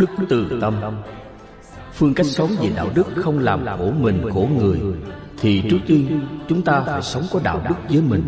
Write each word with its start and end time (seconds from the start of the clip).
Đức 0.00 0.10
từ 0.28 0.58
tâm. 0.60 0.74
Phương 1.92 2.14
cách 2.14 2.26
sống 2.26 2.50
về 2.60 2.70
đạo 2.76 2.88
đức 2.94 3.06
không 3.16 3.38
làm 3.38 3.66
khổ 3.78 3.92
mình, 4.00 4.30
khổ 4.34 4.48
người, 4.58 4.80
Thì 5.40 5.62
trước 5.70 5.78
tiên 5.86 6.20
chúng 6.48 6.62
ta 6.62 6.80
phải 6.86 7.02
sống 7.02 7.22
có 7.32 7.40
đạo 7.44 7.62
đức 7.68 7.74
với 7.88 8.02
mình. 8.02 8.22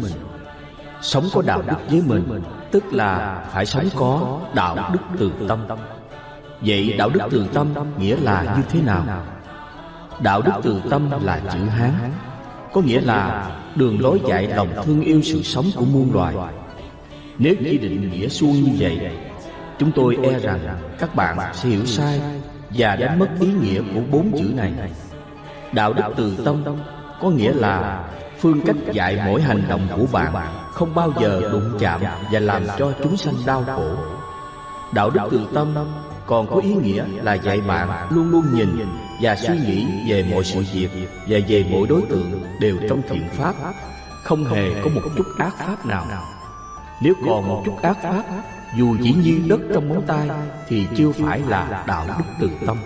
Sống 1.03 1.25
có 1.35 1.43
đạo 1.43 1.63
đức 1.67 1.77
với 1.91 2.03
mình, 2.07 2.43
Tức 2.71 2.85
là 2.93 3.45
phải 3.53 3.67
sống 3.67 3.85
có 3.97 4.41
đạo 4.55 4.91
đức 4.93 4.99
từ 5.19 5.33
tâm. 5.49 5.59
Vậy 6.61 6.95
đạo 6.99 7.11
đức 7.11 7.21
từ 7.31 7.47
tâm 7.55 7.75
nghĩa 7.99 8.17
là 8.17 8.55
như 8.57 8.63
thế 8.69 8.81
nào? 8.81 9.25
Đạo 10.23 10.43
đức 10.43 10.53
từ 10.63 10.83
tâm 10.91 11.11
là 11.23 11.41
chữ 11.53 11.59
Hán, 11.59 11.93
Có 12.73 12.81
nghĩa 12.81 13.01
là 13.01 13.51
đường 13.75 14.01
lối 14.01 14.21
dạy 14.29 14.49
lòng 14.49 14.69
thương 14.85 15.01
yêu 15.01 15.21
sự 15.23 15.43
sống 15.43 15.67
của 15.75 15.85
muôn 15.85 16.13
loài. 16.13 16.35
Nếu 17.39 17.55
chỉ 17.65 17.79
định 17.79 18.11
nghĩa 18.11 18.29
suông 18.29 18.53
như 18.53 18.73
vậy 18.79 19.11
Chúng 19.83 19.93
tôi 19.93 20.19
e 20.23 20.39
rằng 20.39 20.61
các 20.99 21.15
bạn 21.15 21.39
sẽ 21.53 21.69
hiểu 21.69 21.87
sai 21.87 22.21
Và 22.71 22.97
đánh 22.97 23.19
mất 23.19 23.29
ý 23.41 23.47
nghĩa 23.47 23.81
của 23.95 24.01
bốn 24.11 24.33
chữ 24.39 24.53
này. 24.57 24.73
Đạo 25.73 25.93
đức 25.93 26.03
từ 26.17 26.37
tâm 26.45 26.65
có 27.21 27.31
nghĩa 27.31 27.53
là 27.53 28.05
phương 28.39 28.61
cách 28.61 28.77
dạy 28.93 29.21
mỗi 29.27 29.43
hành 29.43 29.63
động 29.69 29.89
của 29.97 30.07
bạn 30.13 30.33
không 30.73 30.95
bao 30.95 31.13
giờ 31.21 31.41
đụng 31.53 31.77
chạm 31.79 32.01
và 32.33 32.41
làm 32.41 32.63
cho 32.79 32.93
chúng 33.03 33.17
sanh 33.17 33.35
đau 33.47 33.65
khổ. 33.77 33.97
Đạo 34.95 35.11
đức 35.11 35.21
từ 35.31 35.49
tâm 35.55 35.75
còn 36.27 36.47
có 36.47 36.57
ý 36.57 36.75
nghĩa 36.75 37.05
là 37.23 37.35
dạy 37.35 37.61
bạn 37.61 38.09
luôn 38.11 38.31
luôn 38.31 38.45
nhìn 38.55 38.87
và 39.21 39.37
suy 39.37 39.59
nghĩ 39.59 39.87
về 40.09 40.25
mọi 40.31 40.45
sự 40.45 40.65
việc 40.73 40.89
và 41.29 41.39
về 41.49 41.65
mỗi 41.71 41.89
đối 41.89 42.03
tượng 42.03 42.45
đều 42.61 42.77
trong 42.89 43.03
thiện 43.09 43.29
pháp, 43.33 43.55
không 44.25 44.45
hề 44.45 44.83
có 44.85 44.91
một 44.95 45.03
chút 45.17 45.27
ác 45.39 45.55
pháp 45.59 45.87
nào. 45.87 46.07
Nếu 47.03 47.15
còn 47.27 47.49
một 47.49 47.63
chút 47.67 47.83
ác 47.83 47.97
pháp, 48.03 48.23
dù 48.77 48.97
chỉ 49.03 49.13
như 49.13 49.41
đất 49.49 49.61
trong 49.75 49.89
móng 49.89 50.03
tay 50.07 50.31
thì 50.69 50.87
chưa 50.97 51.13
phải 51.13 51.41
là 51.49 51.85
đạo 51.87 52.07
đức 52.09 52.25
từ 52.41 52.51
tâm. 52.67 52.77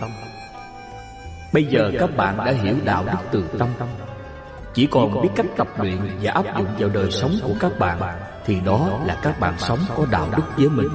Bây 1.53 1.65
giờ 1.65 1.91
các 1.98 2.17
bạn 2.17 2.37
đã 2.37 2.53
hiểu 2.53 2.75
đạo 2.84 3.05
đức 3.05 3.19
từ 3.31 3.45
tâm. 3.59 3.69
chỉ 4.75 4.87
còn 4.87 5.23
biết 5.23 5.28
cách 5.37 5.47
tập 5.56 5.69
luyện 5.78 5.98
và 6.23 6.33
áp 6.33 6.45
dụng 6.59 6.67
vào 6.78 6.89
đời 6.89 7.11
sống 7.11 7.33
của 7.43 7.55
các 7.61 7.78
bạn 7.78 7.98
Thì 8.45 8.61
đó 8.61 9.01
là 9.06 9.19
các 9.23 9.41
bạn 9.41 9.55
sống 9.59 9.78
có 9.97 10.06
đạo 10.11 10.28
đức 10.37 10.43
với 10.56 10.69
mình. 10.69 10.89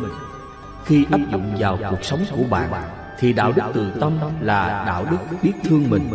Khi 0.86 1.06
áp 1.12 1.20
dụng 1.32 1.56
vào 1.60 1.78
cuộc 1.90 2.04
sống 2.04 2.26
của 2.32 2.44
bạn 2.50 2.72
Thì 3.20 3.34
đạo 3.34 3.52
đức 3.56 3.64
từ 3.74 3.92
tâm 4.02 4.20
là 4.42 4.84
đạo 4.88 5.06
đức 5.12 5.18
biết 5.42 5.54
thương 5.64 5.90
mình. 5.90 6.10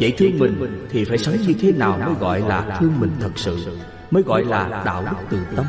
Vậy 0.00 0.14
thương 0.18 0.38
mình 0.38 0.86
thì 0.90 1.04
phải 1.04 1.18
sống 1.18 1.36
như 1.46 1.54
thế 1.60 1.72
nào 1.72 1.98
mới 1.98 2.14
gọi 2.20 2.40
là 2.40 2.76
thương 2.80 3.00
mình 3.00 3.10
thật 3.20 3.32
sự? 3.36 3.78
Mới 4.10 4.22
gọi 4.22 4.44
là 4.44 4.82
đạo 4.84 5.04
đức 5.10 5.16
từ 5.30 5.38
tâm 5.56 5.66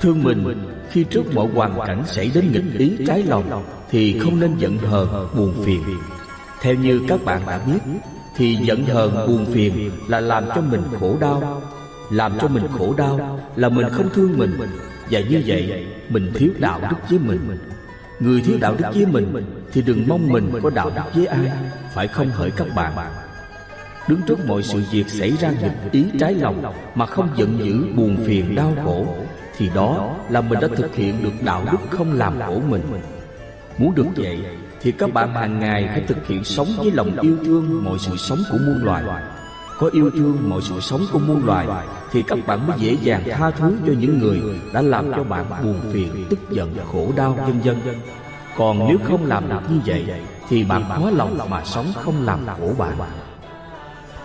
Thương 0.00 0.22
mình 0.22 0.75
khi 0.90 1.04
trước 1.04 1.34
mọi 1.34 1.48
hoàn 1.54 1.78
cảnh 1.86 2.02
xảy 2.06 2.30
đến 2.34 2.52
nghịch 2.52 2.78
ý 2.78 2.96
trái 3.06 3.22
lòng 3.22 3.64
Thì 3.90 4.18
không 4.18 4.40
nên 4.40 4.58
giận 4.58 4.78
hờn, 4.78 5.28
buồn 5.36 5.54
phiền. 5.64 5.82
Theo 6.60 6.74
như 6.74 7.02
các 7.08 7.24
bạn 7.24 7.42
đã 7.46 7.58
biết 7.58 7.78
thì 8.36 8.56
giận 8.56 8.84
hờn 8.84 9.26
buồn 9.26 9.46
phiền 9.46 9.90
là 10.08 10.20
làm 10.20 10.44
cho 10.54 10.60
mình 10.60 10.82
khổ 11.00 11.16
đau. 11.20 11.62
Làm 12.10 12.32
cho 12.40 12.48
mình 12.48 12.66
khổ 12.78 12.94
đau 12.96 13.40
là 13.56 13.68
mình 13.68 13.86
không 13.92 14.08
thương 14.14 14.38
mình. 14.38 14.56
Và 15.10 15.20
như 15.20 15.42
vậy 15.46 15.86
mình 16.08 16.32
thiếu 16.34 16.50
đạo 16.58 16.80
đức 16.90 16.96
với 17.10 17.18
mình. 17.18 17.58
Người 18.20 18.40
thiếu 18.40 18.58
đạo 18.60 18.74
đức 18.78 18.88
với 18.94 19.06
mình 19.06 19.44
Thì 19.72 19.82
đừng 19.82 20.04
mong 20.08 20.28
mình 20.28 20.50
có 20.62 20.70
đạo 20.70 20.90
đức 20.96 21.02
với 21.14 21.26
ai 21.26 21.50
Phải 21.94 22.08
không 22.08 22.30
hỡi 22.30 22.50
các 22.50 22.66
bạn? 22.74 22.92
Đứng 24.08 24.20
trước 24.26 24.46
mọi 24.46 24.62
sự 24.62 24.82
việc 24.90 25.08
xảy 25.08 25.30
ra 25.30 25.50
nghịch 25.50 25.92
ý 25.92 26.04
trái 26.20 26.34
lòng 26.34 26.74
Mà 26.94 27.06
không 27.06 27.28
giận 27.36 27.58
dữ 27.64 27.86
buồn 27.96 28.16
phiền 28.26 28.54
đau 28.54 28.72
khổ 28.84 29.06
thì 29.56 29.70
đó 29.74 30.16
là 30.30 30.40
mình 30.40 30.60
đã 30.60 30.68
thực 30.76 30.94
hiện 30.94 31.22
được 31.22 31.32
đạo 31.44 31.62
đức 31.72 31.78
không 31.90 32.12
làm 32.12 32.40
khổ 32.40 32.60
mình. 32.68 32.82
Muốn 33.78 33.94
được 33.94 34.06
vậy 34.16 34.44
thì 34.80 34.92
các 34.92 35.12
bạn 35.12 35.34
hàng 35.34 35.58
ngày 35.58 35.88
phải 35.88 36.00
thực 36.00 36.26
hiện 36.26 36.44
sống 36.44 36.68
với 36.76 36.90
lòng 36.90 37.20
yêu 37.20 37.36
thương 37.44 37.84
mọi 37.84 37.98
sự 37.98 38.16
sống 38.16 38.38
của 38.50 38.58
muôn 38.66 38.84
loài. 38.84 39.04
có 39.78 39.90
yêu 39.92 40.10
thương 40.10 40.48
mọi 40.48 40.60
sự 40.62 40.80
sống 40.80 41.06
của 41.12 41.18
muôn 41.18 41.46
loài 41.46 41.66
thì 42.12 42.22
các 42.22 42.38
bạn 42.46 42.66
mới 42.66 42.76
dễ 42.78 42.96
dàng 43.02 43.22
tha 43.30 43.50
thứ 43.50 43.76
cho 43.86 43.92
những 43.98 44.18
người 44.18 44.40
đã 44.72 44.82
làm 44.82 45.12
cho 45.16 45.24
bạn 45.24 45.46
buồn 45.62 45.80
phiền 45.92 46.26
tức 46.30 46.38
giận 46.50 46.76
khổ 46.92 47.12
đau 47.16 47.32
vân 47.46 47.60
vân. 47.60 47.76
còn 48.56 48.88
nếu 48.88 48.98
không 49.04 49.24
làm 49.24 49.48
được 49.48 49.60
như 49.70 49.80
vậy 49.86 50.06
thì 50.48 50.64
bạn 50.64 50.84
khó 50.88 51.10
lòng 51.10 51.38
mà 51.50 51.64
sống 51.64 51.86
không 51.94 52.24
làm 52.24 52.46
khổ 52.58 52.72
bạn 52.78 52.96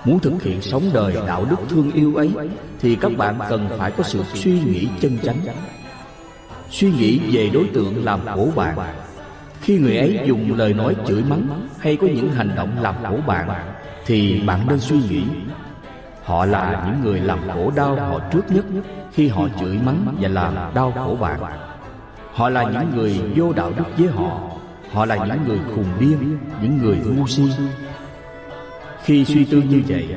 muốn 0.05 0.19
thực 0.19 0.43
hiện 0.43 0.61
sống 0.61 0.83
đời 0.93 1.15
đạo 1.27 1.45
đức 1.49 1.57
thương 1.69 1.91
yêu 1.91 2.15
ấy, 2.15 2.29
thì 2.79 2.95
các 2.95 3.11
bạn 3.17 3.39
cần 3.49 3.69
phải 3.77 3.91
có 3.91 4.03
sự 4.03 4.23
suy 4.33 4.59
nghĩ 4.59 4.87
chân 5.01 5.17
chánh. 5.23 5.37
Suy 6.69 6.91
nghĩ 6.91 7.19
về 7.31 7.49
đối 7.53 7.65
tượng 7.73 8.05
làm 8.05 8.19
khổ 8.25 8.47
bạn 8.55 8.77
khi 9.61 9.79
người 9.79 9.97
ấy 9.97 10.19
dùng 10.25 10.57
lời 10.57 10.73
nói 10.73 10.95
chửi 11.07 11.23
mắng 11.23 11.67
Hay 11.79 11.95
có 11.95 12.07
những 12.07 12.31
hành 12.31 12.55
động 12.55 12.69
làm 12.81 12.95
khổ 13.03 13.17
bạn 13.27 13.49
Thì 14.05 14.41
bạn 14.41 14.67
nên 14.67 14.79
suy 14.79 14.97
nghĩ. 15.09 15.23
Họ 16.23 16.45
là 16.45 16.85
những 16.87 17.01
người 17.03 17.19
làm 17.19 17.39
khổ 17.53 17.71
đau 17.75 17.95
họ 17.95 18.19
trước 18.31 18.51
nhất 18.51 18.65
Khi 19.13 19.27
họ 19.27 19.47
chửi 19.59 19.79
mắng 19.85 20.15
và 20.21 20.29
làm 20.29 20.55
đau 20.73 20.91
khổ 20.91 21.17
bạn. 21.21 21.39
Họ 22.33 22.49
là 22.49 22.63
những 22.63 22.95
người 22.95 23.21
vô 23.35 23.53
đạo 23.53 23.71
đức 23.77 23.83
với 23.97 24.07
họ. 24.07 24.41
Họ 24.91 25.05
là 25.05 25.15
những 25.15 25.47
người 25.47 25.59
khùng 25.75 25.99
điên, 25.99 26.37
Những 26.61 26.77
người 26.77 26.97
ngu 27.05 27.27
si. 27.27 27.43
Khi 29.03 29.25
suy 29.25 29.45
tư 29.45 29.61
như 29.69 29.81
vậy, 29.87 30.15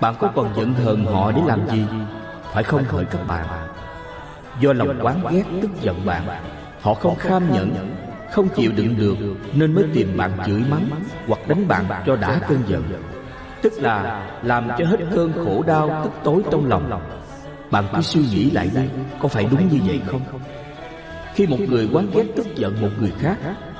Bạn 0.00 0.14
có 0.18 0.30
còn 0.34 0.54
giận 0.56 0.74
hờn 0.74 1.04
họ 1.04 1.32
để 1.32 1.42
làm 1.46 1.68
gì? 1.70 1.84
Phải 2.52 2.62
không 2.62 2.84
hỡi 2.88 3.04
các 3.04 3.26
bạn? 3.26 3.46
Do 4.60 4.72
lòng 4.72 4.98
quán 5.02 5.20
ghét 5.30 5.44
tức 5.62 5.70
giận 5.80 6.06
bạn, 6.06 6.22
Họ 6.80 6.94
không 6.94 7.16
kham 7.16 7.52
nhẫn, 7.52 7.96
không 8.32 8.48
chịu 8.48 8.72
đựng 8.76 8.96
được 8.96 9.16
Nên 9.54 9.74
mới 9.74 9.84
tìm 9.94 10.16
bạn 10.16 10.30
chửi 10.46 10.62
mắng 10.70 10.88
Hoặc 11.26 11.48
đánh 11.48 11.68
bạn 11.68 11.84
cho 12.06 12.16
đã 12.16 12.40
cơn 12.48 12.58
giận. 12.68 12.82
Tức 13.62 13.72
là 13.76 14.26
làm 14.42 14.68
cho 14.78 14.86
hết 14.86 15.00
cơn 15.14 15.32
khổ 15.32 15.62
đau 15.66 16.00
tức 16.04 16.12
tối 16.24 16.42
trong 16.50 16.66
lòng. 16.66 17.00
Bạn 17.70 17.84
cứ 17.94 18.00
suy 18.00 18.20
nghĩ 18.20 18.50
lại 18.50 18.70
đi, 18.74 18.82
Có 19.20 19.28
phải 19.28 19.46
đúng 19.50 19.68
như 19.68 19.78
vậy 19.86 20.00
không? 20.06 20.20
Khi 21.34 21.46
một 21.46 21.60
người 21.68 21.88
quán 21.92 22.06
ghét 22.14 22.24
tức 22.36 22.46
giận 22.56 22.80
một 22.80 22.90
người 23.00 23.12
khác, 23.18 23.36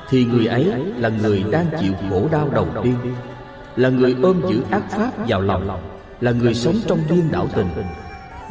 Thì 0.09 0.25
người 0.25 0.45
ấy 0.45 0.65
là 0.97 1.09
người 1.09 1.43
đang 1.51 1.65
chịu 1.79 1.93
khổ 2.09 2.27
đau 2.31 2.49
đầu 2.49 2.67
tiên. 2.83 2.95
Là 3.79 3.89
người 3.89 4.15
ôm 4.21 4.41
giữ 4.49 4.63
ác 4.71 4.83
pháp 4.89 5.11
vào 5.27 5.41
lòng, 5.41 5.81
Là 6.21 6.31
người 6.31 6.53
sống 6.53 6.75
trong 6.87 6.99
điên 7.09 7.31
đảo 7.31 7.47
tình. 7.55 7.67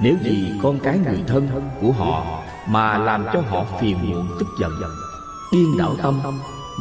Nếu 0.02 0.14
vì 0.22 0.52
con 0.62 0.78
cái 0.78 0.98
người 0.98 1.22
thân 1.26 1.48
của 1.80 1.92
họ 1.92 2.42
Mà 2.68 2.98
làm 2.98 3.26
cho 3.32 3.40
họ 3.48 3.64
phiền 3.80 3.96
muộn, 4.02 4.28
tức 4.38 4.46
giận. 4.60 4.72
Điên 5.52 5.78
đảo 5.78 5.94
tâm, 6.02 6.20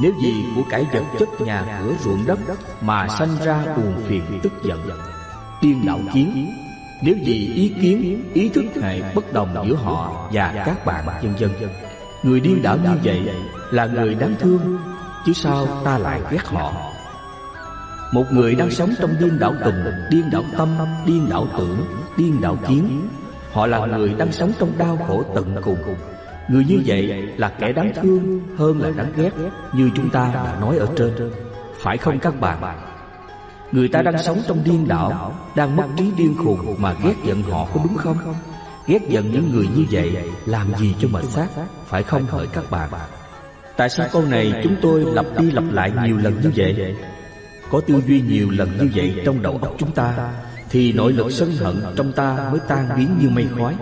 nếu 0.02 0.12
gì 0.22 0.46
của 0.56 0.62
cải 0.69 0.86
vật 0.94 1.03
chất 1.19 1.41
nhà 1.41 1.81
cửa 1.81 1.94
ruộng 2.00 2.25
đất 2.28 2.40
mà 2.81 3.07
sanh 3.07 3.38
ra 3.44 3.66
buồn 3.75 3.94
phiền, 4.07 4.24
tức 4.44 4.53
giận. 4.63 4.80
Điên 5.62 5.86
đảo 5.86 6.00
kiến, 6.13 6.53
nếu 7.02 7.16
gì 7.16 7.53
ý 7.56 7.74
kiến, 7.81 8.24
ý 8.34 8.50
thức 8.50 8.66
hệ 8.81 9.02
bất 9.16 9.34
đồng 9.34 9.68
giữa 9.68 9.75
họ 9.75 10.30
và 10.34 10.63
các 10.66 10.86
bạn 10.86 11.06
vân 11.22 11.34
vân 11.40 11.50
người 12.24 12.40
điên 12.40 12.62
đảo 12.62 12.78
như 12.84 12.90
vậy 13.03 13.30
là 13.72 13.86
người 13.86 14.16
đáng 14.16 14.36
thương, 14.40 14.78
chứ 15.25 15.34
sao 15.34 15.68
ta 15.84 15.97
lại 15.97 16.22
ghét 16.31 16.46
họ? 16.46 16.74
Một 18.12 18.25
người 18.31 18.56
đang 18.56 18.72
sống 18.72 18.94
trong 19.00 19.16
điên 19.19 19.40
đảo 19.40 19.56
tùng, 19.63 19.84
điên 20.09 20.23
đảo 20.31 20.44
tâm, 20.57 20.78
điên 21.06 21.29
đảo 21.29 21.47
tưởng, 21.57 21.85
điên 22.18 22.41
đảo 22.41 22.57
kiến. 22.68 23.07
Họ 23.51 23.68
là 23.68 23.85
người 23.85 24.13
đang 24.18 24.31
sống 24.31 24.51
trong 24.59 24.78
đau 24.78 24.97
khổ 25.07 25.23
tận 25.35 25.56
cùng. 25.63 25.78
Người 26.50 26.66
như 26.66 26.81
vậy 26.85 27.03
là 27.38 27.50
kẻ 27.50 27.72
đáng 27.72 27.91
thương 28.01 28.41
hơn 28.57 28.81
là 28.81 28.90
đáng 28.91 29.12
ghét, 29.16 29.31
Như 29.73 29.90
chúng 29.95 30.09
ta 30.09 30.31
đã 30.34 30.57
nói 30.62 30.78
ở 30.78 30.88
trên. 30.97 31.31
Phải 31.79 31.97
không 31.97 32.19
các 32.19 32.40
bạn? 32.40 32.79
Người 33.72 33.88
ta 33.88 34.01
đang 34.01 34.18
sống 34.18 34.41
trong 34.47 34.63
điên 34.63 34.88
đảo, 34.88 35.34
Đang 35.56 35.75
mất 35.75 35.85
trí 35.97 36.12
điên 36.18 36.35
khùng 36.44 36.75
Mà 36.78 36.94
ghét 37.03 37.16
giận 37.25 37.41
họ, 37.44 37.68
có 37.74 37.79
đúng 37.84 37.95
không? 37.95 38.18
Ghét 38.88 39.09
giận 39.09 39.31
những 39.31 39.51
người 39.51 39.68
như 39.75 39.85
vậy 39.91 40.18
Làm 40.45 40.75
gì 40.78 40.95
cho 41.00 41.07
mệt 41.12 41.24
xác, 41.24 41.47
Phải 41.85 42.03
không 42.03 42.24
hỡi 42.30 42.48
các 42.48 42.71
bạn? 42.71 42.89
Tại 43.77 43.89
sao 43.89 44.07
câu 44.12 44.21
này 44.21 44.53
chúng 44.63 44.75
tôi 44.81 45.06
lặp 45.06 45.25
đi 45.39 45.51
lặp 45.51 45.63
lại 45.71 45.92
nhiều 46.03 46.18
lần 46.18 46.42
như 46.42 46.51
vậy? 46.56 46.95
Có 47.72 47.81
tư 47.88 48.02
duy 48.08 48.22
nhiều 48.22 48.50
lần 48.50 48.69
như 48.78 48.90
vậy 48.96 49.22
trong 49.25 49.42
đầu 49.42 49.60
óc 49.62 49.75
chúng 49.78 49.92
ta, 49.92 50.31
Thì 50.69 50.94
nội 50.94 51.14
lực 51.14 51.31
sân 51.31 51.52
hận 51.52 51.75
trong 51.96 52.12
ta 52.12 52.50
mới 52.52 52.60
tan 52.68 52.90
biến 52.98 53.10
như 53.22 53.30
mây 53.30 53.48
khói. 53.58 53.75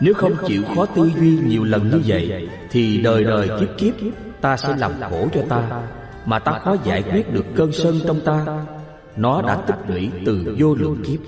Nếu 0.00 0.14
không 0.14 0.32
chịu 0.46 0.62
khó 0.76 0.86
tư 0.86 1.10
duy 1.20 1.38
nhiều 1.46 1.64
lần 1.64 1.90
như 1.90 2.00
vậy, 2.06 2.48
Thì 2.70 3.00
đời 3.00 3.24
đời 3.24 3.48
kiếp 3.60 3.68
kiếp, 3.78 3.94
Ta 4.40 4.56
sẽ 4.56 4.76
làm 4.76 4.92
khổ 5.10 5.28
cho 5.34 5.40
ta. 5.48 5.82
Mà 6.24 6.38
ta 6.38 6.58
khó 6.64 6.76
giải 6.84 7.02
quyết 7.02 7.32
được 7.32 7.44
cơn 7.56 7.72
sân 7.72 8.00
trong 8.06 8.20
ta, 8.20 8.46
Nó 9.16 9.42
đã 9.42 9.56
tích 9.56 9.78
lũy 9.88 10.10
từ 10.26 10.56
vô 10.58 10.74
lượng 10.74 11.02
kiếp. 11.04 11.20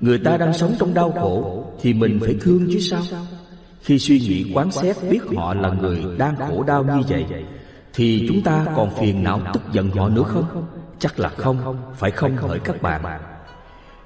Người 0.00 0.18
ta 0.18 0.36
đang 0.36 0.52
sống 0.52 0.74
trong 0.78 0.94
đau 0.94 1.10
khổ, 1.20 1.64
Thì 1.82 1.92
mình 1.92 2.20
phải 2.20 2.36
thương 2.40 2.66
chứ 2.72 2.78
sao? 2.78 3.02
Khi 3.80 3.98
suy 3.98 4.18
nghĩ, 4.18 4.52
quán 4.54 4.70
xét 4.70 4.96
biết 5.10 5.20
họ 5.36 5.54
là 5.54 5.72
người 5.80 6.04
đang 6.18 6.36
khổ 6.36 6.62
đau 6.62 6.84
như 6.84 7.02
vậy 7.08 7.24
thì 7.94 8.26
chúng 8.28 8.42
ta 8.42 8.66
còn 8.76 8.94
phiền 8.94 9.24
não 9.24 9.40
tức 9.52 9.62
giận 9.72 9.90
họ 9.90 10.08
nữa 10.08 10.22
không? 10.22 10.66
Chắc 10.98 11.18
là 11.20 11.28
không, 11.28 11.76
phải 11.96 12.10
không 12.10 12.36
hỡi 12.36 12.58
các 12.58 12.82
bạn? 12.82 13.02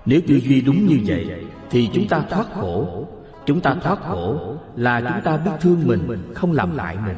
Nếu 0.07 0.21
tư 0.29 0.35
duy 0.35 0.61
đúng 0.61 0.87
như 0.87 0.99
vậy 1.07 1.45
thì 1.71 1.91
chúng 1.95 2.09
ta 2.09 2.23
thoát 2.31 2.47
khổ. 2.55 3.07
Chúng 3.47 3.61
ta 3.61 3.75
thoát 3.83 3.99
khổ 4.09 4.57
là 4.77 5.01
chúng 5.01 5.21
ta 5.25 5.37
biết 5.37 5.51
thương 5.61 5.83
mình 5.87 6.33
không 6.35 6.53
làm 6.53 6.79
hại 6.79 6.97
mình. 7.07 7.17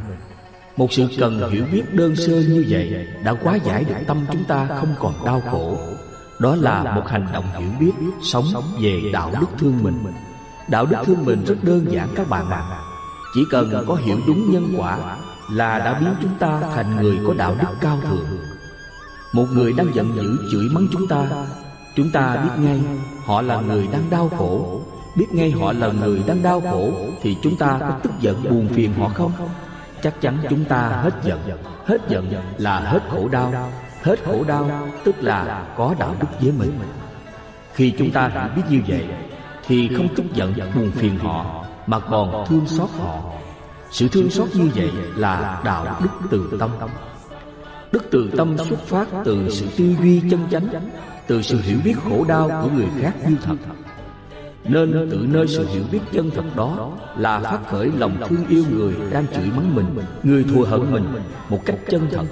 Một 0.76 0.92
sự 0.92 1.08
cần 1.18 1.50
hiểu 1.50 1.64
biết 1.72 1.94
đơn 1.94 2.16
sơ 2.16 2.32
như 2.32 2.64
vậy 2.68 3.06
Đã 3.24 3.34
quá 3.34 3.58
giải 3.64 3.84
được 3.84 3.94
tâm 4.06 4.26
chúng 4.32 4.44
ta 4.44 4.68
không 4.80 4.94
còn 4.98 5.12
đau 5.24 5.42
khổ. 5.50 5.78
Đó 6.40 6.56
là 6.56 6.94
một 6.94 7.08
hành 7.08 7.26
động 7.32 7.44
hiểu 7.58 7.70
biết 7.80 7.92
Sống 8.22 8.44
về 8.82 9.00
đạo 9.12 9.32
đức 9.40 9.46
thương 9.58 9.82
mình. 9.82 9.94
Đạo 10.68 10.86
đức 10.86 10.96
thương 11.04 11.24
mình 11.24 11.44
rất 11.44 11.56
đơn 11.62 11.86
giản 11.88 12.08
các 12.14 12.28
bạn 12.28 12.50
ạ. 12.50 12.62
Chỉ 13.34 13.40
cần 13.50 13.84
có 13.88 13.94
hiểu 13.94 14.16
đúng 14.26 14.52
nhân 14.52 14.74
quả 14.76 15.16
Là 15.52 15.78
đã 15.78 15.98
biến 16.00 16.14
chúng 16.22 16.38
ta 16.38 16.60
thành 16.74 16.96
người 16.96 17.18
có 17.26 17.34
đạo 17.34 17.54
đức 17.60 17.68
cao 17.80 17.98
thượng. 18.02 18.26
Một 19.32 19.46
người 19.52 19.72
đang 19.72 19.94
giận 19.94 20.16
dữ 20.16 20.36
chửi 20.52 20.68
mắng 20.72 20.86
chúng 20.92 21.08
ta. 21.08 21.26
Chúng 21.96 22.10
ta 22.10 22.36
biết 22.36 22.50
ngay 22.58 22.80
họ 23.24 23.42
là 23.42 23.60
người 23.60 23.88
đang 23.92 24.10
đau 24.10 24.30
khổ. 24.38 24.80
Biết 25.16 25.26
ngay 25.32 25.50
họ 25.50 25.72
là 25.72 25.88
người 25.88 26.22
đang 26.26 26.42
đau 26.42 26.60
khổ. 26.60 26.92
Thì 27.22 27.36
chúng 27.42 27.56
ta 27.56 27.76
có 27.80 27.90
tức 28.02 28.12
giận 28.20 28.42
buồn 28.50 28.68
phiền 28.68 28.94
họ 28.98 29.08
không? 29.08 29.32
Chắc 30.02 30.20
chắn 30.20 30.38
chúng 30.50 30.64
ta 30.64 30.88
hết 30.88 31.14
giận. 31.24 31.40
Hết 31.86 31.98
giận 32.08 32.32
là 32.58 32.80
hết 32.80 33.00
khổ 33.10 33.28
đau. 33.28 33.70
Hết 34.02 34.16
khổ 34.24 34.44
đau 34.48 34.88
tức 35.04 35.14
là 35.18 35.66
có 35.76 35.94
đạo 35.98 36.14
đức 36.20 36.28
với 36.40 36.52
mình. 36.58 36.78
Khi 37.74 37.94
chúng 37.98 38.10
ta 38.10 38.48
biết 38.56 38.62
như 38.70 38.80
vậy 38.88 39.04
Thì 39.66 39.90
không 39.96 40.08
tức 40.16 40.24
giận 40.34 40.52
buồn 40.74 40.90
phiền 40.90 41.18
họ 41.18 41.64
Mà 41.86 41.98
còn 41.98 42.44
thương 42.48 42.66
xót 42.66 42.88
họ 42.98 43.39
sự 43.90 44.08
thương 44.08 44.30
xót 44.30 44.48
như 44.54 44.70
vậy 44.74 44.90
là 45.16 45.62
đạo 45.64 45.98
đức 46.02 46.28
từ 46.30 46.56
tâm. 46.58 46.70
Đức 47.92 48.02
từ 48.10 48.30
tâm 48.36 48.56
xuất 48.68 48.86
phát 48.86 49.06
từ 49.24 49.48
sự 49.50 49.66
tư 49.76 49.84
duy 50.02 50.22
chân 50.30 50.40
chánh, 50.50 50.68
Từ 51.26 51.42
sự 51.42 51.60
hiểu 51.60 51.78
biết 51.84 51.94
khổ 52.04 52.24
đau 52.28 52.60
của 52.62 52.70
người 52.76 52.86
khác 53.00 53.14
như 53.28 53.36
thật. 53.42 53.56
Nên 54.64 55.08
tự 55.10 55.26
nơi 55.30 55.48
sự 55.48 55.66
hiểu 55.68 55.82
biết 55.92 56.00
chân 56.12 56.30
thật 56.30 56.44
đó 56.56 56.92
Là 57.16 57.38
phát 57.38 57.58
khởi 57.70 57.90
lòng 57.98 58.16
thương 58.28 58.46
yêu 58.48 58.64
người 58.70 58.94
đang 59.10 59.26
chửi 59.26 59.50
mắng 59.56 59.74
mình, 59.74 59.86
Người 60.22 60.44
thù 60.44 60.62
hận 60.62 60.92
mình 60.92 61.04
một 61.48 61.60
cách 61.64 61.78
chân 61.88 62.08
thật, 62.10 62.24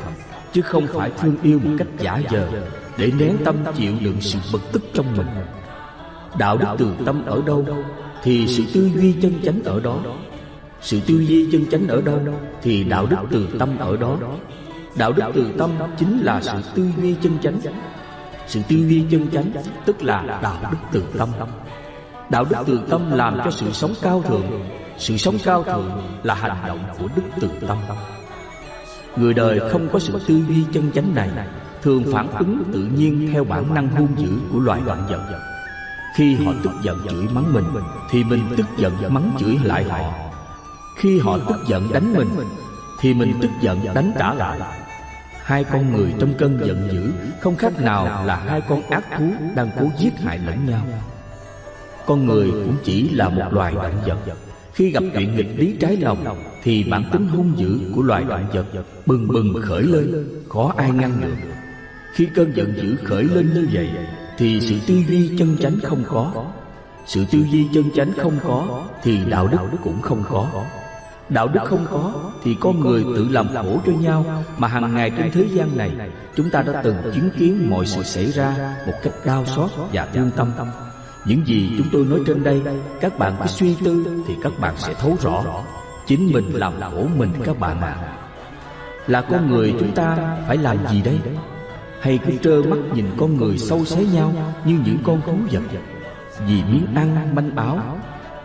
Chứ 0.52 0.62
không 0.62 0.87
phải 0.87 1.10
thương 1.19 1.37
yêu 1.43 1.60
một 1.64 1.70
cách 1.78 1.88
giả 1.99 2.20
dờ 2.31 2.49
Để 2.99 3.12
nén 3.19 3.37
tâm 3.44 3.56
chịu 3.76 3.93
đựng 4.00 4.20
sự 4.20 4.38
bực 4.52 4.62
tức 4.72 4.82
trong 4.94 5.16
mình. 5.16 5.26
Đạo 6.38 6.56
đức 6.56 6.66
từ 6.78 6.90
tâm 7.05 7.25
ở 7.26 7.43
đâu 7.46 7.66
Thì 8.22 8.46
sự 8.46 8.62
tư 8.75 8.90
duy 8.94 9.12
chân 9.12 9.32
chánh 9.44 9.62
ở 9.64 9.81
đó. 9.81 9.96
Sự 10.80 11.00
tư 11.06 11.14
duy 11.14 11.48
chân 11.52 11.66
chánh 11.70 11.88
ở 11.88 12.00
đâu 12.00 12.20
Thì 12.62 12.84
đạo 12.84 13.06
đức 13.06 13.16
từ 13.30 13.48
tâm 13.58 13.78
ở 13.78 13.96
đó. 13.96 14.16
Đạo 14.96 15.12
đức 15.12 15.25
từ 15.34 15.52
tâm 15.58 15.70
chính 15.98 16.19
là 16.20 16.40
sự 16.42 16.52
tư 16.75 16.88
duy 17.02 17.14
chân 17.22 17.38
chánh. 17.42 17.60
Sự 18.46 18.60
tư 18.69 18.76
duy 18.76 19.04
chân 19.10 19.26
chánh 19.32 19.52
tức 19.84 20.02
là 20.02 20.38
đạo 20.42 20.56
đức 20.70 20.76
từ 20.92 21.04
tâm. 21.19 21.28
Đạo 22.30 22.44
đức 22.50 22.56
từ 22.66 22.80
tâm 22.90 23.10
làm 23.10 23.38
cho 23.44 23.50
sự 23.50 23.72
sống 23.72 23.94
cao 24.02 24.22
thượng. 24.28 24.69
Sự 24.98 25.16
sống 25.16 25.34
cao 25.44 25.62
thượng 25.64 26.02
là 26.22 26.34
hành 26.34 26.56
động 26.66 26.78
của 26.98 27.08
đức 27.16 27.22
từ 27.40 27.48
tâm. 27.69 27.78
Người 29.16 29.34
đời 29.34 29.60
không 29.72 29.88
có 29.92 29.98
sự 29.98 30.20
tư 30.26 30.40
duy 30.48 30.64
chân 30.72 30.90
chánh 30.94 31.14
này, 31.14 31.31
Thường 31.82 32.04
phản 32.12 32.28
ứng 32.38 32.64
tự 32.72 32.81
nhiên 32.81 33.31
theo 33.32 33.44
bản 33.44 33.74
năng 33.74 33.88
hung 33.88 34.08
dữ 34.16 34.28
của 34.52 34.58
loài 34.58 34.81
động 34.86 35.06
vật 35.08 35.40
Khi 36.16 36.34
họ 36.34 36.52
tức 36.62 36.70
giận 36.82 36.98
chửi 37.10 37.28
mắng 37.34 37.52
mình, 37.52 37.64
Thì 38.10 38.24
mình 38.24 38.42
tức 38.56 38.66
giận 38.76 38.92
mắng 39.08 39.31
chửi 39.38 39.58
lại 39.64 39.84
họ. 39.84 40.27
Khi 40.98 41.18
họ 41.18 41.38
tức 41.38 41.56
giận 41.66 41.92
đánh 41.92 42.12
mình, 42.12 42.28
Thì 43.00 43.14
mình 43.14 43.32
tức 43.42 43.50
giận 43.60 43.78
đánh 43.94 44.12
trả 44.18 44.34
lại. 44.34 44.60
Hai 45.42 45.64
con 45.64 45.92
người 45.92 46.14
trong 46.18 46.34
cơn 46.38 46.58
giận 46.66 46.88
dữ, 46.92 47.12
Không 47.40 47.56
khác 47.56 47.80
nào 47.80 48.24
là 48.24 48.36
hai 48.36 48.60
con 48.68 48.82
ác 48.82 49.04
thú 49.18 49.24
đang 49.54 49.70
cố 49.80 49.86
giết 49.98 50.12
hại 50.18 50.38
lẫn 50.46 50.66
nhau. 50.66 50.82
Con 52.06 52.26
người 52.26 52.50
cũng 52.50 52.76
chỉ 52.84 53.08
là 53.08 53.28
một 53.28 53.44
loài 53.50 53.74
động 53.74 54.02
vật. 54.06 54.18
Khi 54.72 54.90
gặp 54.90 55.02
chuyện 55.14 55.36
nghịch 55.36 55.58
lý 55.58 55.76
trái 55.80 55.96
lòng, 55.96 56.44
Thì 56.62 56.84
bản 56.84 57.04
tính 57.12 57.28
hung 57.28 57.52
dữ 57.56 57.78
của 57.94 58.02
loài 58.02 58.24
động 58.28 58.46
vật 58.52 58.66
Bừng 59.06 59.28
bừng 59.28 59.62
khởi 59.62 59.82
lên, 59.82 60.26
Khó 60.48 60.72
ai 60.76 60.90
ngăn 60.90 61.20
được 61.20 61.36
Khi 62.12 62.28
cơn 62.34 62.52
giận 62.56 62.74
dữ 62.76 62.96
khởi 63.04 63.24
lên 63.24 63.54
như 63.54 63.68
vậy, 63.72 63.90
Thì 64.38 64.60
sự 64.60 64.76
tư 64.86 64.94
duy 65.08 65.38
chân 65.38 65.56
chánh 65.60 65.78
không 65.82 66.04
có. 66.08 66.44
Sự 67.06 67.24
tư 67.30 67.38
duy 67.50 67.66
chân 67.74 67.84
chánh 67.94 68.12
không 68.16 68.38
có, 68.44 68.84
Thì 69.02 69.18
đạo 69.28 69.46
đức 69.46 69.58
cũng 69.84 70.02
không 70.02 70.22
có. 70.28 70.64
Đạo 71.28 71.48
đức 71.48 71.60
không 71.64 71.86
có 71.90 72.12
Thì 72.42 72.56
con 72.60 72.80
người 72.80 73.04
tự 73.16 73.28
làm 73.30 73.48
khổ 73.54 73.80
cho 73.86 73.92
nhau. 73.92 74.44
Mà 74.58 74.69
hàng 74.69 74.94
ngày 74.94 75.10
trên 75.10 75.30
thế 75.30 75.48
gian 75.52 75.76
này 75.76 75.90
Chúng 76.36 76.50
ta 76.50 76.62
đã 76.62 76.82
từng 76.82 76.96
chứng 77.14 77.30
kiến 77.38 77.70
mọi 77.70 77.86
sự 77.86 78.02
xảy 78.02 78.26
ra 78.26 78.76
Một 78.86 78.92
cách 79.02 79.12
đau 79.25 79.46
xót 79.46 79.70
và 79.92 80.08
thương 80.12 80.30
tâm. 80.36 80.50
những 81.25 81.46
gì 81.46 81.75
chúng 81.78 81.86
tôi 81.92 82.04
nói 82.04 82.20
trên 82.26 82.44
đây 82.44 82.62
Các 83.00 83.19
bạn 83.19 83.36
cứ 83.40 83.46
suy 83.46 83.76
tư 83.84 84.22
Thì 84.26 84.34
các 84.42 84.52
bạn 84.60 84.75
sẽ 84.78 84.94
thấu 84.94 85.16
rõ 85.20 85.44
Chính 86.06 86.32
mình 86.32 86.52
làm 86.54 86.72
khổ 86.80 87.06
mình 87.16 87.32
các 87.44 87.58
bạn 87.58 87.81
ạ 87.81 87.96
à. 88.00 88.19
Là 89.06 89.20
con 89.20 89.50
người 89.50 89.74
chúng 89.81 89.94
ta 89.94 90.36
phải 90.48 90.56
làm 90.56 90.76
gì 90.90 91.02
đây? 91.02 91.20
Hay 92.00 92.19
cứ 92.26 92.32
trơ 92.42 92.62
mắt 92.62 92.76
nhìn 92.94 93.06
con 93.16 93.36
người 93.36 93.58
sâu 93.58 93.84
xé 93.84 94.04
nhau 94.04 94.32
Như 94.64 94.78
những 94.84 94.98
con 95.04 95.20
thú 95.26 95.38
vật. 95.52 95.62
Vì 96.46 96.62
miếng 96.72 96.86
ăn 96.94 97.34
manh 97.34 97.56
áo 97.56 97.97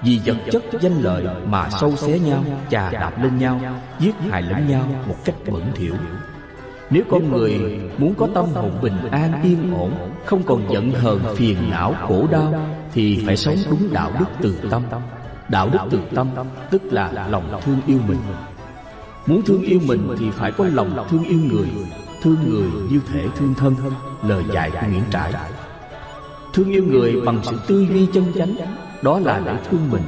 vì 0.04 0.20
vật 0.26 0.38
chất 0.52 0.64
danh 0.82 1.02
lợi 1.02 1.26
mà 1.48 1.70
sâu 1.70 1.96
xé 1.96 2.20
nhau, 2.20 2.44
Chà 2.70 2.92
đạp 2.92 3.24
lên 3.24 3.38
nhau, 3.38 3.60
Giết 4.00 4.16
hại 4.30 4.42
lẫn 4.42 4.68
nhau 4.68 4.88
một 5.08 5.16
cách 5.26 5.36
bẩn 5.52 5.64
thỉu. 5.76 5.94
Nếu 6.90 7.04
con 7.12 7.32
người 7.32 7.80
muốn 7.98 8.14
có 8.16 8.28
tâm 8.36 8.46
hồn 8.46 8.72
bình 8.82 8.98
an, 9.12 9.42
yên 9.44 9.74
ổn, 9.74 9.92
Không 10.26 10.44
còn 10.44 10.74
giận 10.74 10.92
hờn 10.92 11.20
phiền 11.36 11.58
não, 11.72 11.96
khổ 12.08 12.28
đau, 12.32 12.54
Thì 12.94 13.24
phải 13.26 13.38
sống 13.38 13.58
đúng 13.70 13.94
đạo 13.94 14.12
đức 14.20 14.26
từ 14.42 14.58
tâm. 14.70 14.84
Đạo 15.50 15.70
đức 15.74 15.80
từ 15.90 16.00
tâm 16.16 16.28
tức 16.72 16.82
là 16.84 17.28
lòng 17.30 17.60
thương 17.66 17.80
yêu 17.88 18.00
mình. 18.08 18.20
Muốn 19.26 19.42
thương 19.46 19.62
yêu 19.62 19.80
mình 19.86 20.16
thì 20.20 20.32
phải 20.32 20.52
có 20.52 20.66
lòng 20.74 21.08
thương 21.10 21.24
yêu 21.24 21.40
người, 21.52 21.68
Thương 22.22 22.38
người 22.48 22.68
như 22.92 23.00
thể 23.14 23.26
thương 23.38 23.54
thân, 23.54 23.76
Lời 24.24 24.44
dạy 24.54 24.72
của 24.72 24.88
Nguyễn 24.88 25.04
Trãi. 25.12 25.34
Thương 26.54 26.72
yêu 26.72 26.84
người 26.88 27.22
bằng 27.26 27.40
sự 27.44 27.60
tư 27.68 27.86
duy 27.90 28.08
chân 28.14 28.34
chánh, 28.36 28.56
Đó 29.02 29.20
là 29.20 29.42
để 29.46 29.56
thương 29.70 29.90
mình, 29.92 30.04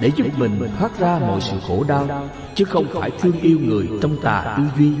Để 0.00 0.10
giúp 0.16 0.26
mình 0.36 0.68
thoát 0.78 0.98
ra 0.98 1.18
mọi 1.18 1.40
sự 1.40 1.56
khổ 1.68 1.84
đau, 1.88 2.28
Chứ 2.54 2.64
không 2.64 2.86
phải 2.94 3.10
thương 3.10 3.40
yêu 3.40 3.58
người 3.62 3.88
trong 4.02 4.16
tà 4.22 4.54
tư 4.56 4.62
duy, 4.78 4.92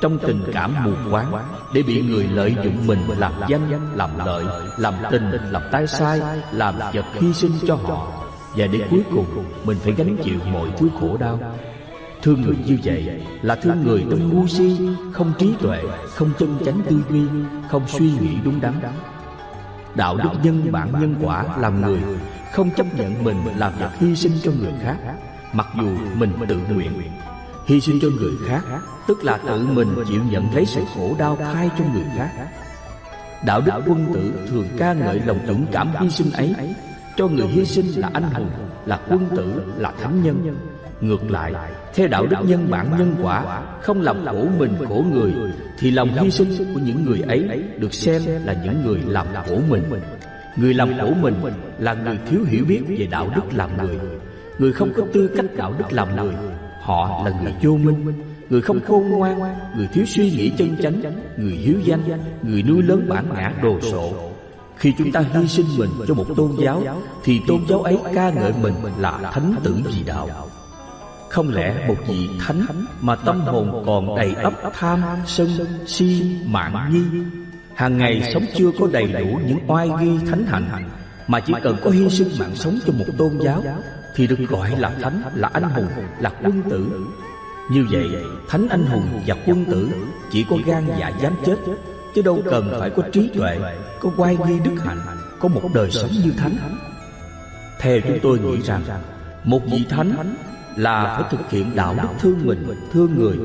trong 0.00 0.18
tình 0.18 0.42
cảm 0.52 0.84
mù 0.84 0.90
quáng, 1.10 1.32
để 1.74 1.82
bị 1.82 2.02
người 2.02 2.24
lợi 2.24 2.56
dụng 2.64 2.86
mình 2.86 2.98
làm 3.18 3.32
danh, 3.48 3.96
làm 3.96 4.10
lợi, 4.26 4.44
làm 4.78 4.94
tình, 5.10 5.30
làm 5.50 5.62
tai 5.72 5.86
sai, 5.86 6.20
làm 6.52 6.74
vật 6.78 7.04
hy 7.14 7.32
sinh 7.32 7.52
cho 7.66 7.74
họ. 7.74 8.12
Và 8.56 8.66
để 8.66 8.80
cuối 8.90 9.02
cùng, 9.10 9.26
mình 9.64 9.78
phải 9.80 9.92
gánh 9.92 10.16
chịu 10.22 10.38
mọi 10.52 10.68
thứ 10.78 10.88
khổ 11.00 11.16
đau. 11.16 11.40
Thương 12.22 12.42
người 12.42 12.56
như 12.66 12.78
vậy 12.84 13.22
là 13.42 13.54
thương 13.54 13.82
người 13.84 14.04
trong 14.10 14.34
ngu 14.34 14.46
si, 14.46 14.76
không 15.12 15.32
trí 15.38 15.54
tuệ, 15.60 15.82
không 16.14 16.30
chân 16.38 16.58
chánh 16.64 16.80
tư 16.88 17.02
duy, 17.10 17.22
không 17.70 17.82
suy 17.88 18.06
nghĩ 18.06 18.36
đúng 18.44 18.60
đắn 18.60 18.74
đạo 19.96 20.16
đức 20.16 20.30
nhân 20.42 20.72
bản 20.72 20.92
nhân 21.00 21.14
quả 21.22 21.44
làm 21.58 21.80
người 21.80 22.00
không 22.52 22.70
chấp 22.70 22.86
nhận 22.94 23.24
mình 23.24 23.36
làm 23.56 23.72
vật 23.80 23.90
hy 23.98 24.16
sinh 24.16 24.32
cho 24.42 24.50
người 24.60 24.72
khác. 24.82 24.96
mặc 25.52 25.66
dù 25.76 25.88
mình 26.14 26.32
tự 26.48 26.58
nguyện 26.70 26.92
Hy 27.66 27.80
sinh 27.80 27.98
cho 28.02 28.08
người 28.20 28.32
khác 28.48 28.62
Tức 29.06 29.24
là 29.24 29.38
tự 29.46 29.66
mình 29.66 29.88
chịu 30.08 30.20
nhận 30.30 30.54
lấy 30.54 30.66
sự 30.66 30.84
khổ 30.94 31.16
đau 31.18 31.38
thay 31.54 31.70
cho 31.78 31.84
người 31.92 32.04
khác. 32.16 32.30
Đạo 33.44 33.60
đức 33.60 33.72
quân 33.86 34.06
tử 34.14 34.46
thường 34.50 34.68
ca 34.78 34.92
ngợi 34.92 35.20
lòng 35.20 35.38
dũng 35.46 35.66
cảm 35.72 35.92
hy 36.00 36.10
sinh 36.10 36.32
ấy. 36.32 36.54
Cho 37.16 37.28
người 37.28 37.46
hy 37.46 37.64
sinh 37.64 37.86
là 37.86 38.10
anh 38.12 38.22
hùng, 38.22 38.50
là 38.86 39.00
quân 39.08 39.28
tử, 39.36 39.74
là 39.76 39.92
thánh 40.02 40.22
nhân 40.22 40.56
Ngược 41.00 41.30
lại, 41.30 41.52
theo 41.94 42.08
đạo 42.08 42.26
đức 42.26 42.36
nhân 42.44 42.66
bản 42.70 42.90
nhân 42.98 43.14
quả 43.22 43.62
Không 43.82 44.00
làm 44.00 44.26
khổ 44.26 44.46
mình 44.58 44.74
khổ 44.88 45.04
người 45.12 45.32
Thì 45.78 45.90
lòng 45.90 46.08
hy 46.08 46.30
sinh 46.30 46.74
của 46.74 46.80
những 46.80 47.04
người 47.04 47.20
ấy 47.20 47.62
Được 47.78 47.94
xem 47.94 48.22
là 48.44 48.56
những 48.64 48.84
người 48.86 49.00
làm 49.06 49.26
khổ 49.46 49.60
mình. 49.68 49.82
Người 50.56 50.74
làm 50.74 50.98
khổ 51.00 51.10
mình 51.20 51.34
là 51.78 51.94
người 51.94 52.18
thiếu 52.30 52.40
hiểu 52.46 52.64
biết 52.68 52.82
về 52.88 53.08
đạo 53.10 53.30
đức 53.36 53.42
làm 53.54 53.76
người. 53.76 53.98
Người 54.58 54.72
không 54.72 54.92
có 54.96 55.02
tư 55.12 55.30
cách 55.36 55.46
đạo 55.56 55.74
đức 55.78 55.92
làm 55.92 56.16
người 56.16 56.34
Họ 56.82 57.22
là 57.24 57.40
người 57.42 57.54
vô 57.62 57.76
minh. 57.76 58.12
Người 58.50 58.60
không 58.60 58.80
khôn 58.86 59.10
ngoan 59.10 59.38
Người 59.76 59.88
thiếu 59.92 60.04
suy 60.06 60.30
nghĩ 60.30 60.52
chân 60.58 60.76
chánh 60.82 61.02
Người 61.36 61.52
hiếu 61.52 61.80
danh 61.84 62.00
Người 62.42 62.62
nuôi 62.62 62.82
lớn 62.82 63.06
bản 63.08 63.24
ngã 63.34 63.52
đồ 63.62 63.80
sộ. 63.80 64.12
Khi 64.76 64.92
chúng 64.98 65.12
ta 65.12 65.20
hy 65.20 65.48
sinh 65.48 65.66
mình 65.78 65.90
cho 66.08 66.14
một 66.14 66.26
tôn 66.36 66.50
giáo 66.58 66.82
Thì 67.24 67.40
tôn 67.48 67.60
giáo 67.68 67.82
ấy 67.82 67.98
ca 68.14 68.30
ngợi 68.30 68.52
mình 68.62 68.74
là 68.98 69.30
thánh 69.32 69.54
tử 69.64 69.76
vì 69.84 70.02
đạo. 70.06 70.45
Không 71.30 71.54
lẽ 71.54 71.84
một 71.88 71.96
vị 72.08 72.28
thánh 72.46 72.66
Mà 73.00 73.16
tâm 73.16 73.40
hồn 73.40 73.82
còn 73.86 74.16
đầy 74.16 74.34
ấp 74.34 74.52
tham, 74.72 75.02
sân, 75.26 75.48
si, 75.86 76.36
mạng 76.46 76.90
nghi? 76.92 77.20
Hàng 77.74 77.98
ngày 77.98 78.30
sống 78.34 78.44
chưa 78.54 78.70
có 78.80 78.88
đầy 78.92 79.12
đủ 79.12 79.40
những 79.46 79.58
oai 79.66 79.88
nghi 79.88 80.18
thánh 80.30 80.46
hạnh 80.46 80.90
Mà 81.26 81.40
chỉ 81.40 81.52
cần 81.62 81.76
có 81.84 81.90
hy 81.90 82.08
sinh 82.10 82.28
mạng 82.38 82.54
sống 82.54 82.78
cho 82.86 82.92
một 82.92 83.04
tôn 83.18 83.38
giáo 83.38 83.62
thì 84.16 84.26
được 84.26 84.38
gọi 84.48 84.70
là 84.78 84.92
thánh 85.02 85.22
là 85.34 85.50
anh 85.52 85.62
hùng 85.62 85.88
là 86.20 86.32
quân 86.42 86.62
tử. 86.70 86.90
như 87.70 87.86
vậy 87.90 88.08
thánh 88.48 88.68
anh 88.68 88.86
hùng 88.86 89.20
và 89.26 89.36
quân 89.46 89.64
tử 89.64 89.88
chỉ 90.30 90.46
có 90.50 90.56
gan 90.66 90.86
dạ 91.00 91.12
dám 91.22 91.32
chết 91.46 91.56
chứ 92.14 92.22
đâu 92.22 92.42
cần 92.50 92.76
phải 92.80 92.90
có 92.90 93.02
trí 93.12 93.30
tuệ 93.34 93.58
có 94.00 94.10
quay 94.16 94.36
nghi 94.46 94.58
đức 94.64 94.74
hạnh 94.84 94.98
có 95.40 95.48
một 95.48 95.60
đời 95.74 95.90
sống 95.90 96.10
như 96.24 96.32
thánh. 96.36 96.56
theo 97.80 98.00
chúng 98.00 98.18
tôi 98.22 98.38
nghĩ 98.38 98.62
rằng 98.62 98.82
một 99.44 99.60
vị 99.70 99.84
thánh 99.88 100.36
là 100.76 101.16
phải 101.16 101.30
thực 101.30 101.50
hiện 101.50 101.76
đạo 101.76 101.94
đức 102.02 102.08
thương 102.18 102.46
mình, 102.46 102.74
thương 102.92 103.18
người. 103.18 103.38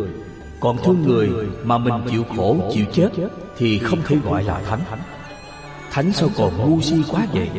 Còn 0.60 0.78
thương 0.84 1.02
người 1.08 1.30
mà 1.64 1.78
mình 1.78 1.94
chịu 2.10 2.24
khổ, 2.36 2.58
chịu 2.74 2.86
chết 2.94 3.10
Thì 3.58 3.80
không 3.80 4.00
thể 4.06 4.16
gọi 4.24 4.44
là 4.44 4.62
thánh. 4.70 4.80
Thánh. 5.92 6.14
Sao 6.14 6.30
còn 6.38 6.58
ngu 6.58 6.82
si 6.82 7.04
quá 7.12 7.28
vậy? 7.34 7.50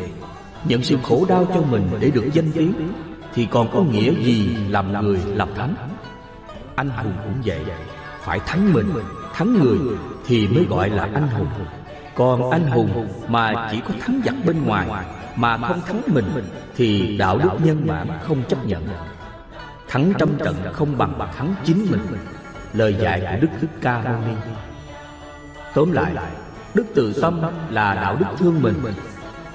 Nhận 0.65 0.83
sự 0.83 0.97
khổ 1.03 1.25
đau 1.29 1.45
cho 1.53 1.61
mình 1.61 1.89
để 1.99 2.09
được 2.09 2.25
danh 2.33 2.51
tiếng 2.51 2.73
Thì 3.33 3.47
còn 3.51 3.67
có 3.73 3.83
nghĩa 3.83 4.13
gì 4.23 4.55
làm 4.69 5.01
người 5.01 5.19
làm 5.35 5.49
thánh? 5.55 5.75
Anh 6.75 6.89
hùng 6.89 7.13
cũng 7.23 7.41
vậy. 7.45 7.61
Phải 8.21 8.39
thắng 8.39 8.73
mình, 8.73 8.91
thắng 9.33 9.53
người 9.53 9.77
Thì 10.25 10.47
mới 10.47 10.65
gọi 10.69 10.89
là 10.89 11.09
anh 11.13 11.27
hùng. 11.27 11.47
Còn 12.15 12.51
anh 12.51 12.67
hùng 12.67 13.07
mà 13.27 13.69
chỉ 13.71 13.79
có 13.87 13.93
thắng 14.01 14.21
giặc 14.25 14.35
bên 14.45 14.65
ngoài 14.65 15.05
Mà 15.35 15.57
không 15.57 15.81
thắng 15.87 16.01
mình 16.07 16.25
Thì 16.75 17.17
đạo 17.17 17.37
đức 17.37 17.49
nhân 17.63 17.87
bản 17.87 18.07
không 18.23 18.43
chấp 18.49 18.65
nhận 18.65 18.83
Thắng 19.93 20.13
trăm 20.19 20.29
trận 20.37 20.55
không 20.73 20.97
bằng 20.97 21.19
thắng 21.37 21.55
chính 21.63 21.87
mình. 21.91 21.99
Lời 22.73 22.95
dạy 22.99 23.19
của 23.21 23.37
Đức 23.41 23.47
Thích 23.61 23.69
Ca 23.81 24.01
Mâu 24.01 24.21
Ni. 24.27 24.33
Tóm 25.73 25.91
lại 25.91 26.13
Đức 26.73 26.85
từ 26.95 27.13
tâm 27.21 27.41
là 27.69 27.95
đạo 27.95 28.15
đức 28.19 28.25
thương 28.37 28.61
mình. 28.61 28.73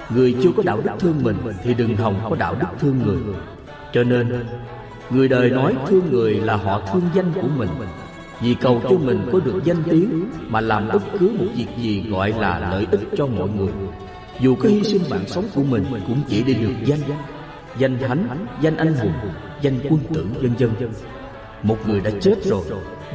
Người 0.09 0.35
chưa 0.43 0.49
có 0.57 0.63
đạo 0.65 0.81
đức 0.83 0.91
thương 0.99 1.23
mình 1.23 1.37
Thì 1.63 1.73
đừng 1.73 1.95
hòng 1.95 2.27
có 2.29 2.35
đạo 2.35 2.55
đức 2.59 2.67
thương 2.79 2.99
người. 3.05 3.17
Cho 3.93 4.03
nên 4.03 4.45
Người 5.09 5.27
đời 5.27 5.49
nói 5.49 5.75
thương 5.87 6.11
người 6.11 6.33
là 6.33 6.55
họ 6.55 6.81
thương 6.93 7.09
danh 7.13 7.33
của 7.33 7.47
mình. 7.57 7.69
Vì 8.41 8.53
cầu 8.53 8.81
cho 8.83 8.97
mình 8.97 9.29
có 9.31 9.39
được 9.39 9.61
danh 9.63 9.83
tiếng 9.83 10.29
Mà 10.47 10.61
làm 10.61 10.87
bất 10.87 11.03
cứ 11.19 11.31
một 11.39 11.47
việc 11.55 11.67
gì 11.77 12.05
gọi 12.09 12.33
là 12.39 12.59
lợi 12.71 12.87
ích 12.91 13.01
cho 13.17 13.27
mọi 13.27 13.49
người. 13.49 13.73
Dù 14.39 14.55
có 14.55 14.69
hy 14.69 14.83
sinh 14.83 15.01
mạng 15.09 15.27
sống 15.27 15.45
của 15.55 15.63
mình 15.63 15.85
Cũng 16.07 16.21
chỉ 16.27 16.43
để 16.43 16.53
được 16.53 16.73
danh 16.85 16.99
Danh. 17.77 17.97
thánh, 17.99 18.45
danh. 18.61 18.77
anh 18.77 18.93
hùng, 18.93 19.13
danh 19.61 19.79
quân 19.89 19.99
tử 20.13 20.27
vân 20.41 20.55
vân 20.55 20.91
Một 21.63 21.77
người 21.87 21.99
đã 21.99 22.11
chết 22.21 22.35
rồi 22.43 22.65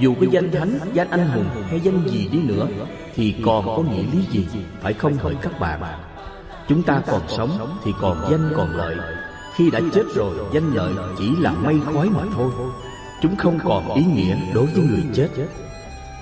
Dù 0.01 0.15
có 0.21 0.27
danh 0.31 0.51
thánh, 0.51 0.79
danh 0.93 1.11
anh 1.11 1.29
hùng 1.29 1.47
hay 1.69 1.81
danh 1.81 2.09
gì 2.09 2.29
đi 2.33 2.39
nữa 2.39 2.67
Thì 3.15 3.35
còn 3.45 3.67
có 3.67 3.83
nghĩa 3.83 4.03
lý 4.13 4.25
gì 4.31 4.47
Phải 4.81 4.93
không 4.93 5.15
hỡi 5.15 5.35
các 5.43 5.61
bạn? 5.61 5.81
Chúng 6.69 6.83
ta 6.83 7.03
còn 7.07 7.23
sống 7.29 7.79
thì 7.85 7.93
còn 8.01 8.27
danh 8.31 8.53
còn 8.57 8.77
lợi. 8.77 8.97
Khi 9.55 9.71
đã 9.71 9.81
chết 9.93 10.03
rồi 10.15 10.37
danh 10.53 10.75
lợi 10.75 10.95
chỉ 11.19 11.37
là 11.41 11.53
mây 11.53 11.81
khói 11.93 12.09
mà 12.11 12.23
thôi. 12.35 12.51
Chúng 13.23 13.37
không 13.37 13.59
còn 13.65 13.95
ý 13.95 14.05
nghĩa 14.05 14.37
đối 14.55 14.67
với 14.67 14.85
người 14.85 15.05
chết. 15.15 15.29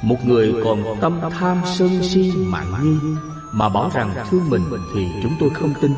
Một 0.02 0.16
người 0.24 0.54
còn 0.64 0.84
tâm 1.00 1.20
tham 1.38 1.60
sân 1.78 2.02
si 2.02 2.32
mạng 2.36 2.74
nghi 2.82 3.14
Mà 3.52 3.68
bảo 3.68 3.90
rằng 3.94 4.14
thương 4.30 4.50
mình 4.50 4.62
thì 4.94 5.06
chúng 5.22 5.32
tôi 5.40 5.50
không 5.50 5.72
tin. 5.80 5.94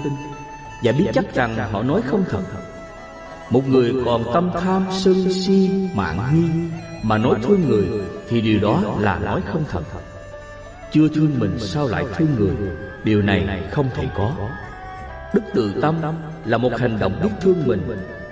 Và 0.83 0.93
biết 0.93 1.07
chắc 1.15 1.35
rằng 1.35 1.73
họ 1.73 1.83
nói 1.83 2.03
không 2.03 2.25
thật. 2.31 2.43
Một 3.55 3.69
người 3.69 3.95
còn 4.05 4.25
tâm 4.35 4.51
tham 4.61 4.87
sân 4.91 5.33
si 5.33 5.71
mạng 5.95 6.19
nghi 6.33 6.69
Mà 7.03 7.19
nói 7.19 7.35
thương 7.43 7.69
người 7.69 7.87
Thì 8.29 8.41
điều 8.41 8.61
đó 8.61 8.83
là 8.99 9.19
nói 9.19 9.41
không 9.53 9.65
thật. 9.71 9.83
Chưa 10.93 11.09
thương 11.09 11.39
mình 11.39 11.59
sao 11.59 11.89
lại 11.89 12.05
thương 12.17 12.35
người? 12.39 12.55
Điều 13.05 13.23
này 13.23 13.63
không 13.71 13.89
thể 13.95 14.09
có. 14.15 14.33
Đức 15.35 15.41
từ 15.55 15.75
tâm 15.83 15.95
là 16.45 16.59
một 16.59 16.73
hành 16.79 16.99
động 16.99 17.21
biết 17.23 17.31
thương 17.41 17.67
mình. 17.67 17.83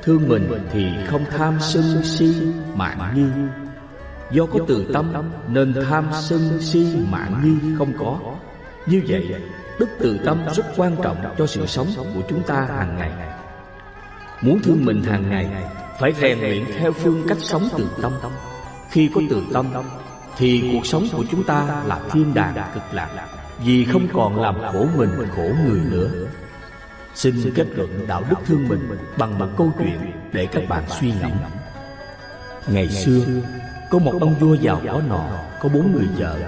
Thương 0.02 0.28
mình 0.28 0.48
thì 0.72 0.86
không 1.06 1.24
tham 1.30 1.58
sân 1.60 2.04
si 2.04 2.34
mạng 2.74 3.12
nghi. 3.14 3.42
Do 4.30 4.46
có 4.46 4.58
từ 4.68 4.86
tâm 4.92 5.12
nên 5.48 5.74
tham 5.88 6.08
sân 6.20 6.60
si 6.60 6.96
mạng 7.10 7.40
nghi 7.44 7.74
không 7.78 7.92
có. 7.98 8.18
Như 8.86 9.02
vậy, 9.08 9.34
Đức 9.78 9.88
từ 9.98 10.18
tâm 10.24 10.38
rất 10.56 10.66
quan 10.76 10.96
trọng 11.02 11.16
cho 11.38 11.46
sự 11.46 11.66
sống 11.66 11.86
của 12.14 12.22
chúng 12.28 12.42
ta 12.42 12.66
hàng 12.70 12.96
ngày. 12.98 13.31
Muốn 14.42 14.62
thương 14.62 14.84
mình 14.84 15.02
hàng 15.02 15.30
ngày, 15.30 15.46
Phải 16.00 16.12
rèn 16.20 16.38
luyện 16.38 16.64
theo 16.78 16.92
phương 16.92 17.24
cách 17.28 17.38
sống 17.40 17.68
từ 17.78 17.88
tâm. 18.02 18.12
Khi 18.90 19.10
có 19.14 19.20
từ 19.30 19.42
tâm, 19.52 19.66
Thì 20.36 20.70
cuộc 20.72 20.86
sống 20.86 21.06
của 21.12 21.24
chúng 21.30 21.44
ta 21.44 21.82
là 21.86 22.00
thiên 22.12 22.34
đàng 22.34 22.54
cực 22.74 22.82
lạc, 22.92 23.08
vì 23.64 23.84
không 23.84 24.08
còn 24.12 24.40
làm 24.40 24.54
khổ 24.72 24.86
mình, 24.96 25.10
khổ 25.36 25.48
người 25.66 25.80
nữa. 25.90 26.10
Xin 27.14 27.52
kết 27.54 27.66
luận 27.76 28.06
đạo 28.06 28.22
đức 28.30 28.36
thương 28.46 28.68
mình 28.68 28.88
Bằng 29.16 29.38
một 29.38 29.48
câu 29.56 29.72
chuyện 29.78 30.12
để 30.32 30.46
các 30.46 30.62
bạn 30.68 30.84
suy 31.00 31.12
ngẫm. 31.20 31.30
Ngày 32.66 32.88
xưa, 32.88 33.20
Có 33.90 33.98
một 33.98 34.14
ông 34.20 34.34
vua 34.34 34.54
giàu 34.54 34.80
có 34.86 35.00
nọ, 35.08 35.24
Có 35.62 35.68
bốn 35.68 35.92
người 35.92 36.08
vợ. 36.18 36.38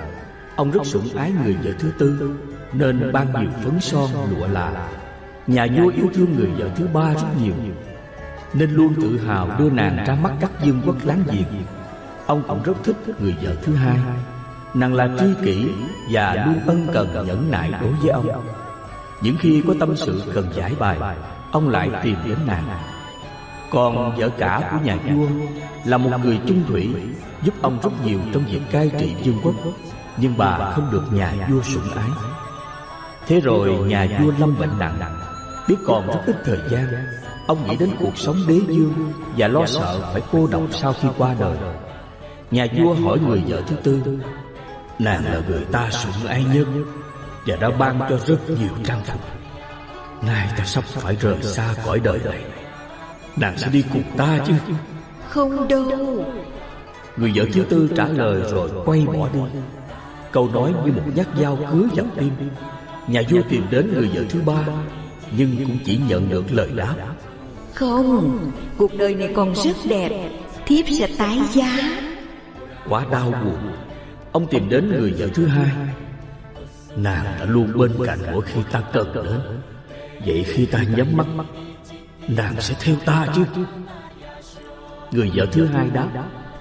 Ông 0.57 0.71
rất 0.71 0.87
sủng 0.87 1.17
ái 1.17 1.33
người 1.45 1.57
vợ 1.63 1.71
thứ 1.79 1.93
tư, 1.99 2.37
Nên 2.73 3.13
ban 3.13 3.33
nhiều 3.41 3.51
phấn 3.65 3.81
son 3.81 4.11
lụa 4.31 4.47
là. 4.47 4.89
Nhà 5.47 5.67
vua 5.77 5.89
yêu 5.89 6.07
thương 6.15 6.37
người 6.37 6.51
vợ 6.59 6.71
thứ 6.77 6.89
ba 6.93 7.15
rất 7.15 7.29
nhiều, 7.43 7.55
Nên 8.55 8.71
luôn 8.71 8.95
tự 9.03 9.19
hào 9.19 9.49
đưa 9.59 9.71
nàng 9.71 10.05
ra 10.07 10.15
mắt 10.15 10.33
các 10.41 10.51
dương 10.63 10.83
quốc 10.87 10.97
láng 11.05 11.25
giềng. 11.33 11.65
Ông 12.27 12.43
cũng 12.49 12.63
rất 12.63 12.73
thích 12.85 12.97
người 13.21 13.37
vợ 13.43 13.55
thứ 13.63 13.75
hai. 13.75 13.99
Nàng 14.75 14.95
là 14.95 15.09
tri 15.19 15.27
kỷ 15.45 15.69
và 16.11 16.45
luôn 16.47 16.61
ân 16.67 16.87
cần 16.93 17.27
nhẫn 17.27 17.51
nại 17.51 17.73
đối 17.81 17.93
với 17.93 18.11
ông. 18.11 18.29
Những 19.23 19.37
khi 19.41 19.63
có 19.67 19.75
tâm 19.81 19.97
sự 19.97 20.23
cần 20.35 20.47
giải 20.55 20.73
bài, 20.79 20.99
Ông 21.53 21.69
lại 21.69 21.91
tìm 22.03 22.17
đến 22.25 22.39
nàng. 22.47 22.65
Còn 23.71 24.17
vợ 24.17 24.29
cả 24.39 24.69
của 24.73 24.79
nhà 24.85 24.97
vua 24.97 25.27
Là 25.85 25.99
một 25.99 26.11
người 26.25 26.41
trung 26.47 26.63
thủy, 26.69 26.95
Giúp 27.43 27.55
ông 27.63 27.79
rất 27.83 27.93
nhiều 28.05 28.19
trong 28.33 28.45
việc 28.51 28.61
cai 28.71 28.91
trị 28.99 29.15
vương 29.25 29.41
quốc. 29.43 29.55
Nhưng 30.17 30.35
bà 30.39 30.71
không 30.71 30.91
được 30.91 31.13
nhà 31.13 31.33
vua 31.51 31.63
sủng 31.63 31.91
ái. 31.97 32.11
Thế 33.27 33.41
rồi 33.41 33.71
nhà 33.89 34.09
vua 34.21 34.33
lâm 34.39 34.59
bệnh 34.59 34.79
nặng. 34.79 34.97
Biết 35.69 35.77
còn 35.87 36.07
rất 36.07 36.21
ít 36.27 36.37
thời 36.45 36.59
gian. 36.71 36.87
Ông 37.47 37.69
nghĩ 37.69 37.77
đến 37.77 37.91
cuộc 37.99 38.19
sống 38.19 38.37
đế 38.49 38.61
dương 38.69 39.13
Và 39.37 39.49
lo 39.49 39.67
sợ 39.67 40.01
phải 40.13 40.23
cô 40.33 40.47
độc 40.47 40.63
sau 40.71 40.95
khi 41.01 41.09
qua 41.19 41.35
đời. 41.41 41.57
Nhà 42.51 42.67
vua 42.77 42.95
hỏi 42.95 43.19
người 43.19 43.43
vợ 43.47 43.63
thứ 43.67 43.77
tư 43.77 44.03
Nàng 44.99 45.25
là 45.25 45.41
người 45.49 45.65
ta 45.73 45.91
sủng 45.91 46.27
ái 46.27 46.45
nhất 46.55 46.67
Và 47.47 47.57
đã 47.57 47.71
ban 47.71 48.01
cho 48.11 48.19
rất 48.27 48.51
nhiều 48.51 48.71
trang 48.85 49.01
phục? 49.05 49.21
Nay 50.23 50.49
ta 50.59 50.65
sắp 50.65 50.85
phải 50.85 51.17
rời 51.21 51.43
xa 51.43 51.75
cõi 51.85 52.01
đời 52.05 52.21
này. 52.25 52.45
Nàng 53.37 53.59
sẽ 53.59 53.69
đi 53.69 53.85
cùng 53.93 54.03
ta 54.17 54.39
chứ? 54.47 54.53
Không 55.29 55.69
đâu. 55.69 56.25
Người 57.17 57.33
vợ 57.35 57.45
thứ 57.53 57.65
tư 57.69 57.89
trả 57.97 58.05
lời 58.05 58.43
rồi 58.51 58.71
quay 58.85 59.07
bỏ 59.07 59.29
đi. 59.33 59.41
Câu 60.33 60.49
nói 60.49 60.75
như 60.85 60.93
một 60.93 61.03
nhát 61.15 61.27
dao 61.41 61.57
cứa 61.57 61.89
vào 61.95 62.07
tim 62.17 62.33
Nhà 63.07 63.23
vua 63.31 63.41
tìm 63.49 63.67
đến 63.71 63.93
người 63.95 64.11
vợ 64.15 64.23
thứ 64.31 64.43
ba 64.47 64.65
Nhưng 65.37 65.57
cũng 65.67 65.79
chỉ 65.85 66.01
nhận 66.09 66.29
được 66.29 66.45
lời 66.53 66.69
đáp. 66.75 66.95
Không 67.75 68.39
Cuộc 68.77 68.99
đời 68.99 69.15
này 69.15 69.33
còn 69.35 69.55
rất 69.55 69.77
đẹp. 69.89 70.31
Thiếp 70.67 70.85
sẽ 70.99 71.09
tái 71.19 71.39
giá. 71.53 72.01
Quá 72.89 73.07
đau 73.11 73.31
buồn. 73.31 73.73
Ông 74.33 74.47
tìm 74.47 74.69
đến 74.69 74.89
người 74.89 75.15
vợ 75.19 75.29
thứ 75.35 75.47
hai. 75.47 75.71
Nàng 76.97 77.25
đã 77.25 77.45
luôn 77.45 77.73
bên 77.79 77.93
cạnh 78.07 78.19
mỗi 78.33 78.45
khi 78.45 78.61
ta 78.73 78.83
cần 78.93 79.13
đến. 79.15 79.41
Vậy 80.27 80.45
khi 80.49 80.67
ta 80.67 80.83
nhắm 80.97 81.17
mắt 81.17 81.27
Nàng 82.29 82.55
sẽ 82.61 82.75
theo 82.81 82.97
ta 83.05 83.27
chứ? 83.35 83.45
Người 85.11 85.31
vợ 85.35 85.47
thứ 85.53 85.65
hai 85.65 85.91
đáp. 85.91 86.09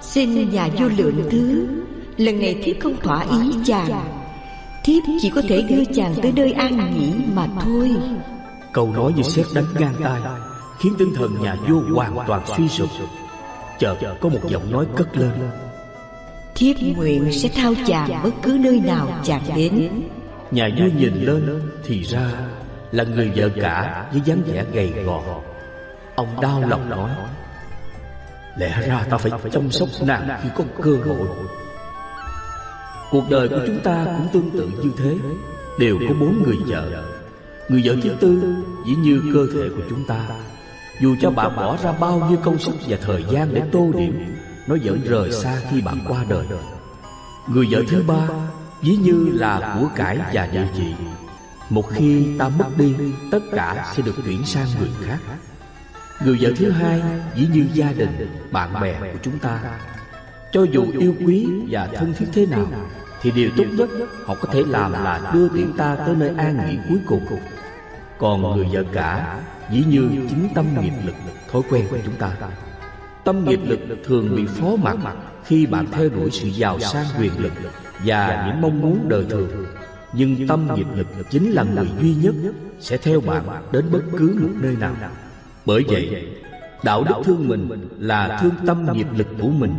Xin 0.01 0.51
nhà 0.51 0.69
vua 0.77 0.89
lượng 0.97 1.27
thứ 1.31 1.67
Lần 2.17 2.39
này 2.39 2.55
thiếp 2.63 2.75
không 2.79 2.95
thỏa 3.03 3.21
ý 3.21 3.51
chàng. 3.65 3.91
Thiếp 4.83 5.03
chỉ 5.21 5.29
có 5.29 5.41
thể 5.49 5.61
đưa 5.61 5.85
chàng 5.95 6.13
tới 6.21 6.31
nơi 6.35 6.51
an 6.51 6.95
nghỉ 6.97 7.11
mà 7.35 7.47
thôi 7.61 7.95
Câu 8.73 8.93
nói 8.93 9.13
như 9.15 9.23
sét 9.23 9.45
đánh 9.53 9.65
ngang 9.79 9.95
tai 10.03 10.21
Khiến 10.79 10.93
tinh 10.97 11.13
thần 11.15 11.41
nhà 11.41 11.55
vua 11.67 11.81
hoàn 11.95 12.17
toàn 12.27 12.41
suy 12.57 12.67
sụp. 12.67 12.89
Chợt 13.79 13.95
có 14.21 14.29
một 14.29 14.39
giọng 14.49 14.71
nói 14.71 14.85
cất 14.95 15.17
lên. 15.17 15.31
Thiếp 16.55 16.75
nguyện 16.95 17.31
sẽ 17.31 17.49
thao 17.49 17.73
chàng 17.87 18.21
bất 18.23 18.31
cứ 18.41 18.57
nơi 18.61 18.79
nào 18.79 19.07
chàng 19.23 19.41
đến. 19.55 20.01
Nhà 20.51 20.69
vua 20.77 20.99
nhìn 20.99 21.13
lên 21.13 21.71
Thì 21.83 22.03
ra 22.03 22.29
là 22.91 23.03
người 23.03 23.31
vợ 23.35 23.49
cả 23.61 24.05
Với 24.11 24.21
dáng 24.25 24.41
vẻ 24.45 24.65
gầy 24.73 24.87
gò. 25.05 25.21
Ông 26.15 26.41
đau 26.41 26.61
lòng 26.61 26.89
nói 26.89 27.09
Lẽ 28.57 28.87
ra 28.87 29.05
ta 29.09 29.17
phải 29.17 29.31
chăm 29.51 29.71
sóc 29.71 29.89
nàng 30.01 30.39
khi 30.43 30.49
có 30.55 30.63
cơ 30.83 30.97
hội. 31.05 31.27
Cuộc 33.11 33.23
đời 33.29 33.49
của 33.49 33.61
chúng 33.67 33.79
ta 33.79 34.05
cũng 34.05 34.27
tương 34.33 34.51
tự 34.51 34.71
như 34.83 34.91
thế 34.97 35.17
Đều 35.79 35.97
có 36.07 36.15
bốn 36.19 36.43
người 36.43 36.57
vợ 36.67 37.03
Người 37.69 37.81
vợ 37.85 37.95
thứ 38.03 38.09
tư 38.19 38.55
dĩ 38.85 38.95
như 38.95 39.21
cơ 39.33 39.47
thể 39.53 39.69
của 39.75 39.81
chúng 39.89 40.05
ta. 40.07 40.27
Dù 41.01 41.15
cho 41.21 41.31
bạn 41.31 41.55
bỏ 41.55 41.77
ra 41.83 41.91
bao 41.91 42.27
nhiêu 42.29 42.37
công 42.43 42.59
sức 42.59 42.73
và 42.87 42.97
thời 43.01 43.25
gian 43.31 43.53
để 43.53 43.61
tô 43.71 43.91
điểm 43.97 44.35
Nó 44.67 44.75
vẫn 44.83 45.01
rời 45.03 45.31
xa 45.31 45.61
khi 45.71 45.81
bạn 45.81 45.99
qua 46.07 46.25
đời. 46.29 46.45
Người 47.47 47.67
vợ 47.71 47.83
thứ 47.87 48.03
ba 48.07 48.27
dĩ 48.81 48.95
như 48.95 49.29
là 49.33 49.77
của 49.79 49.89
cải 49.95 50.19
và 50.33 50.47
địa 50.47 50.67
vị. 50.77 50.93
Một 51.69 51.89
khi 51.91 52.27
ta 52.39 52.49
mất 52.49 52.77
đi 52.77 52.95
Tất 53.31 53.39
cả 53.51 53.93
sẽ 53.95 54.03
được 54.05 54.15
chuyển 54.25 54.45
sang 54.45 54.67
người 54.79 54.89
khác. 55.01 55.17
Người 56.25 56.37
vợ 56.41 56.51
thứ 56.57 56.71
hai 56.71 57.01
dĩ 57.35 57.47
như 57.53 57.65
gia 57.73 57.93
đình, 57.93 58.27
bạn 58.51 58.81
bè 58.81 58.99
của 58.99 59.19
chúng 59.23 59.39
ta. 59.39 59.59
Cho 60.51 60.63
dù 60.63 60.85
yêu 60.99 61.15
quý 61.25 61.47
và 61.69 61.89
thân 61.95 62.13
thiết 62.17 62.25
thế 62.33 62.45
nào 62.45 62.67
thì 63.23 63.31
điều 63.31 63.49
tốt 63.57 63.65
nhất 63.77 63.89
họ 64.25 64.35
có 64.41 64.47
thể 64.53 64.63
làm 64.67 64.91
là 64.91 65.31
đưa 65.33 65.49
tiễn 65.49 65.73
ta 65.77 65.95
tới 65.95 66.15
nơi 66.15 66.31
an 66.37 66.67
nghỉ 66.67 66.77
cuối 66.89 66.99
cùng 67.05 67.25
Còn 68.17 68.41
người 68.41 68.67
vợ 68.71 68.83
cả 68.93 69.39
ví 69.71 69.83
như 69.87 70.09
chính 70.29 70.49
tâm 70.55 70.65
nghiệp 70.81 70.93
lực, 71.05 71.15
thói 71.51 71.61
quen 71.69 71.85
của 71.89 71.97
chúng 72.05 72.15
ta 72.15 72.31
Tâm 73.23 73.45
nghiệp 73.45 73.59
lực 73.63 73.79
thường 74.05 74.35
bị 74.35 74.45
phó 74.45 74.75
mặc 74.83 74.97
khi 75.45 75.65
bạn 75.65 75.85
theo 75.91 76.09
đuổi 76.09 76.31
sự 76.31 76.47
giàu 76.47 76.79
sang 76.79 77.05
quyền 77.19 77.39
lực 77.39 77.53
và 78.05 78.47
những 78.47 78.61
mong 78.61 78.81
muốn 78.81 79.09
đời 79.09 79.25
thường. 79.29 79.65
Nhưng 80.13 80.47
tâm 80.47 80.67
nghiệp 80.75 80.87
lực 80.95 81.07
chính 81.29 81.51
là 81.51 81.63
người 81.63 81.87
duy 82.01 82.15
nhất 82.15 82.35
sẽ 82.79 82.97
theo 82.97 83.21
bạn 83.21 83.43
đến 83.71 83.85
bất 83.91 84.01
cứ 84.17 84.37
một 84.41 84.49
nơi 84.61 84.75
nào. 84.79 84.95
Bởi 85.65 85.83
vậy, 85.87 86.27
đạo 86.83 87.03
đức 87.03 87.15
thương 87.23 87.47
mình 87.47 87.87
là 87.99 88.39
thương 88.41 88.53
tâm 88.65 88.93
nghiệp 88.93 89.07
lực 89.17 89.27
của 89.41 89.47
mình. 89.47 89.73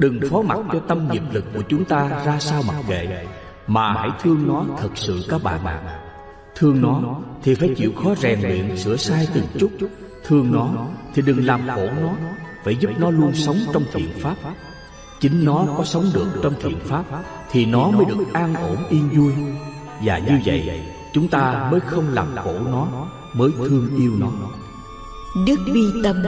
Đừng 0.00 0.20
phó 0.30 0.42
mặc 0.42 0.58
cho 0.72 0.80
tâm 0.88 1.08
nghiệp 1.10 1.22
lực 1.32 1.44
của 1.54 1.62
chúng 1.68 1.84
ta 1.84 2.08
ra 2.24 2.38
sao 2.38 2.62
mặc 2.66 2.76
kệ, 2.88 3.26
mà 3.66 3.92
hãy 3.92 4.10
thương 4.22 4.48
nó 4.48 4.64
thật 4.78 4.88
sự 4.94 5.24
các 5.28 5.42
bạn 5.42 5.66
ạ. 5.66 6.00
Thương 6.54 6.80
nó 6.80 7.00
thì 7.42 7.54
phải 7.54 7.74
chịu 7.76 7.92
khó 8.04 8.14
rèn 8.14 8.40
luyện 8.40 8.76
sửa 8.76 8.96
sai 8.96 9.28
từng 9.34 9.46
chút. 9.58 9.70
Thương 10.26 10.52
nó 10.52 10.68
thì 11.14 11.22
đừng 11.22 11.46
làm 11.46 11.60
khổ 11.74 11.88
nó 12.02 12.10
Phải 12.64 12.76
giúp 12.76 12.90
nó 12.98 13.10
luôn 13.10 13.34
sống 13.34 13.56
trong 13.72 13.82
thiện 13.92 14.08
pháp. 14.20 14.36
Chính 15.20 15.44
nó 15.44 15.66
có 15.76 15.84
sống 15.84 16.04
được 16.14 16.26
trong 16.42 16.54
thiện 16.60 16.80
pháp 16.80 17.04
Thì 17.50 17.66
nó 17.66 17.90
mới 17.90 18.04
được 18.04 18.24
an 18.32 18.54
ổn 18.54 18.76
yên 18.90 19.08
vui. 19.08 19.32
Và 20.04 20.18
như 20.18 20.40
vậy 20.44 20.82
chúng 21.12 21.28
ta 21.28 21.68
mới 21.70 21.80
không 21.80 22.08
làm 22.08 22.26
khổ 22.44 22.54
nó 22.70 22.86
Mới 23.32 23.50
thương 23.56 23.96
yêu 23.96 24.12
nó. 24.18 24.28
Đức 25.46 25.56
bi 25.74 25.80
tâm 26.04 26.22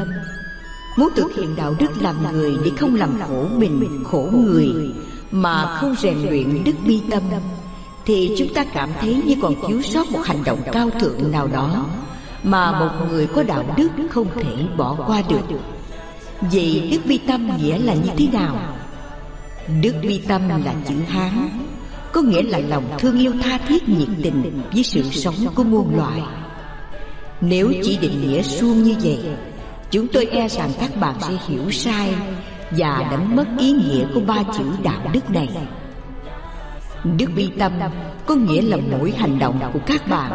Muốn 0.96 1.08
thực 1.16 1.34
hiện 1.34 1.56
đạo 1.56 1.75
đức 1.78 2.02
làm 2.02 2.32
người 2.32 2.56
Để 2.64 2.70
không 2.76 2.94
làm 2.94 3.20
khổ 3.28 3.46
mình, 3.56 4.04
khổ 4.04 4.28
người 4.32 4.68
Mà 5.30 5.78
không 5.80 5.94
rèn 6.02 6.18
luyện 6.30 6.64
đức 6.64 6.72
bi 6.87 7.00
tâm 7.11 7.22
Thì 8.06 8.34
chúng 8.38 8.54
ta 8.54 8.64
cảm 8.64 8.90
thấy 9.00 9.22
như 9.26 9.34
còn 9.42 9.54
thiếu 9.68 9.82
sót 9.82 10.11
một 10.12 10.20
hành 10.25 10.44
động 10.44 10.62
cao 10.72 10.90
thượng 11.00 11.32
nào 11.32 11.49
đó 11.49 11.87
Mà 12.42 12.80
một 12.80 13.06
người 13.11 13.26
có 13.26 13.42
đạo 13.42 13.64
đức 13.76 13.88
không 14.11 14.26
thể 14.34 14.66
bỏ 14.76 14.96
qua 15.06 15.22
được 15.28 15.58
Vậy 16.40 16.88
đức 16.92 16.99
bi 17.04 17.18
tâm 17.18 17.56
nghĩa 17.56 17.78
là 17.78 17.94
như 17.94 18.11
thế 18.16 18.26
nào? 18.32 18.56
Đức 19.82 19.94
bi 20.02 20.22
tâm 20.28 20.49
là 20.49 20.75
chữ 20.88 20.94
Hán 21.08 21.49
Có 22.12 22.22
nghĩa 22.22 22.42
là 22.42 22.58
lòng 22.58 22.84
thương 22.99 23.18
yêu 23.18 23.32
tha 23.42 23.58
thiết 23.68 23.88
nhiệt 23.88 24.08
tình 24.22 24.62
Với 24.75 24.82
sự 24.82 25.02
sống 25.02 25.34
của 25.54 25.64
muôn 25.64 25.96
loài 25.96 26.22
Nếu 27.40 27.72
chỉ 27.82 27.96
định 27.96 28.28
nghĩa 28.28 28.42
suông 28.42 28.82
như 28.82 28.94
vậy 29.02 29.18
Chúng 29.92 30.06
tôi 30.12 30.26
e 30.26 30.49
rằng 30.49 30.70
các 30.80 30.90
bạn 31.00 31.14
sẽ 31.20 31.34
hiểu 31.46 31.70
sai 31.70 32.14
Và 32.70 33.08
đánh 33.11 33.37
mất 33.37 33.44
ý 33.58 33.72
nghĩa 33.72 34.04
của 34.14 34.20
ba 34.20 34.37
chữ 34.58 34.64
đạo 34.82 35.00
đức 35.12 35.30
này. 35.30 35.49
Đức 37.18 37.26
bi 37.37 37.50
tâm 37.58 37.72
có 38.26 38.34
nghĩa 38.34 38.62
là 38.62 38.76
mỗi 38.90 39.12
hành 39.18 39.38
động 39.38 39.61
của 39.72 39.78
các 39.87 40.08
bạn 40.08 40.32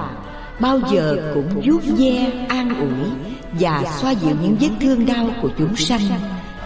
Bao 0.60 0.80
giờ 0.92 1.32
cũng 1.34 1.62
vuốt 1.66 1.82
ve, 1.98 2.32
an 2.50 2.80
ủi 2.80 3.12
Và 3.60 3.84
xoa 4.02 4.12
dịu 4.12 4.36
những 4.42 4.58
vết 4.60 4.70
thương 4.82 5.06
đau 5.06 5.30
của 5.42 5.50
chúng 5.58 5.76
sanh 5.76 6.02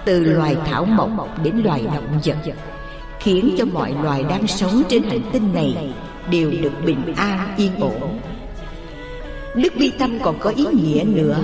Từ 0.06 0.24
loài 0.24 0.56
thảo 0.66 0.86
mộc 0.86 1.44
đến 1.44 1.62
loài 1.64 1.84
động 1.84 2.20
vật 2.26 2.38
Khiến 3.20 3.56
cho 3.58 3.66
mọi 3.66 3.94
loài 4.04 4.24
đang 4.30 4.48
sống 4.48 4.84
trên 4.90 5.04
hành 5.04 5.22
tinh 5.32 5.54
này 5.54 5.94
Đều 6.32 6.52
được 6.62 6.74
bình 6.86 7.14
an 7.16 7.54
yên 7.58 7.72
ổn. 7.80 8.20
Đức 9.56 9.74
bi 9.80 9.92
tâm 10.00 10.20
còn 10.24 10.40
có 10.40 10.50
ý 10.50 10.66
nghĩa 10.66 11.04
nữa. 11.04 11.38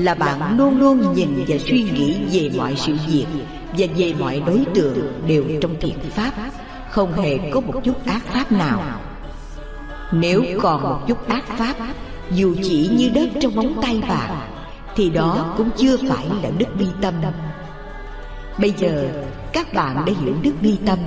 Là 0.00 0.14
bạn 0.14 0.58
luôn 0.58 0.78
luôn 0.78 1.14
nhìn 1.14 1.44
và 1.48 1.56
suy 1.58 1.82
nghĩ 1.82 2.16
về 2.32 2.50
mọi 2.58 2.74
sự 2.76 2.96
việc 3.06 3.26
Và 3.78 3.86
về 3.96 4.14
mọi 4.18 4.42
đối 4.46 4.64
tượng 4.74 5.22
đều 5.26 5.44
trong 5.60 5.74
thiện 5.80 5.98
pháp, 6.10 6.32
Không 6.90 7.12
hề 7.12 7.38
có 7.52 7.60
một 7.60 7.80
chút 7.84 8.06
ác 8.06 8.22
pháp 8.26 8.52
nào. 8.52 8.82
Nếu 10.12 10.44
còn 10.62 10.82
một 10.82 10.98
chút 11.06 11.28
ác 11.28 11.44
pháp, 11.58 11.74
Dù 12.30 12.54
chỉ 12.62 12.90
như 12.92 13.10
đất 13.14 13.28
trong 13.40 13.54
móng 13.54 13.80
tay 13.82 14.02
bạn, 14.08 14.50
Thì 14.96 15.10
đó 15.10 15.54
cũng 15.56 15.70
chưa 15.76 15.96
phải 15.96 16.26
là 16.42 16.50
đức 16.58 16.68
bi 16.78 16.86
tâm. 17.02 17.14
Bây 18.58 18.74
giờ, 18.78 19.08
các 19.52 19.74
bạn 19.74 19.96
đã 19.96 20.12
hiểu 20.22 20.34
đức 20.42 20.54
bi 20.60 20.78
tâm. 20.86 20.98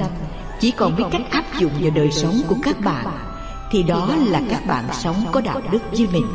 Chỉ 0.60 0.72
còn 0.72 0.96
biết 0.96 1.04
cách 1.12 1.32
áp 1.32 1.46
dụng 1.60 1.72
vào 1.82 1.92
đời 1.96 2.12
sống 2.12 2.36
của 2.48 2.56
các 2.64 2.80
bạn, 2.80 3.06
Thì 3.72 3.84
đó 3.84 4.10
là 4.28 4.42
các 4.50 4.68
bạn 4.68 4.84
sống 4.92 5.16
có 5.32 5.42
đạo 5.42 5.62
đức 5.72 5.82
với 5.92 6.08
mình. 6.14 6.26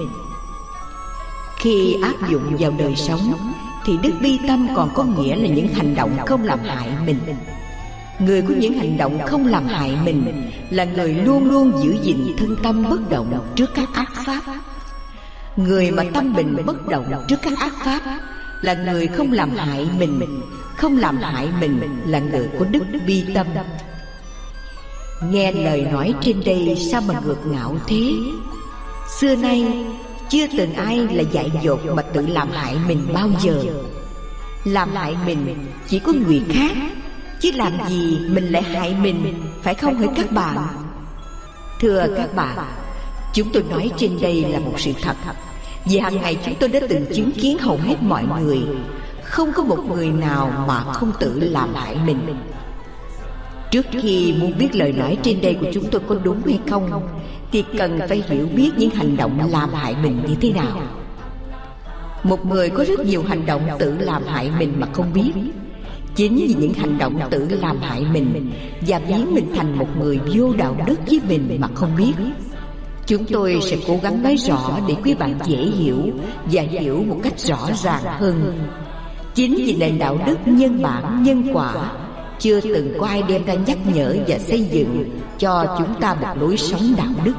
Khi 1.59 1.97
áp 2.03 2.31
dụng 2.31 2.57
vào 2.59 2.73
đời 2.79 2.97
sống, 2.97 3.33
Thì 3.87 3.99
đức 4.03 4.13
bi 4.21 4.39
tâm 4.49 4.69
còn 4.75 4.91
có 4.95 5.05
nghĩa 5.05 5.37
là 5.37 5.49
những 5.49 5.69
hành 5.69 5.95
động 5.95 6.19
không 6.27 6.45
làm 6.45 6.61
hại 6.61 6.89
mình. 7.07 7.19
Người 8.19 8.43
có 8.43 8.55
những 8.59 8.73
hành 8.73 8.97
động 8.97 9.19
không 9.27 9.47
làm 9.47 9.67
hại 9.67 9.97
mình 10.05 10.51
Là 10.71 10.85
người 10.85 11.15
luôn 11.15 11.51
luôn 11.51 11.73
giữ 11.83 11.97
gìn 12.03 12.37
thân 12.39 12.57
tâm 12.63 12.91
bất 12.91 13.11
động 13.11 13.53
trước 13.57 13.71
các 13.75 13.89
ác 13.95 14.13
pháp. 14.27 14.43
Người 15.57 15.91
mà 15.91 16.05
tâm 16.15 16.35
bình 16.35 16.57
bất 16.67 16.87
động 16.87 17.25
trước 17.29 17.37
các 17.43 17.59
ác 17.59 17.73
pháp 17.85 18.01
Là 18.63 18.75
người 18.75 19.07
không 19.07 19.33
làm 19.33 19.51
hại 19.51 19.89
mình, 19.99 20.21
Không 20.77 20.97
làm 20.97 21.17
hại 21.17 21.49
mình 21.61 21.81
là 22.07 22.19
người 22.19 22.49
có 22.59 22.65
đức 22.65 22.85
bi 23.07 23.25
tâm. 23.35 23.47
Nghe 25.31 25.53
lời 25.53 25.87
nói 25.93 26.15
trên 26.21 26.41
đây 26.45 26.77
sao 26.93 27.01
mà 27.01 27.21
ngược 27.25 27.47
ngạo 27.47 27.77
thế? 27.87 28.13
Xưa 29.21 29.37
nay 29.37 29.85
chưa 30.31 30.47
từng 30.57 30.75
ai 30.75 30.97
là 30.97 31.23
dạy 31.33 31.51
dột 31.63 31.81
mà 31.95 32.03
tự 32.03 32.27
làm 32.27 32.51
hại 32.51 32.77
mình 32.87 33.09
bao 33.15 33.29
giờ. 33.41 33.65
Làm 34.65 34.95
hại 34.95 35.17
mình 35.27 35.67
chỉ 35.89 35.99
có 35.99 36.13
người 36.13 36.43
khác, 36.49 36.73
Chứ 37.41 37.51
làm 37.55 37.73
gì 37.89 38.19
mình 38.29 38.53
lại 38.53 38.63
hại 38.63 38.95
mình, 39.03 39.43
Phải 39.63 39.75
không 39.75 39.95
hỡi 39.99 40.09
các 40.17 40.33
bạn? 40.33 40.59
Thưa 41.81 42.07
các 42.17 42.35
bạn, 42.35 42.59
Chúng 43.35 43.53
tôi 43.53 43.63
nói 43.63 43.91
trên 43.97 44.21
đây 44.21 44.45
là 44.45 44.59
một 44.59 44.73
sự 44.77 44.93
thật. 45.03 45.17
Vì 45.85 45.99
hàng 45.99 46.21
ngày 46.21 46.39
chúng 46.45 46.55
tôi 46.61 46.69
đã 46.69 46.81
từng 46.89 47.07
chứng 47.15 47.33
kiến 47.33 47.59
hầu 47.59 47.77
hết 47.77 47.97
mọi 48.03 48.25
người. 48.43 48.61
Không 49.25 49.53
có 49.53 49.63
một 49.63 49.79
người 49.89 50.11
nào 50.11 50.65
mà 50.69 50.85
không 50.93 51.13
tự 51.21 51.41
làm 51.41 51.75
hại 51.75 51.97
mình. 52.07 52.37
Trước 53.71 53.87
khi 53.91 54.35
muốn 54.41 54.53
biết 54.59 54.75
lời 54.75 54.93
nói 54.93 55.19
trên 55.23 55.41
đây 55.41 55.55
của 55.55 55.67
chúng 55.73 55.85
tôi 55.91 56.01
có 56.09 56.15
đúng 56.25 56.43
hay 56.47 56.59
không 56.71 57.09
Thì 57.53 57.65
cần 57.79 58.01
phải 58.09 58.25
hiểu 58.29 58.49
biết 58.57 58.71
những 58.77 58.91
hành 58.91 59.17
động 59.17 59.51
làm 59.51 59.75
hại 59.75 59.97
mình 60.03 60.21
như 60.29 60.35
thế 60.41 60.53
nào. 60.53 60.83
Một 62.23 62.47
người 62.47 62.71
có 62.71 62.85
rất 62.85 63.01
nhiều 63.01 63.23
hành 63.23 63.47
động 63.47 63.63
tự 63.79 63.95
làm 63.99 64.23
hại 64.27 64.51
mình 64.59 64.73
mà 64.79 64.87
không 64.93 65.13
biết. 65.13 65.33
Chính 66.15 66.37
vì 66.37 66.55
những 66.59 66.73
hành 66.73 66.99
động 66.99 67.21
tự 67.31 67.49
làm 67.51 67.79
hại 67.81 68.07
mình 68.13 68.51
Và 68.87 68.99
biến 68.99 69.35
mình 69.35 69.53
thành 69.57 69.79
một 69.79 69.89
người 69.99 70.21
vô 70.35 70.53
đạo 70.53 70.77
đức 70.87 71.01
với 71.07 71.21
mình 71.29 71.57
mà 71.61 71.69
không 71.75 71.97
biết. 71.97 72.13
Chúng 73.07 73.25
tôi 73.25 73.59
sẽ 73.63 73.77
cố 73.87 73.99
gắng 74.03 74.23
nói 74.23 74.37
rõ 74.37 74.79
để 74.89 74.95
quý 75.05 75.15
bạn 75.15 75.39
dễ 75.47 75.57
hiểu 75.57 75.99
Và 76.53 76.63
hiểu 76.63 77.05
một 77.09 77.17
cách 77.23 77.39
rõ 77.39 77.69
ràng 77.75 78.03
hơn. 78.05 78.59
Chính 79.35 79.55
vì 79.57 79.77
nền 79.77 79.99
đạo 79.99 80.19
đức 80.27 80.37
nhân 80.47 80.83
bản 80.83 81.23
nhân 81.23 81.45
quả 81.53 81.91
chưa 82.39 82.61
từng 82.61 82.97
có 83.01 83.07
ai 83.07 83.23
đem 83.23 83.45
ra 83.45 83.55
nhắc 83.55 83.79
nhở 83.95 84.17
và 84.29 84.39
xây 84.39 84.65
dựng 84.65 85.21
Cho 85.39 85.77
chúng 85.79 86.01
ta 86.01 86.15
một 86.15 86.29
lối 86.41 86.57
sống 86.57 86.95
đạo 86.97 87.13
đức. 87.25 87.35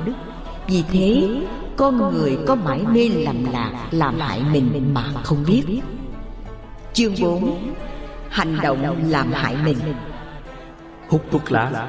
Vì 0.68 0.84
thế, 0.92 1.30
con 1.78 2.14
người 2.14 2.38
có 2.48 2.56
mãi 2.56 2.82
mê 2.92 3.10
lầm 3.10 3.46
lạc, 3.52 3.88
làm 3.92 4.20
hại 4.20 4.42
mình 4.52 4.94
mà 4.94 5.04
không 5.24 5.44
biết. 5.48 5.64
Chương 6.94 7.14
4 7.22 7.74
Hành 8.30 8.58
động 8.62 9.04
làm 9.08 9.32
hại 9.32 9.56
mình. 9.66 9.78
Hút 11.10 11.22
thuốc 11.32 11.52
lá. 11.52 11.88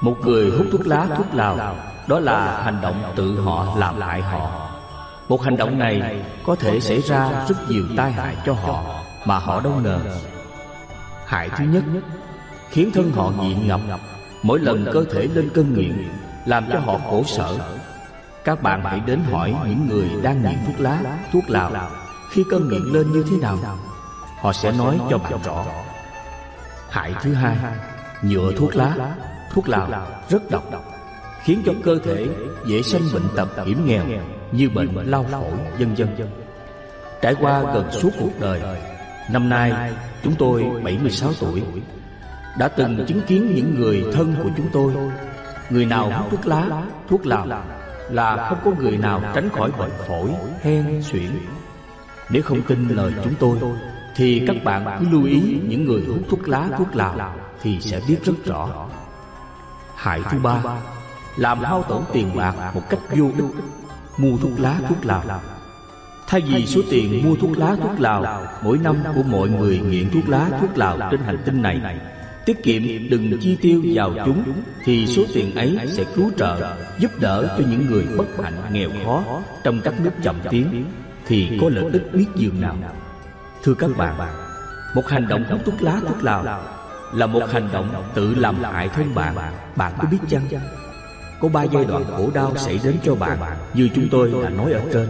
Một 0.00 0.16
người 0.24 0.50
hút 0.50 0.66
thuốc 0.72 0.86
lá 0.86 1.06
thuốc 1.16 1.26
lào, 1.34 1.76
Đó 2.08 2.20
là 2.20 2.62
hành 2.62 2.80
động 2.82 3.02
tự 3.16 3.40
họ 3.40 3.76
làm 3.78 4.00
hại 4.00 4.22
họ. 4.22 4.70
Một 5.28 5.42
hành 5.42 5.56
động 5.56 5.78
này 5.78 6.22
có 6.46 6.54
thể 6.54 6.80
xảy 6.80 7.00
ra 7.00 7.46
rất 7.48 7.70
nhiều 7.70 7.84
tai 7.96 8.12
hại 8.12 8.36
cho 8.46 8.52
họ, 8.52 8.84
Mà 9.24 9.38
họ 9.38 9.60
đâu 9.60 9.72
ngờ 9.82 10.00
Hại 11.30 11.50
thứ 11.56 11.64
nhất 11.64 11.84
Khiến 12.70 12.90
thân 12.94 13.12
họ 13.12 13.32
nghiện 13.42 13.68
ngập 13.68 13.80
Mỗi 14.42 14.58
lần 14.58 14.86
cơ 14.92 15.04
thể 15.12 15.28
lên 15.34 15.50
cơn 15.54 15.74
nghiện 15.74 16.08
Làm 16.46 16.64
cho 16.72 16.78
họ 16.78 16.98
khổ 17.10 17.24
sở. 17.26 17.58
Các 18.44 18.62
bạn 18.62 18.82
hãy 18.84 19.00
đến 19.06 19.20
hỏi 19.30 19.54
những 19.68 19.88
người 19.88 20.08
đang 20.22 20.42
nghiện 20.42 20.58
thuốc 20.66 20.80
lá, 20.80 21.18
thuốc 21.32 21.50
lào. 21.50 21.90
Khi 22.30 22.44
cơn 22.50 22.68
nghiện 22.68 22.82
lên 22.82 23.12
như 23.12 23.24
thế 23.30 23.36
nào 23.36 23.58
Họ 24.40 24.52
sẽ 24.52 24.72
nói 24.72 24.98
cho 25.10 25.18
bạn 25.18 25.32
rõ. 25.44 25.64
Hại 26.88 27.14
thứ 27.22 27.34
hai 27.34 27.56
Nhựa 28.22 28.52
thuốc 28.56 28.76
lá. 28.76 29.14
Thuốc 29.52 29.68
lào 29.68 30.06
rất 30.28 30.50
độc 30.50 30.64
Khiến 31.42 31.62
cho 31.66 31.72
cơ 31.84 31.98
thể 32.04 32.28
dễ 32.66 32.82
sanh 32.82 33.02
bệnh 33.12 33.28
tật 33.36 33.66
hiểm 33.66 33.86
nghèo 33.86 34.04
Như 34.52 34.70
bệnh 34.74 35.10
lao 35.10 35.26
phổi 35.30 35.50
vân 35.78 35.94
vân 35.94 36.30
Trải 37.22 37.34
qua 37.34 37.62
gần 37.74 37.90
suốt 37.90 38.10
cuộc 38.20 38.40
đời 38.40 38.60
Năm 39.32 39.48
nay 39.48 39.92
chúng 40.22 40.34
tôi 40.34 40.66
76 40.84 41.32
tuổi. 41.40 41.62
Đã 42.58 42.68
từng 42.68 43.06
chứng 43.06 43.20
kiến 43.26 43.52
những 43.54 43.80
người 43.80 44.04
thân 44.12 44.34
của 44.42 44.50
chúng 44.56 44.66
tôi. 44.72 44.92
Người 45.70 45.86
nào 45.86 46.10
hút 46.10 46.30
thuốc 46.30 46.46
lá, 46.46 46.66
thuốc 47.08 47.26
lào 47.26 47.46
Là 48.10 48.48
không 48.48 48.58
có 48.64 48.70
người 48.82 48.98
nào 48.98 49.22
tránh 49.34 49.48
khỏi 49.50 49.70
bệnh 49.78 49.90
phổi, 50.08 50.30
hen, 50.62 51.02
suyễn. 51.02 51.30
Nếu 52.30 52.42
không 52.42 52.62
tin 52.62 52.88
lời 52.88 53.12
chúng 53.24 53.34
tôi 53.38 53.58
thì 54.16 54.44
các 54.46 54.56
bạn 54.64 54.96
cứ 55.00 55.06
lưu 55.10 55.24
ý 55.24 55.60
những 55.68 55.84
người 55.84 56.02
hút 56.08 56.22
thuốc 56.30 56.48
lá, 56.48 56.68
thuốc 56.78 56.96
lào 56.96 57.34
Thì 57.62 57.80
sẽ 57.80 58.00
biết 58.08 58.24
rất 58.24 58.44
rõ. 58.44 58.88
Hại 59.96 60.20
thứ 60.30 60.38
ba 60.38 60.62
Làm 61.36 61.58
hao 61.58 61.82
tổn 61.82 62.02
tiền 62.12 62.36
bạc 62.36 62.54
một 62.74 62.82
cách 62.90 63.00
vô 63.16 63.24
ích. 63.36 63.64
Mua 64.18 64.36
thuốc 64.36 64.60
lá, 64.60 64.76
thuốc 64.88 65.06
lào 65.06 65.40
Thay 66.30 66.40
vì 66.40 66.66
số 66.66 66.80
tiền 66.90 67.22
mua 67.24 67.36
thuốc 67.36 67.58
lá 67.58 67.76
thuốc 67.82 68.00
lào 68.00 68.46
Mỗi 68.62 68.78
năm 68.78 68.96
của 69.14 69.22
mọi 69.22 69.48
người 69.48 69.78
nghiện 69.78 70.10
thuốc 70.10 70.28
lá 70.28 70.50
thuốc 70.60 70.78
lào 70.78 70.98
trên 71.10 71.20
hành 71.20 71.38
tinh 71.44 71.62
này. 71.62 71.80
Tiết 72.44 72.62
kiệm 72.62 72.82
đừng 73.10 73.38
chi 73.40 73.56
tiêu 73.62 73.82
vào 73.94 74.14
chúng 74.24 74.42
Thì 74.84 75.06
số 75.06 75.22
tiền 75.34 75.54
ấy 75.54 75.78
sẽ 75.88 76.04
cứu 76.14 76.30
trợ 76.36 76.76
Giúp 76.98 77.10
đỡ 77.20 77.56
cho 77.58 77.64
những 77.70 77.86
người 77.86 78.06
bất 78.16 78.26
hạnh 78.42 78.54
nghèo 78.72 78.90
khó 79.04 79.22
Trong 79.64 79.80
các 79.84 79.94
nước 80.00 80.10
chậm 80.22 80.36
tiến 80.50 80.84
Thì 81.26 81.58
có 81.60 81.68
lợi 81.68 81.84
ích 81.92 82.12
biết 82.12 82.26
dường 82.36 82.60
nào? 82.60 82.76
Thưa 83.62 83.74
các 83.74 83.90
bạn 83.96 84.14
Một 84.94 85.06
hành 85.08 85.28
động 85.28 85.44
hút 85.50 85.60
thuốc 85.64 85.82
lá 85.82 86.00
thuốc 86.08 86.24
lào 86.24 86.62
Là 87.14 87.26
một 87.26 87.42
hành 87.52 87.68
động 87.72 88.04
tự 88.14 88.34
làm 88.34 88.62
hại 88.62 88.88
thân 88.88 89.14
bạn. 89.14 89.34
Bạn 89.76 89.92
có 89.98 90.08
biết 90.10 90.18
chăng? 90.28 90.48
Có 91.40 91.48
ba 91.48 91.62
giai 91.62 91.84
đoạn 91.84 92.04
khổ 92.16 92.30
đau 92.34 92.56
xảy 92.56 92.80
đến 92.84 92.96
cho 93.02 93.14
bạn 93.14 93.38
Như 93.74 93.88
chúng 93.94 94.08
tôi 94.10 94.32
đã 94.42 94.50
nói 94.50 94.72
ở 94.72 94.80
trên 94.92 95.08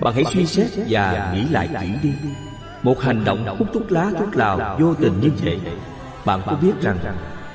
Bạn 0.00 0.14
hãy 0.14 0.24
suy 0.24 0.46
xét 0.46 0.70
và 0.88 1.32
nghĩ 1.34 1.48
lại 1.50 1.68
kỹ 1.80 1.88
đi. 2.02 2.12
Một 2.82 3.00
hành 3.00 3.24
động 3.24 3.56
hút 3.58 3.68
thuốc 3.74 3.92
lá 3.92 4.10
thuốc 4.18 4.36
lào 4.36 4.76
vô 4.80 4.94
tình 4.94 5.20
như 5.20 5.30
vậy 5.44 5.60
Bạn 6.24 6.40
có 6.46 6.56
biết 6.62 6.72
rằng 6.80 6.98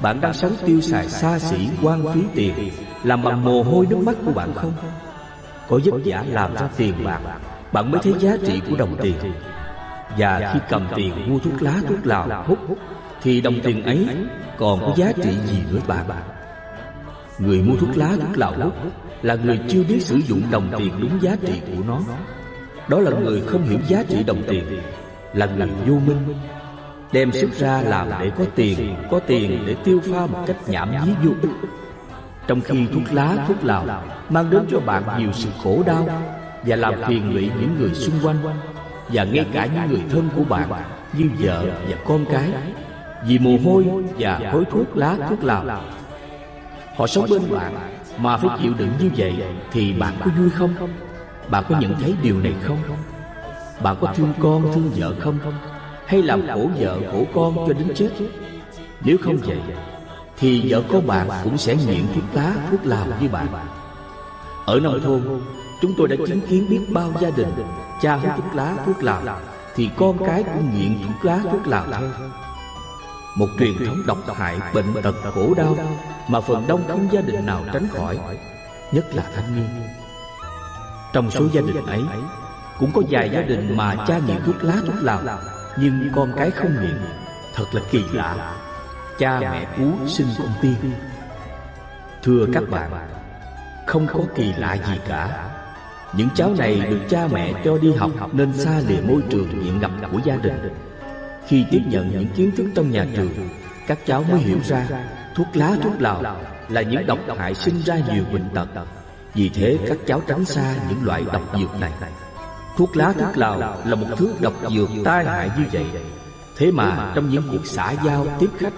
Bạn 0.02 0.21
đang 0.21 0.34
sống 0.34 0.52
tiêu 0.65 0.82
xài 0.82 1.10
xa 1.10 1.39
xỉ 1.39 1.69
quan 1.82 2.13
phí 2.13 2.21
tiền. 2.36 2.54
Làm 3.04 3.23
bằng 3.23 3.43
mồ 3.43 3.63
hôi 3.63 3.88
nước 3.89 3.97
mắt 3.97 4.15
của 4.25 4.32
bạn 4.32 4.54
không? 4.56 4.73
Có 5.69 5.80
vất 5.86 6.02
vả 6.06 6.23
làm 6.30 6.56
ra 6.56 6.69
tiền 6.78 6.93
bạc 7.04 7.19
Bạn. 7.71 7.91
mới 7.91 8.02
thấy 8.04 8.13
giá 8.19 8.38
trị 8.45 8.62
của 8.69 8.75
đồng 8.75 8.97
tiền. 9.02 9.15
Và 10.17 10.52
khi 10.54 10.60
cầm 10.69 10.88
tiền 10.95 11.30
mua 11.30 11.39
thuốc 11.39 11.62
lá 11.62 11.73
thuốc 11.88 12.06
lào 12.06 12.43
hút 12.47 12.60
Thì 13.21 13.41
đồng 13.41 13.60
tiền 13.63 13.84
ấy 13.84 14.08
còn 14.58 14.80
có 14.80 14.93
giá 14.95 15.12
trị 15.23 15.32
gì 15.45 15.63
nữa 15.71 15.80
bạn? 15.88 16.06
Người 17.39 17.62
mua 17.62 17.75
thuốc 17.75 17.97
lá 17.97 18.10
thuốc 18.21 18.38
lào 18.38 18.54
hút 18.54 18.73
là 19.21 19.36
người 19.36 19.60
chưa 19.67 19.84
biết 19.84 19.99
sử 20.01 20.15
dụng 20.15 20.41
đồng 20.51 20.71
tiền 20.77 20.91
đúng 21.01 21.21
giá 21.21 21.36
trị 21.45 21.62
của 21.67 21.84
nó. 21.88 21.99
Đó 22.88 22.99
là 22.99 23.12
người 23.12 23.41
không 23.41 23.63
hiểu 23.63 23.79
giá 23.88 24.03
trị 24.10 24.23
đồng 24.23 24.43
tiền, 24.47 24.63
Là 25.34 25.45
người 25.45 25.69
vô 25.88 25.93
minh, 25.93 26.36
Đem 27.12 27.32
sức 27.32 27.53
ra 27.53 27.82
làm 27.82 28.08
để 28.19 28.32
có 28.38 28.43
tiền 28.55 28.95
Có 29.12 29.19
tiền 29.19 29.63
để 29.65 29.75
tiêu 29.84 30.01
pha 30.12 30.25
một 30.25 30.43
cách 30.47 30.55
nhảm 30.67 31.05
nhí 31.05 31.12
vô 31.23 31.32
ích. 31.41 31.69
Trong 32.47 32.62
khi 32.62 32.88
thuốc 32.93 33.03
lá, 33.12 33.45
thuốc 33.47 33.63
lào 33.63 34.03
Mang 34.29 34.49
đến 34.49 34.62
cho 34.71 34.79
bạn 34.79 35.03
nhiều 35.19 35.32
sự 35.34 35.49
khổ 35.63 35.84
đau 35.86 36.10
Và 36.63 36.75
làm 36.75 36.93
phiền 37.08 37.34
lụy 37.34 37.51
những 37.60 37.75
người 37.79 37.93
xung 37.93 38.15
quanh 38.23 38.38
Và 39.08 39.23
ngay 39.23 39.45
cả 39.53 39.65
những 39.65 39.89
người 39.89 40.01
thân 40.10 40.29
của 40.36 40.43
bạn 40.43 40.69
Như 41.13 41.25
vợ 41.39 41.65
và 41.89 41.97
con 42.05 42.25
cái. 42.32 42.49
Vì 43.25 43.39
mồ 43.39 43.58
hôi 43.65 43.86
và 44.17 44.39
khói 44.51 44.63
thuốc 44.71 44.97
lá, 44.97 45.15
thuốc 45.29 45.43
lào, 45.43 45.82
Họ 46.95 47.08
sống 47.08 47.25
bên 47.29 47.41
bạn 47.51 47.98
mà 48.21 48.38
phải 48.38 48.58
chịu 48.62 48.73
đựng 48.77 48.91
như 48.99 49.10
vậy 49.17 49.43
Thì 49.71 49.93
bạn 49.93 50.13
có 50.19 50.32
vui 50.38 50.49
không? 50.49 50.73
Bạn 51.49 51.63
có 51.69 51.79
nhận 51.79 51.95
thấy 51.99 52.15
điều 52.21 52.39
này 52.39 52.53
không? 52.63 52.77
Bạn 53.84 53.95
có 54.01 54.13
thương 54.15 54.34
con, 54.39 54.71
thương 54.73 54.91
vợ 54.95 55.15
không? 55.19 55.39
Hay 56.05 56.21
làm 56.21 56.47
khổ 56.47 56.69
vợ, 56.79 56.99
khổ 57.12 57.25
con 57.34 57.55
cho 57.67 57.73
đến 57.73 57.88
chết? 57.95 58.10
Nếu 59.01 59.17
không 59.21 59.38
vậy, 59.38 59.60
Thì 60.38 60.71
vợ 60.71 60.84
con 60.91 61.08
bạn 61.08 61.27
cũng 61.43 61.58
sẽ 61.58 61.75
nghiện 61.75 62.03
thuốc 62.15 62.23
lá, 62.34 62.55
thuốc 62.71 62.86
lào 62.86 63.05
như 63.21 63.29
bạn 63.29 63.47
Ở 64.65 64.79
nông 64.79 65.01
thôn, 65.01 65.21
Chúng 65.82 65.93
tôi 65.97 66.08
đã 66.08 66.15
chứng 66.27 66.41
kiến 66.41 66.65
biết 66.69 66.79
bao 66.89 67.12
gia 67.21 67.29
đình 67.29 67.49
Cha 68.01 68.15
hút 68.15 68.32
thuốc 68.38 68.55
lá, 68.55 68.75
thuốc 68.86 69.03
lào, 69.03 69.39
Thì 69.75 69.89
con 69.95 70.25
cái 70.25 70.43
cũng 70.43 70.71
nghiện 70.73 70.97
thuốc 71.08 71.25
lá, 71.25 71.39
thuốc 71.51 71.67
lào 71.67 71.86
theo 71.91 72.10
một 73.39 73.49
truyền 73.60 73.86
thống 73.86 74.04
độc 74.06 74.17
hại 74.36 74.58
bệnh 74.73 74.93
tật 75.04 75.15
khổ 75.34 75.54
đau 75.58 75.75
mà 76.28 76.41
phần 76.41 76.67
đông 76.67 76.82
không 76.88 77.08
gia 77.12 77.21
đình 77.21 77.45
nào 77.45 77.65
tránh 77.73 77.88
khỏi, 77.88 78.19
nhất 78.91 79.15
là 79.15 79.23
thanh 79.36 79.56
niên. 79.56 79.69
Trong 81.13 81.32
số 81.32 81.45
gia 81.54 81.62
đình 81.62 81.86
ấy, 81.86 82.02
cũng 82.80 82.91
có 82.93 83.02
vài 83.10 83.30
gia 83.34 83.41
đình 83.41 83.78
mà 83.78 83.95
cha 84.08 84.19
nghiện 84.28 84.38
thuốc 84.45 84.63
lá 84.63 84.75
thuốc 84.88 84.95
lào, 85.02 85.21
nhưng 85.78 86.10
con 86.15 86.34
cái 86.38 86.52
không 86.52 86.71
nghiện 86.82 87.02
thật 87.56 87.65
là 87.71 87.82
kỳ 87.91 88.04
lạ, 88.13 88.56
cha 89.19 89.39
mẹ 89.39 89.65
cú 89.78 90.08
sinh 90.08 90.28
con 90.38 90.52
tiên 90.62 90.75
thưa 92.23 92.45
các 92.54 92.63
bạn, 92.69 92.91
không 93.88 94.08
có 94.13 94.19
kỳ 94.36 94.54
lạ 94.58 94.73
gì 94.73 94.99
cả. 95.08 95.49
Những 96.13 96.30
cháu 96.36 96.54
này 96.58 96.80
được 96.80 96.99
cha 97.10 97.28
mẹ 97.32 97.54
cho 97.65 97.78
đi 97.78 97.93
học 97.93 98.12
nên 98.32 98.54
xa 98.54 98.82
lìa 98.88 99.02
môi 99.02 99.21
trường 99.30 99.63
nghiện 99.63 99.80
ngập 99.80 99.91
của 100.12 100.19
gia 100.25 100.36
đình 100.36 100.88
khi 101.49 101.65
tiếp 101.71 101.81
nhận 101.85 102.12
những 102.12 102.27
kiến 102.35 102.51
thức 102.55 102.65
trong 102.75 102.91
nhà 102.91 103.07
trường, 103.15 103.31
Các 103.88 103.99
cháu 104.05 104.23
mới 104.23 104.39
hiểu 104.39 104.59
ra 104.65 104.88
Thuốc 105.35 105.47
lá, 105.53 105.75
thuốc 105.83 106.01
lào 106.01 106.23
là 106.69 106.81
những 106.81 107.05
độc 107.05 107.19
hại 107.38 107.53
sinh 107.55 107.81
ra 107.85 107.97
nhiều 108.13 108.23
bệnh 108.33 108.49
tật. 108.53 108.67
Vì 109.33 109.49
thế, 109.49 109.77
các 109.88 109.97
cháu 110.05 110.21
tránh 110.27 110.45
xa 110.45 110.75
những 110.89 111.05
loại 111.05 111.23
độc 111.33 111.59
dược 111.59 111.79
này. 111.79 111.91
Thuốc 112.77 112.97
lá, 112.97 113.13
thuốc 113.19 113.38
lào 113.38 113.59
là 113.85 113.95
một 113.95 114.07
thứ 114.17 114.33
độc 114.41 114.53
dược 114.75 114.89
tai 115.05 115.25
hại 115.25 115.49
như 115.57 115.63
vậy. 115.71 115.85
Thế 116.57 116.71
mà 116.71 117.12
trong 117.15 117.29
những 117.29 117.43
cuộc 117.51 117.65
xã 117.65 117.91
giao 118.05 118.27
tiếp 118.39 118.49
khách, 118.59 118.73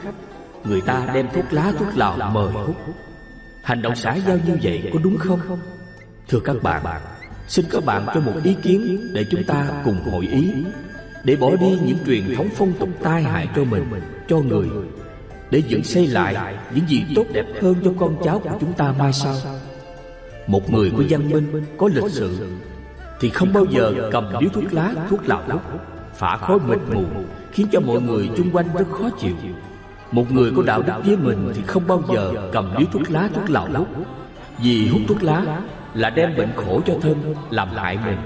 Người 0.64 0.82
ta 0.82 1.08
đem 1.14 1.28
thuốc 1.34 1.54
lá, 1.54 1.74
thuốc 1.80 1.98
lào 1.98 2.30
mời 2.34 2.52
hút. 2.52 2.76
Hành 3.64 3.82
động 3.82 3.96
xã 3.96 4.16
giao 4.16 4.38
như 4.48 4.58
vậy 4.64 4.90
có 4.94 5.00
đúng 5.04 5.18
không? 5.18 5.40
Thưa 6.28 6.40
các 6.40 6.56
bạn, 6.64 7.02
Xin 7.48 7.66
các 7.70 7.86
bạn 7.86 8.06
cho 8.14 8.20
một 8.20 8.34
ý 8.44 8.56
kiến 8.64 9.10
để 9.14 9.26
chúng 9.32 9.44
ta 9.44 9.82
cùng 9.86 10.12
hội 10.12 10.28
ý 10.28 10.54
để 11.24 11.36
bỏ 11.36 11.56
đi 11.56 11.80
những 11.86 11.98
truyền 12.06 12.36
thống 12.36 12.48
phong 12.56 12.74
tục 12.74 12.90
tai 13.04 13.24
hại 13.24 13.48
cho 13.56 13.64
mình 13.64 13.84
cho 14.28 14.40
người. 14.40 14.68
Để 15.52 15.60
dựng 15.68 15.84
xây 15.84 16.08
lại 16.08 16.56
những 16.76 16.88
gì 16.88 17.06
tốt 17.16 17.26
đẹp 17.34 17.46
hơn 17.62 17.76
cho 17.84 17.92
con 18.00 18.16
cháu 18.24 18.40
của 18.40 18.58
chúng 18.60 18.74
ta 18.74 18.94
mai 19.00 19.14
sau. 19.14 19.36
một 20.48 20.72
người 20.72 20.92
có 20.98 21.04
văn 21.10 21.30
minh 21.30 21.64
có 21.78 21.90
lịch 21.94 22.12
sự 22.12 22.48
thì 23.20 23.30
không 23.30 23.54
bao 23.54 23.66
giờ 23.66 24.10
cầm 24.12 24.26
điếu 24.40 24.50
thuốc 24.50 24.74
lá 24.74 24.94
thuốc 25.10 25.30
lào 25.30 25.44
hút 25.50 25.62
phả 26.14 26.38
khói 26.38 26.60
mịt 26.68 26.80
mù 26.94 27.04
khiến 27.52 27.68
cho 27.72 27.80
mọi 27.80 28.02
người 28.02 28.30
chung 28.38 28.52
quanh 28.54 28.66
rất 28.78 28.92
khó 28.92 29.10
chịu. 29.20 29.36
một 30.12 30.32
người 30.32 30.52
có 30.56 30.64
đạo 30.64 30.82
đức 30.82 30.94
với 31.06 31.18
mình 31.18 31.52
thì 31.56 31.62
không 31.68 31.88
bao 31.88 32.04
giờ 32.14 32.34
cầm 32.52 32.74
điếu 32.78 32.88
thuốc 32.92 33.12
lá 33.12 33.30
thuốc 33.34 33.50
lào 33.50 33.68
hút 33.74 33.88
vì 34.64 34.88
hút 34.88 35.02
thuốc 35.08 35.24
lá 35.24 35.62
là 35.94 36.10
đem 36.10 36.38
bệnh 36.38 36.50
khổ 36.56 36.82
cho 36.86 36.94
thân 37.02 37.36
làm 37.50 37.70
hại 37.76 37.98
mình 38.06 38.18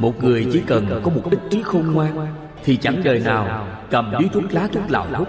một 0.00 0.24
người 0.24 0.46
chỉ 0.52 0.62
cần 0.66 1.00
có 1.04 1.10
một 1.10 1.22
ít 1.30 1.38
trí 1.50 1.62
khôn 1.62 1.92
ngoan 1.92 2.26
Thì 2.64 2.76
chẳng 2.76 3.02
đời 3.04 3.20
nào 3.20 3.66
cầm 3.90 4.12
điếu 4.18 4.28
thuốc 4.32 4.44
lá 4.52 4.68
thuốc 4.72 4.90
lào 4.90 5.06
hút. 5.14 5.28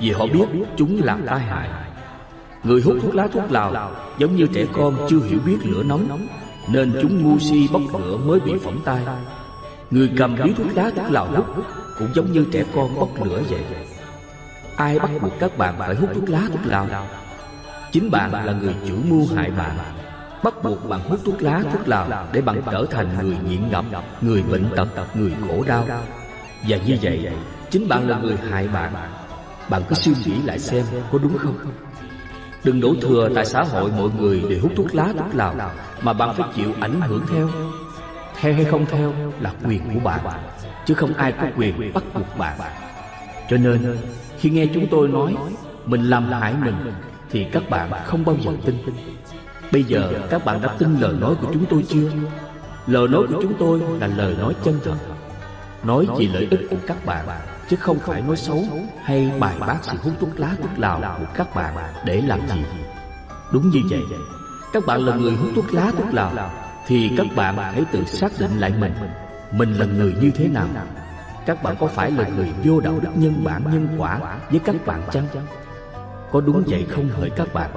Vì 0.00 0.10
họ 0.10 0.26
biết 0.26 0.44
chúng 0.76 1.00
làm 1.02 1.22
tai 1.26 1.40
hại. 1.40 1.68
Người 2.64 2.80
hút 2.80 2.96
thuốc 3.02 3.14
lá 3.14 3.28
thuốc 3.32 3.52
lào 3.52 3.90
Giống 4.18 4.36
như 4.36 4.46
trẻ 4.46 4.66
con 4.72 5.06
chưa 5.10 5.20
hiểu 5.28 5.38
biết 5.46 5.56
lửa 5.62 5.82
nóng 5.82 6.26
Nên 6.68 6.92
chúng 7.02 7.22
ngu 7.22 7.38
si 7.38 7.68
bốc 7.72 7.82
lửa 8.00 8.16
mới 8.16 8.40
bị 8.40 8.52
phỏng 8.64 8.80
tai. 8.84 9.02
Người 9.90 10.10
cầm 10.16 10.36
điếu 10.36 10.54
thuốc 10.56 10.76
lá 10.76 10.90
thuốc 10.96 11.10
lào 11.10 11.26
hút 11.26 11.46
Cũng 11.98 12.08
giống 12.14 12.32
như 12.32 12.46
trẻ 12.52 12.64
con 12.74 12.94
bốc 12.94 13.24
lửa 13.24 13.42
vậy. 13.50 13.64
Ai 14.76 14.98
bắt 14.98 15.10
buộc 15.22 15.32
các 15.40 15.58
bạn 15.58 15.74
phải 15.78 15.94
hút 15.94 16.10
thuốc 16.14 16.28
lá 16.28 16.42
thuốc 16.48 16.66
lào? 16.66 16.86
Chính 17.92 18.10
bạn 18.10 18.32
là 18.32 18.52
người 18.52 18.74
chủ 18.88 18.94
mưu 19.08 19.26
hại 19.36 19.50
bạn 19.50 19.76
bắt 20.42 20.54
buộc 20.62 20.88
bạn 20.88 21.00
hút 21.00 21.20
thuốc 21.24 21.42
lá, 21.42 21.62
thuốc 21.72 21.88
lào 21.88 22.28
để 22.32 22.40
bạn 22.40 22.62
trở 22.70 22.86
thành 22.90 23.08
người 23.22 23.36
nghiện 23.48 23.70
ngập, 23.70 23.84
người 24.20 24.42
bệnh 24.42 24.64
tật, 24.76 24.88
người 25.14 25.32
khổ 25.48 25.64
đau. 25.66 25.86
Và 26.68 26.76
như 26.86 26.96
vậy, 27.02 27.28
chính 27.70 27.88
bạn 27.88 28.08
là 28.08 28.18
người 28.18 28.36
hại 28.50 28.68
bạn. 28.68 28.92
Bạn 29.68 29.82
cứ 29.88 29.94
suy 29.94 30.12
nghĩ 30.24 30.42
lại 30.44 30.58
xem 30.58 30.84
có 31.12 31.18
đúng 31.18 31.38
không? 31.38 31.58
Đừng 32.64 32.80
đổ 32.80 32.94
thừa 33.02 33.28
tại 33.34 33.44
xã 33.44 33.62
hội 33.62 33.90
mọi 33.98 34.08
người 34.18 34.44
đều 34.50 34.58
hút 34.62 34.72
thuốc 34.76 34.94
lá, 34.94 35.08
thuốc 35.18 35.34
lào, 35.34 35.54
mà 36.02 36.12
bạn 36.12 36.34
phải 36.36 36.48
chịu 36.54 36.72
ảnh 36.80 37.00
hưởng 37.00 37.26
theo. 37.32 37.48
Theo 38.40 38.54
hay 38.54 38.64
không 38.64 38.86
theo 38.86 39.14
là 39.40 39.52
quyền 39.66 39.94
của 39.94 40.00
bạn, 40.00 40.20
chứ 40.86 40.94
không 40.94 41.14
ai 41.14 41.32
có 41.32 41.46
quyền 41.56 41.92
bắt 41.94 42.04
buộc 42.14 42.38
bạn. 42.38 42.60
Cho 43.48 43.56
nên, 43.56 43.96
khi 44.38 44.50
nghe 44.50 44.66
chúng 44.74 44.86
tôi 44.90 45.08
nói, 45.08 45.34
mình 45.86 46.10
làm 46.10 46.32
hại 46.32 46.54
mình, 46.64 46.92
thì 47.30 47.46
các 47.52 47.70
bạn 47.70 47.90
không 48.04 48.24
bao 48.24 48.36
giờ 48.40 48.50
tin. 48.64 48.76
Bây 49.76 49.84
giờ 49.84 50.12
các 50.30 50.44
bạn 50.44 50.60
đã 50.62 50.74
tin 50.78 51.00
lời 51.00 51.14
nói 51.20 51.34
của 51.40 51.48
chúng 51.52 51.64
tôi 51.70 51.84
chưa? 51.88 52.10
Lời 52.86 53.08
nói 53.08 53.22
của 53.28 53.38
chúng 53.42 53.54
tôi 53.58 53.80
là 54.00 54.06
lời 54.06 54.36
nói 54.40 54.54
chân 54.64 54.78
thật 54.84 54.96
Nói 55.82 56.06
vì 56.18 56.28
lợi 56.28 56.48
ích 56.50 56.60
của 56.70 56.76
các 56.86 57.06
bạn, 57.06 57.26
Chứ 57.68 57.76
không 57.76 57.98
phải 57.98 58.22
nói 58.22 58.36
xấu 58.36 58.64
hay 59.02 59.32
bài 59.40 59.56
bác 59.60 59.76
sự 59.82 59.92
hút 60.02 60.12
thuốc 60.20 60.40
lá 60.40 60.54
thuốc 60.62 60.70
lào 60.78 61.16
của 61.18 61.24
các 61.34 61.54
bạn 61.54 61.74
để 62.04 62.22
làm 62.26 62.48
gì 62.48 62.64
Đúng 63.52 63.70
như 63.70 63.80
vậy, 63.90 64.02
Các 64.72 64.86
bạn 64.86 65.06
là 65.06 65.16
người 65.16 65.32
hút 65.32 65.50
thuốc 65.54 65.74
lá 65.74 65.92
thuốc 65.98 66.14
lào, 66.14 66.50
Thì 66.86 67.10
các 67.16 67.26
bạn 67.36 67.56
hãy 67.56 67.84
tự 67.92 68.04
xác 68.04 68.32
định 68.38 68.58
lại 68.58 68.72
mình 68.80 68.92
Mình 69.52 69.72
là 69.74 69.86
người 69.86 70.14
như 70.20 70.30
thế 70.30 70.48
nào 70.48 70.68
Các 71.46 71.62
bạn 71.62 71.76
có 71.80 71.86
phải 71.86 72.10
là 72.10 72.28
người 72.28 72.48
vô 72.64 72.80
đạo 72.80 72.98
đức 73.02 73.10
nhân 73.14 73.44
bản 73.44 73.62
nhân 73.72 73.88
quả 73.98 74.38
với 74.50 74.60
các 74.64 74.76
bạn 74.86 75.02
chăng? 75.10 75.26
Có 76.32 76.40
đúng 76.40 76.62
vậy 76.66 76.86
không 76.90 77.08
hỡi 77.08 77.30
các 77.30 77.54
bạn? 77.54 77.70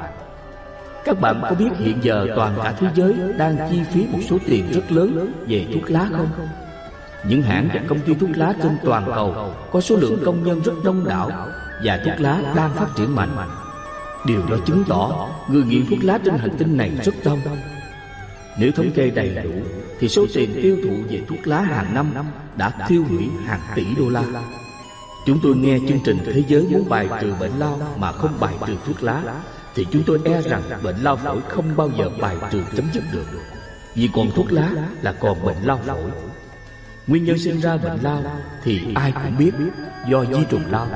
Các 1.05 1.21
bạn 1.21 1.41
có 1.41 1.55
biết 1.55 1.69
hiện 1.77 1.97
giờ 2.01 2.27
toàn 2.35 2.59
cả 2.63 2.73
thế 2.79 2.87
giới 2.95 3.15
đang 3.37 3.57
chi 3.71 3.81
phí 3.91 4.07
một 4.11 4.19
số 4.29 4.37
tiền 4.45 4.71
rất 4.71 4.91
lớn 4.91 5.33
về 5.47 5.67
thuốc 5.73 5.91
lá 5.91 6.07
không? 6.11 6.29
Những 7.27 7.41
hãng 7.41 7.69
và 7.73 7.81
công 7.87 7.99
ty 7.99 8.13
thuốc 8.13 8.29
lá 8.33 8.53
trên 8.63 8.77
toàn 8.83 9.05
cầu 9.05 9.53
có 9.71 9.81
số 9.81 9.95
lượng 9.95 10.19
công 10.25 10.43
nhân 10.43 10.61
rất 10.61 10.73
đông 10.83 11.05
đảo 11.07 11.31
và 11.83 11.99
thuốc 12.05 12.19
lá 12.19 12.53
đang 12.55 12.73
phát 12.73 12.87
triển 12.95 13.15
mạnh. 13.15 13.29
Điều 14.25 14.41
đó 14.49 14.57
chứng 14.65 14.83
tỏ 14.87 15.29
người 15.49 15.63
nghiện 15.63 15.85
thuốc 15.89 15.99
lá 16.01 16.19
trên 16.25 16.37
hành 16.37 16.57
tinh 16.57 16.77
này 16.77 16.91
rất 17.03 17.13
đông. 17.23 17.39
Nếu 18.59 18.71
thống 18.71 18.91
kê 18.91 19.09
đầy 19.09 19.35
đủ, 19.43 19.51
Thì 19.99 20.09
số 20.09 20.25
tiền 20.33 20.59
tiêu 20.61 20.77
thụ 20.83 20.95
về 21.09 21.21
thuốc 21.29 21.47
lá 21.47 21.61
hàng 21.61 21.93
năm 21.93 22.13
Đã 22.55 22.71
tiêu 22.87 23.05
hủy 23.09 23.29
hàng 23.45 23.59
tỷ 23.75 23.85
đô 23.97 24.09
la 24.09 24.23
Chúng 25.25 25.39
tôi 25.43 25.55
nghe 25.55 25.79
chương 25.87 25.99
trình 26.05 26.17
Thế 26.25 26.43
giới 26.47 26.67
muốn 26.71 26.89
bài 26.89 27.07
trừ 27.21 27.33
bệnh 27.39 27.51
lao 27.59 27.79
Mà 27.97 28.11
không 28.11 28.31
bài 28.39 28.55
trừ 28.67 28.73
thuốc 28.85 29.03
lá 29.03 29.23
thì 29.75 29.87
chúng 29.91 30.03
tôi 30.05 30.19
e 30.25 30.41
rằng 30.41 30.61
bệnh 30.83 30.95
lao 30.95 31.15
phổi 31.15 31.41
không 31.49 31.75
bao 31.77 31.89
giờ 31.97 32.09
bài 32.21 32.35
trừ 32.51 32.63
chấm 32.75 32.85
dứt 32.93 33.03
được. 33.11 33.25
Vì 33.95 34.09
còn 34.13 34.31
thuốc 34.31 34.51
lá 34.51 34.69
là 35.01 35.11
còn 35.11 35.45
bệnh 35.45 35.57
lao 35.63 35.77
phổi. 35.77 36.11
Nguyên 37.07 37.25
nhân 37.25 37.37
sinh 37.37 37.59
ra 37.59 37.77
bệnh 37.77 37.99
lao 38.01 38.23
thì 38.63 38.93
ai 38.95 39.11
cũng 39.11 39.37
biết 39.37 39.51
do 40.09 40.25
di 40.25 40.43
trùng 40.49 40.63
lao. 40.69 40.87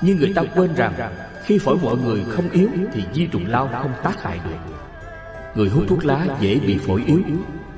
Nhưng 0.00 0.18
người 0.18 0.32
ta 0.36 0.42
quên 0.54 0.74
rằng 0.74 0.94
khi 1.44 1.58
phổi 1.58 1.76
mọi 1.82 1.96
người 1.96 2.24
không 2.30 2.50
yếu 2.50 2.68
thì 2.92 3.02
di 3.14 3.26
trùng 3.26 3.46
lao 3.46 3.68
không 3.82 3.92
tác 4.02 4.22
hại 4.22 4.40
được. 4.44 4.56
Người 5.54 5.68
hút 5.68 5.84
thuốc 5.88 6.04
lá 6.04 6.26
dễ 6.40 6.58
bị 6.58 6.78
phổi 6.78 7.02
yếu, 7.06 7.20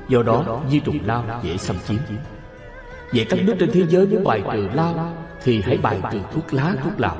Do 0.07 0.23
đó 0.23 0.61
di 0.69 0.79
trùng 0.79 0.99
lao 1.05 1.41
dễ 1.43 1.57
xâm 1.57 1.75
chiếm. 1.87 1.97
Vậy 3.13 3.25
các 3.29 3.39
nước 3.43 3.55
trên 3.59 3.71
thế 3.71 3.85
giới 3.89 4.07
muốn 4.07 4.23
bài 4.23 4.41
trừ 4.53 4.69
lao 4.73 5.15
Thì 5.43 5.61
hãy 5.61 5.77
bài 5.77 6.01
trừ 6.11 6.19
thuốc 6.33 6.53
lá, 6.53 6.75
thuốc 6.83 6.99
lào. 6.99 7.17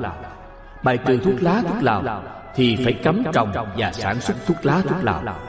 Bài 0.82 0.98
trừ 1.06 1.18
thuốc 1.24 1.42
lá, 1.42 1.62
thuốc 1.68 1.82
lào 1.82 2.22
thì 2.54 2.76
phải 2.84 2.92
cấm 2.92 3.22
trồng 3.32 3.52
và 3.76 3.92
sản 3.92 4.20
xuất 4.20 4.34
thuốc 4.46 4.56
lá 4.62 4.82
thuốc 4.88 5.04
lào. 5.04 5.40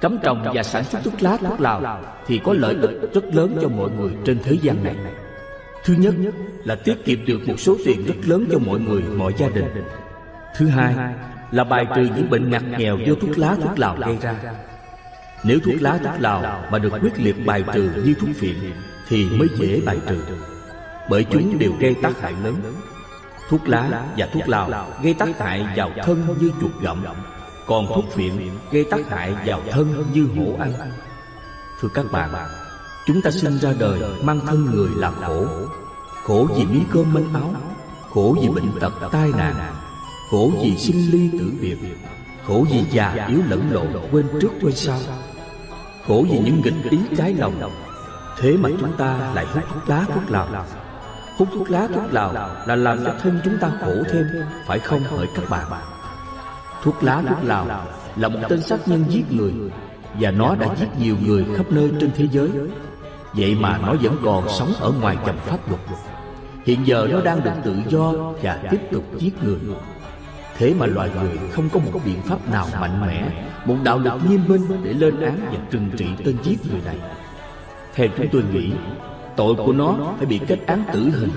Cấm 0.00 0.18
trồng 0.22 0.44
và 0.54 0.62
sản 0.62 0.84
xuất 0.84 1.04
thuốc 1.04 1.22
lá 1.22 1.36
thuốc 1.36 1.60
lào 1.60 2.02
Thì 2.26 2.40
có 2.44 2.52
lợi 2.52 2.76
ích 2.80 2.90
rất 3.14 3.24
lớn 3.34 3.58
cho 3.62 3.68
mọi 3.68 3.90
người 3.90 4.10
trên 4.24 4.38
thế 4.44 4.52
gian 4.62 4.84
này. 4.84 4.96
Thứ 5.84 5.94
nhất 5.98 6.14
là 6.64 6.74
tiết 6.74 7.04
kiệm 7.04 7.24
được 7.26 7.48
một 7.48 7.54
số 7.58 7.76
tiền 7.84 8.06
rất 8.06 8.14
lớn 8.26 8.44
cho 8.52 8.58
mọi 8.58 8.80
người, 8.80 9.02
mọi 9.02 9.34
gia 9.38 9.48
đình. 9.48 9.64
Thứ 10.56 10.66
hai 10.66 10.94
là 11.50 11.64
bài 11.64 11.86
trừ 11.96 12.02
những 12.16 12.30
bệnh 12.30 12.50
ngặt 12.50 12.62
nghèo 12.78 12.98
do 12.98 13.14
thuốc 13.20 13.38
lá 13.38 13.56
thuốc 13.62 13.78
lào 13.78 13.96
gây 13.96 14.16
ra. 14.20 14.34
Nếu 15.44 15.58
thuốc 15.64 15.74
lá 15.80 15.98
thuốc 16.04 16.20
lào 16.20 16.64
mà 16.70 16.78
được 16.78 16.92
quyết 17.02 17.18
liệt 17.18 17.46
bài 17.46 17.64
trừ 17.74 17.90
như 18.04 18.14
thuốc 18.20 18.30
phiện 18.36 18.54
Thì 19.08 19.26
mới 19.30 19.48
dễ 19.58 19.80
bài 19.86 19.98
trừ. 20.08 20.20
Bởi 21.10 21.24
chúng 21.24 21.58
đều 21.58 21.72
gây 21.80 21.94
tác 22.02 22.20
hại 22.20 22.32
lớn 22.44 22.54
Thuốc 23.48 23.68
lá 23.68 24.04
và 24.16 24.28
thuốc 24.32 24.48
lào 24.48 24.92
gây 25.02 25.14
tác 25.14 25.38
hại 25.38 25.66
vào 25.76 25.90
thân 26.04 26.36
như 26.40 26.50
chuột 26.60 26.72
gặm 26.80 27.04
còn 27.66 27.86
thuốc 27.86 28.04
phiện 28.10 28.50
gây 28.72 28.84
tác 28.90 29.10
hại 29.10 29.34
vào 29.46 29.60
thân 29.70 30.04
như 30.12 30.28
hổ 30.36 30.56
ăn. 30.58 30.72
Thưa 31.80 31.88
các 31.94 32.04
bạn 32.12 32.30
Chúng 33.06 33.22
ta 33.22 33.30
sinh 33.30 33.58
ra 33.58 33.72
đời 33.78 34.00
mang 34.22 34.40
thân 34.46 34.64
người 34.64 34.90
làm 34.96 35.14
khổ 35.14 35.46
Khổ 36.24 36.48
vì 36.56 36.64
miếng 36.64 36.84
cơm 36.92 37.14
manh 37.14 37.34
áo. 37.34 37.54
Khổ 38.14 38.36
vì 38.42 38.48
bệnh 38.48 38.80
tật 38.80 38.92
tai 39.12 39.30
nạn. 39.36 39.74
Khổ 40.30 40.50
vì 40.62 40.76
sinh 40.76 41.10
ly 41.10 41.30
tử 41.38 41.52
biệt. 41.60 41.76
Khổ 42.46 42.66
vì 42.70 42.84
già 42.90 43.26
yếu 43.28 43.40
lẫn 43.48 43.70
lộn 43.70 43.86
quên 44.12 44.26
trước 44.40 44.50
quên 44.62 44.74
sau. 44.74 44.98
Khổ 46.06 46.24
vì 46.30 46.38
những 46.38 46.60
nghịch 46.64 46.90
ý 46.90 46.98
trái 47.16 47.34
lòng. 47.34 47.72
Thế 48.38 48.56
mà 48.56 48.68
chúng 48.80 48.96
ta 48.96 49.32
lại 49.34 49.46
hút 49.54 49.64
thuốc 49.74 49.88
lá 49.88 50.04
thuốc 50.14 50.30
lào 50.30 50.64
Hút 51.38 51.48
thuốc 51.54 51.70
lá 51.70 51.88
thuốc 51.94 52.12
lào 52.12 52.32
là 52.66 52.76
làm 52.76 53.04
cho 53.04 53.14
thân 53.22 53.40
chúng 53.44 53.58
ta 53.60 53.70
khổ 53.80 53.94
thêm, 54.10 54.26
Phải 54.66 54.78
không, 54.78 55.00
hỡi 55.00 55.26
các 55.34 55.50
bạn? 55.50 55.66
Thuốc 56.82 57.02
lá 57.02 57.22
thuốc 57.28 57.38
lào 57.44 57.66
là 58.16 58.28
một 58.28 58.38
tên 58.48 58.62
sát 58.62 58.88
nhân 58.88 59.04
giết 59.08 59.32
người, 59.32 59.52
Và 60.20 60.30
nó 60.30 60.54
đã 60.54 60.66
giết 60.80 60.88
nhiều 60.98 61.16
người 61.26 61.46
khắp 61.56 61.66
nơi 61.70 61.90
trên 62.00 62.10
thế 62.14 62.28
giới. 62.32 62.50
Vậy 63.32 63.56
mà 63.60 63.78
nó 63.78 63.94
vẫn 64.02 64.16
còn 64.24 64.48
sống 64.48 64.72
ở 64.80 64.92
ngoài 65.00 65.16
dòng 65.26 65.36
pháp 65.46 65.68
luật. 65.68 65.80
Hiện 66.64 66.86
giờ 66.86 67.08
nó 67.10 67.20
đang 67.20 67.44
được 67.44 67.50
tự 67.64 67.76
do 67.88 68.12
và 68.42 68.58
tiếp 68.70 68.80
tục 68.92 69.04
giết 69.18 69.42
người. 69.42 69.58
Thế 70.56 70.74
mà 70.78 70.86
loài 70.86 71.10
người 71.20 71.38
không 71.52 71.68
có 71.68 71.80
một 71.80 72.00
biện 72.04 72.22
pháp 72.22 72.50
nào 72.52 72.66
mạnh 72.80 73.06
mẽ, 73.06 73.44
Một 73.64 73.76
đạo 73.84 73.98
luật 73.98 74.14
nghiêm 74.28 74.40
minh 74.48 74.84
để 74.84 74.92
lên 74.92 75.20
án 75.20 75.40
và 75.52 75.58
trừng 75.70 75.90
trị 75.96 76.06
tên 76.24 76.36
giết 76.42 76.58
người 76.70 76.80
này. 76.84 76.96
Theo 77.94 78.08
chúng 78.16 78.28
tôi 78.32 78.42
nghĩ 78.52 78.72
Tội 79.38 79.54
của 79.54 79.72
nó 79.72 79.96
phải 80.16 80.26
bị 80.26 80.40
kết 80.46 80.58
án 80.66 80.84
tử 80.92 81.00
hình. 81.00 81.30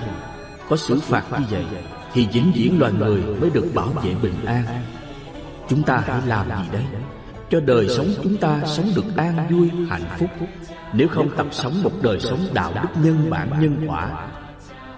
Có 0.68 0.76
xử 0.76 1.00
phạt 1.00 1.24
như 1.30 1.46
vậy 1.50 1.64
Thì 2.12 2.26
vĩnh 2.32 2.52
viễn 2.54 2.80
loài 2.80 2.92
người 2.98 3.22
mới 3.40 3.50
được 3.50 3.66
bảo 3.74 3.88
vệ 3.88 4.14
bình 4.22 4.34
an. 4.46 4.64
Chúng 5.68 5.82
ta 5.82 6.02
hãy 6.06 6.20
làm 6.26 6.48
gì 6.48 6.68
đấy? 6.72 6.82
Cho 7.50 7.60
đời 7.60 7.88
sống 7.88 8.06
chúng 8.22 8.36
ta 8.36 8.60
sống 8.66 8.86
được 8.96 9.04
an 9.16 9.46
vui, 9.50 9.70
hạnh 9.90 10.04
phúc. 10.18 10.28
Nếu 10.92 11.08
không 11.08 11.28
tập 11.36 11.46
sống 11.50 11.82
một 11.82 11.92
đời 12.02 12.20
sống 12.20 12.38
đạo 12.52 12.72
đức 12.82 12.88
nhân 13.02 13.30
bản 13.30 13.48
nhân 13.60 13.76
quả 13.88 14.28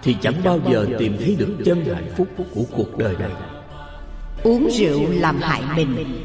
Thì 0.03 0.15
chẳng 0.21 0.35
bao 0.43 0.59
giờ 0.69 0.87
tìm 0.99 1.17
thấy 1.19 1.35
được 1.39 1.55
chân 1.65 1.85
hạnh 1.85 2.09
phúc 2.17 2.27
của 2.55 2.63
cuộc 2.71 2.97
đời 2.97 3.15
này. 3.19 3.31
Uống 4.43 4.69
rượu 4.71 5.01
làm 5.11 5.41
hại 5.41 5.61
mình. 5.75 6.23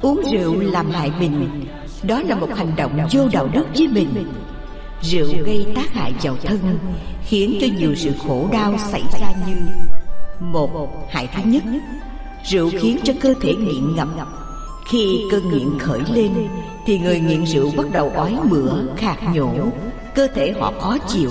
Uống 0.00 0.22
rượu 0.32 0.60
làm 0.60 0.90
hại 0.90 1.12
mình. 1.20 1.66
Đó 2.02 2.22
là 2.22 2.34
một 2.34 2.48
hành 2.56 2.72
động 2.76 2.98
vô 3.12 3.28
đạo 3.32 3.48
đức 3.52 3.64
với 3.74 3.88
mình. 3.88 4.08
Rượu 5.02 5.26
gây 5.44 5.66
tác 5.74 5.94
hại 5.94 6.12
vào 6.22 6.36
thân 6.44 6.78
Khiến 7.24 7.58
cho 7.60 7.66
nhiều 7.78 7.94
sự 7.94 8.12
khổ 8.26 8.48
đau 8.52 8.74
xảy 8.78 9.02
ra 9.20 9.28
như 9.46 9.54
Một, 10.40 11.06
hại 11.10 11.28
thứ 11.34 11.42
nhất. 11.44 11.62
Rượu 12.44 12.70
khiến 12.80 12.98
cho 13.04 13.12
cơ 13.20 13.34
thể 13.40 13.54
nghiện 13.54 13.96
ngập. 13.96 14.08
Khi 14.84 15.24
cơn 15.30 15.50
nghiện 15.50 15.78
khởi 15.78 16.00
lên 16.12 16.48
Thì 16.86 16.98
người 16.98 17.20
nghiện 17.20 17.46
rượu 17.46 17.70
bắt 17.76 17.86
đầu 17.92 18.10
ói 18.10 18.36
mửa, 18.50 18.84
khạc 18.96 19.34
nhổ. 19.34 19.50
Cơ 20.14 20.28
thể 20.34 20.52
họ 20.60 20.72
khó 20.80 20.98
chịu. 21.08 21.30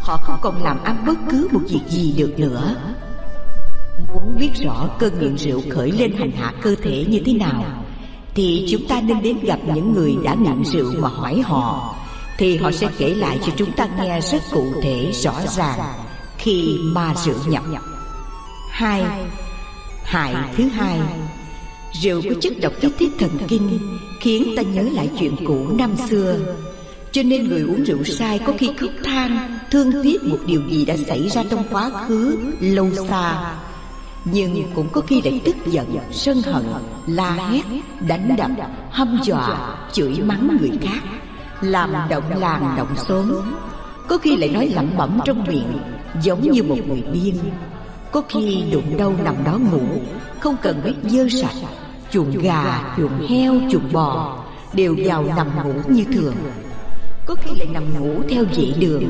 Họ 0.00 0.16
không 0.16 0.38
còn 0.42 0.62
làm 0.62 0.84
ăn 0.84 1.04
bất 1.06 1.18
cứ 1.30 1.48
một 1.52 1.60
việc 1.68 1.82
gì 1.88 2.14
được 2.16 2.38
nữa. 2.38 2.76
Muốn 4.14 4.36
biết 4.38 4.50
rõ 4.64 4.88
cơn 4.98 5.18
nghiện 5.20 5.38
rượu 5.38 5.60
khởi 5.70 5.90
lên 5.92 6.12
hành 6.12 6.30
hạ 6.30 6.52
cơ 6.62 6.74
thể 6.82 7.04
như 7.08 7.20
thế 7.26 7.32
nào 7.32 7.64
Thì 8.34 8.66
chúng 8.70 8.88
ta 8.88 9.00
nên 9.00 9.22
đến 9.22 9.38
gặp 9.42 9.58
những 9.74 9.92
người 9.92 10.16
đã 10.24 10.34
nghiện 10.34 10.64
rượu. 10.64 10.92
mà 11.00 11.08
hỏi 11.08 11.40
họ 11.40 11.94
thì 12.42 12.56
họ 12.56 12.70
sẽ 12.70 12.88
kể 12.98 13.14
lại 13.14 13.38
cho 13.46 13.52
chúng 13.56 13.72
ta 13.72 13.88
nghe 13.96 14.20
rất 14.20 14.42
cụ 14.50 14.74
thể, 14.82 15.10
rõ 15.12 15.34
ràng 15.56 15.78
Khi 16.38 16.78
ma 16.82 17.14
rượu 17.24 17.34
nhập. 17.48 17.62
Hai, 18.70 19.02
Hại 20.04 20.34
thứ 20.56 20.64
hai. 20.68 21.00
Rượu 22.02 22.22
có 22.22 22.34
chất 22.40 22.52
độc 22.62 22.72
kích 22.80 22.92
thích 22.98 23.10
thần 23.18 23.30
kinh, 23.48 23.78
Khiến 24.20 24.54
ta 24.56 24.62
nhớ 24.62 24.82
lại 24.82 25.10
chuyện 25.18 25.36
cũ 25.46 25.66
năm 25.78 25.90
xưa. 26.08 26.38
Cho 27.12 27.22
nên 27.22 27.48
người 27.48 27.62
uống 27.62 27.84
rượu 27.84 28.04
sai 28.04 28.38
Có 28.38 28.52
khi 28.58 28.70
khóc 28.76 28.90
than, 29.04 29.58
Thương 29.70 29.92
tiếc 30.02 30.24
một 30.24 30.38
điều 30.46 30.62
gì 30.70 30.84
đã 30.84 30.96
xảy 31.06 31.28
ra 31.28 31.42
trong 31.50 31.64
quá 31.70 31.90
khứ, 32.08 32.38
Lâu 32.60 32.90
xa. 33.08 33.54
Nhưng 34.24 34.64
cũng 34.74 34.88
có 34.92 35.00
khi 35.00 35.22
lại 35.22 35.40
tức 35.44 35.56
giận, 35.66 35.98
Sân 36.12 36.42
hận, 36.42 36.64
La 37.06 37.30
hét, 37.30 37.62
Đánh 38.08 38.36
đập 38.36 38.50
Hâm 38.90 39.20
dọa, 39.24 39.76
Chửi 39.92 40.18
mắng 40.20 40.56
người 40.60 40.70
khác. 40.82 41.21
Làm 41.62 41.92
động 42.10 42.40
làng 42.40 42.74
động 42.76 42.96
xóm. 42.96 43.32
Có 44.08 44.18
khi 44.18 44.36
lại 44.36 44.48
nói 44.48 44.66
lẩm 44.74 44.90
bẩm 44.96 45.20
trong 45.24 45.44
miệng 45.44 45.78
Giống 46.22 46.40
như 46.40 46.62
một 46.62 46.76
người 46.88 47.02
điên. 47.12 47.36
có 48.12 48.22
khi 48.28 48.64
đụng 48.72 48.96
đâu 48.96 49.14
nằm 49.24 49.34
đó 49.44 49.58
ngủ 49.58 49.82
Không 50.40 50.56
cần 50.62 50.80
biết 50.84 50.94
dơ 51.10 51.26
sạch. 51.42 51.68
Chuồng 52.10 52.30
gà, 52.30 52.94
chuồng 52.96 53.28
heo, 53.28 53.54
chuồng 53.70 53.92
bò 53.92 54.38
Đều 54.72 54.96
vào 55.04 55.24
nằm 55.36 55.46
ngủ 55.64 55.72
như 55.88 56.04
thường. 56.04 56.34
Có 57.26 57.34
khi 57.34 57.50
lại 57.58 57.68
nằm 57.72 57.84
ngủ 58.00 58.22
theo 58.28 58.44
dãy 58.52 58.74
đường. 58.80 59.04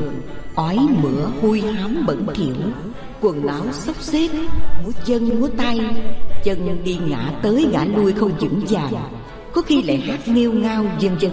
Ói 0.55 0.77
mửa 1.01 1.25
hôi 1.41 1.61
hám 1.61 2.05
bẩn 2.07 2.27
thỉu 2.35 2.55
Quần 3.21 3.47
áo 3.47 3.65
xốc 3.71 3.95
xếp 4.01 4.27
Múa 4.83 4.91
chân 5.05 5.39
múa 5.39 5.47
tay. 5.57 5.79
Chân 6.43 6.83
đi 6.83 6.97
ngã 7.07 7.31
tới 7.43 7.67
ngã 7.71 7.85
lui 7.95 8.13
không 8.13 8.31
vững 8.39 8.61
vàng. 8.69 8.93
Có 9.53 9.61
khi 9.61 9.83
lại 9.83 9.97
hát 9.97 10.27
nghêu 10.27 10.53
ngao 10.53 10.85
vân 11.01 11.15
vân 11.15 11.31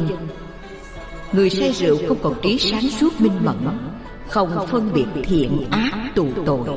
Người 1.33 1.51
say 1.51 1.73
rượu 1.73 1.97
không 2.09 2.19
còn 2.23 2.35
trí 2.43 2.59
sáng 2.59 2.90
suốt 2.90 3.21
minh 3.21 3.38
mẫn 3.45 3.57
Không 4.29 4.66
phân 4.66 4.93
biệt 4.93 5.07
thiện 5.25 5.71
ác 5.71 5.93
tù 6.14 6.27
tội. 6.47 6.69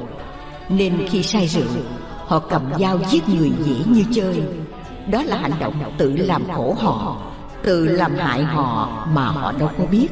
Nên 0.70 1.08
khi 1.10 1.24
say 1.24 1.48
rượu 1.48 1.84
Họ 2.18 2.40
cầm 2.40 2.62
dao 2.80 3.00
giết 3.10 3.30
người 3.30 3.52
dễ 3.64 3.76
như 3.88 4.04
chơi. 4.14 4.44
Đó 5.12 5.24
là 5.24 5.38
hành 5.38 5.60
động 5.60 5.74
tự 5.98 6.14
làm 6.16 6.44
khổ 6.56 6.76
họ 6.80 7.18
Tự 7.64 7.86
làm 7.86 8.16
hại 8.16 8.44
họ 8.44 9.08
mà 9.14 9.26
họ 9.26 9.52
đâu 9.52 9.70
có 9.78 9.86
biết. 9.92 10.08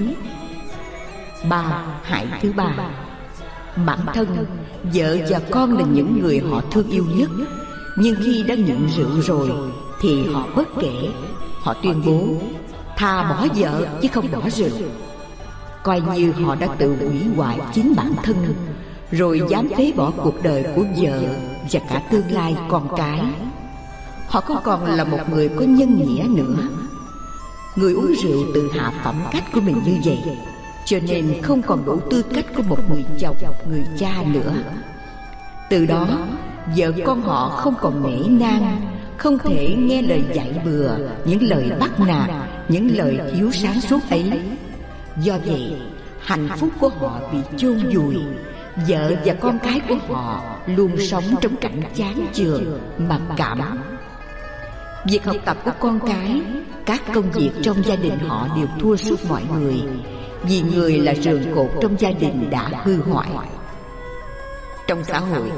Ba, 1.49 1.83
hại 2.03 2.27
thứ 2.41 2.53
ba. 2.55 2.75
Bản 3.85 3.99
thân, 4.13 4.45
vợ 4.93 5.17
và 5.29 5.39
con 5.51 5.77
là 5.77 5.83
những 5.93 6.21
người 6.21 6.39
họ 6.51 6.61
thương 6.71 6.89
yêu 6.89 7.05
nhất. 7.15 7.29
Nhưng 7.97 8.15
khi 8.23 8.43
đã 8.43 8.55
nhận 8.55 8.87
rượu 8.87 9.21
rồi 9.21 9.49
Thì 10.01 10.27
họ 10.33 10.47
bất 10.55 10.67
kể. 10.81 11.09
Họ 11.61 11.73
tuyên 11.83 12.01
bố 12.05 12.23
Thà 13.01 13.23
bỏ 13.23 13.47
vợ 13.55 13.87
chứ 14.01 14.07
không 14.13 14.31
bỏ 14.31 14.49
rượu. 14.49 14.69
Coi 15.83 16.01
như 16.15 16.31
họ 16.31 16.55
đã 16.55 16.67
tự 16.77 16.95
hủy 16.95 17.21
hoại 17.35 17.59
chính 17.73 17.93
bản 17.97 18.13
thân 18.23 18.35
rồi 19.11 19.41
dám 19.49 19.69
phế 19.77 19.91
bỏ 19.95 20.11
cuộc 20.23 20.43
đời 20.43 20.65
của 20.75 20.83
vợ 20.97 21.21
và 21.71 21.79
cả 21.89 22.01
tương 22.11 22.31
lai 22.31 22.55
con 22.69 22.87
cái. 22.97 23.21
họ 24.27 24.41
không 24.41 24.57
còn 24.63 24.85
là 24.85 25.03
một 25.03 25.19
người 25.31 25.49
có 25.49 25.65
nhân 25.65 25.97
nghĩa 25.97 26.23
nữa. 26.29 26.67
người 27.75 27.93
uống 27.93 28.13
rượu 28.23 28.45
tự 28.53 28.69
hạ 28.73 28.91
phẩm 29.03 29.15
cách 29.31 29.43
của 29.53 29.61
mình 29.61 29.81
như 29.85 29.97
vậy 30.05 30.19
cho 30.85 30.97
nên 31.07 31.41
không 31.41 31.61
còn 31.61 31.85
đủ 31.85 31.99
tư 32.09 32.21
cách 32.21 32.45
của 32.55 32.63
một 32.63 32.79
người 32.89 33.05
chồng 33.19 33.35
người 33.69 33.83
cha 33.99 34.23
nữa. 34.33 34.53
từ 35.69 35.85
đó 35.85 36.07
vợ 36.77 36.91
con 37.05 37.21
họ 37.21 37.49
không 37.49 37.73
còn 37.81 38.03
nể 38.03 38.27
nang 38.27 38.81
không 39.17 39.37
thể 39.37 39.75
nghe 39.79 40.01
lời 40.01 40.23
dạy 40.33 40.61
bừa 40.65 40.89
những 41.25 41.43
lời 41.43 41.71
bắt 41.79 41.99
nạt 41.99 42.29
những 42.71 42.97
lời 42.97 43.19
thiếu 43.31 43.51
sáng 43.51 43.81
suốt 43.81 43.99
ấy 44.09 44.41
Do 45.17 45.37
vậy 45.45 45.77
hạnh 46.19 46.49
phúc 46.57 46.69
của 46.79 46.89
họ 46.89 47.19
bị 47.31 47.37
chôn 47.57 47.79
vùi. 47.95 48.15
Vợ 48.87 49.15
và 49.25 49.33
con 49.33 49.59
cái 49.59 49.81
của 49.89 49.97
họ 50.13 50.59
luôn 50.65 50.99
sống 50.99 51.23
trong 51.41 51.55
cảnh 51.55 51.81
chán 51.95 52.25
chường, 52.33 52.79
mặc 52.97 53.21
cảm. 53.37 53.59
Việc 55.05 55.25
học 55.25 55.35
tập 55.45 55.57
của 55.65 55.71
con 55.79 55.99
cái, 56.07 56.41
các 56.85 57.01
công 57.13 57.31
việc 57.31 57.51
trong 57.63 57.83
gia 57.85 57.95
đình 57.95 58.19
họ 58.19 58.47
đều 58.55 58.67
thua 58.79 58.95
suốt 58.95 59.19
mọi 59.29 59.41
người 59.53 59.81
Vì 60.43 60.61
người 60.61 60.99
là 60.99 61.15
rường 61.15 61.55
cột 61.55 61.69
trong 61.81 61.95
gia 61.99 62.11
đình 62.11 62.49
đã 62.49 62.69
hư 62.83 62.97
hoại. 62.97 63.29
Trong 64.87 65.03
xã 65.03 65.19
hội, 65.19 65.51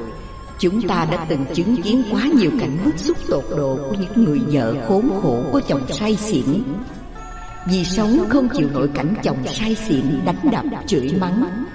chúng 0.60 0.88
ta 0.88 1.08
đã 1.12 1.26
từng 1.30 1.46
chứng 1.54 1.82
kiến 1.82 2.04
quá 2.12 2.22
nhiều 2.40 2.52
cảnh 2.60 2.78
bức 2.86 3.00
xúc 3.00 3.18
tột 3.30 3.44
độ 3.50 3.80
của 3.90 3.96
những 4.00 4.26
người 4.26 4.42
vợ 4.52 4.76
khốn 4.88 5.10
khổ 5.22 5.44
của 5.52 5.62
chồng 5.68 5.82
say 5.90 6.16
xỉn. 6.16 6.64
Vì 7.66 7.86
sống 7.86 8.26
không 8.30 8.50
chịu 8.50 8.70
nổi 8.74 8.90
cảnh 8.94 9.14
chồng 9.24 9.38
say 9.46 9.76
xỉn 9.76 10.26
đánh 10.26 10.52
đập 10.52 10.66
chửi 10.88 11.14
mắng. 11.20 11.66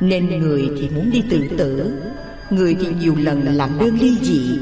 Nên 0.00 0.38
người 0.38 0.70
thì 0.78 0.88
muốn 0.88 1.10
đi 1.10 1.22
tự 1.30 1.48
tử 1.58 2.02
Người 2.50 2.76
thì 2.80 2.86
nhiều 3.00 3.14
lần 3.18 3.42
làm 3.56 3.78
đơn 3.78 3.98
ly 4.00 4.18
dị 4.22 4.58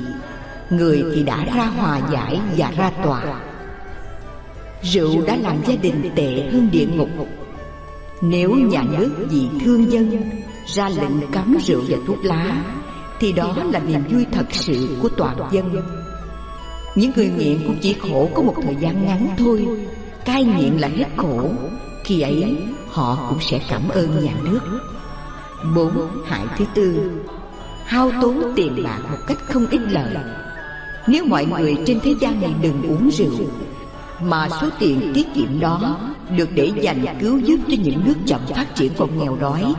Người 0.70 1.04
thì 1.14 1.22
đã 1.22 1.44
ra 1.44 1.64
hòa 1.64 2.00
giải 2.12 2.40
và 2.56 2.70
ra 2.70 2.90
tòa. 3.04 3.40
Rượu 4.82 5.26
đã 5.26 5.36
làm 5.36 5.56
gia 5.66 5.74
đình 5.82 6.10
tệ 6.14 6.50
hơn 6.52 6.68
địa 6.72 6.86
ngục. 6.86 7.08
Nếu 8.22 8.54
nhà 8.54 8.82
nước 8.98 9.26
vì 9.30 9.48
thương 9.64 9.92
dân 9.92 10.30
Ra 10.66 10.88
lệnh 10.88 11.30
cấm 11.32 11.56
rượu 11.66 11.82
và 11.88 11.98
thuốc 12.06 12.24
lá 12.24 12.64
Thì 13.20 13.32
đó 13.32 13.56
là 13.72 13.78
niềm 13.78 14.02
vui 14.10 14.26
thật 14.32 14.46
sự 14.50 14.88
của 15.02 15.08
toàn 15.08 15.36
dân. 15.52 15.76
Những 16.94 17.12
người 17.16 17.30
nghiện 17.38 17.58
cũng 17.66 17.76
chỉ 17.80 17.92
khổ 17.92 18.30
có 18.34 18.42
một 18.42 18.54
thời 18.62 18.76
gian 18.80 19.06
ngắn 19.06 19.28
thôi 19.38 19.66
Cai 20.24 20.44
nghiện 20.44 20.72
là 20.72 20.88
hết 20.88 21.06
khổ. 21.16 21.50
Khi 22.04 22.20
ấy, 22.20 22.56
họ 22.88 23.26
cũng 23.28 23.38
sẽ 23.40 23.60
cảm 23.68 23.88
ơn 23.88 24.24
nhà 24.24 24.32
nước. 24.44 24.60
Bốn 25.76 25.92
hại 26.26 26.46
thứ 26.58 26.64
tư. 26.74 27.10
Hao 27.84 28.12
tốn 28.22 28.52
tiền 28.56 28.82
bạc 28.84 28.98
một 29.10 29.18
cách 29.26 29.38
không 29.48 29.66
ích 29.66 29.80
lợi 29.90 30.16
nếu 31.06 31.24
mọi 31.24 31.46
người 31.46 31.76
trên 31.86 32.00
thế 32.00 32.14
gian 32.20 32.40
này 32.40 32.54
đừng 32.62 32.82
uống 32.82 33.10
rượu, 33.10 33.34
Mà 34.22 34.48
số 34.60 34.68
tiền 34.78 35.12
tiết 35.14 35.26
kiệm 35.34 35.60
đó 35.60 35.98
Được 36.36 36.48
để 36.54 36.72
dành 36.80 37.04
cứu 37.20 37.38
giúp 37.38 37.56
cho 37.68 37.76
những 37.82 38.02
nước 38.04 38.14
chậm 38.26 38.40
phát 38.46 38.74
triển 38.74 38.92
còn 38.98 39.18
nghèo 39.18 39.36
đói, 39.36 39.74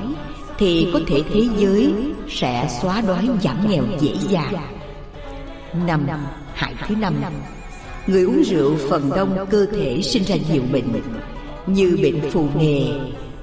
Thì 0.57 0.87
có 0.93 0.99
thể 1.07 1.23
thế 1.33 1.47
giới 1.57 1.93
sẽ 2.29 2.69
xóa 2.81 3.01
đói 3.01 3.29
giảm 3.41 3.69
nghèo 3.69 3.83
dễ 3.99 4.13
dàng. 4.29 4.53
Năm 5.87 6.07
Hại 6.53 6.73
thứ 6.87 6.95
năm. 6.95 7.13
Người 8.07 8.23
uống 8.23 8.41
rượu 8.43 8.75
phần 8.89 9.09
đông 9.15 9.45
cơ 9.49 9.65
thể 9.65 10.01
sinh 10.01 10.23
ra 10.23 10.35
nhiều 10.51 10.63
bệnh 10.71 11.01
Như 11.67 11.97
bệnh 12.03 12.31
phù 12.31 12.47
nề, 12.59 12.83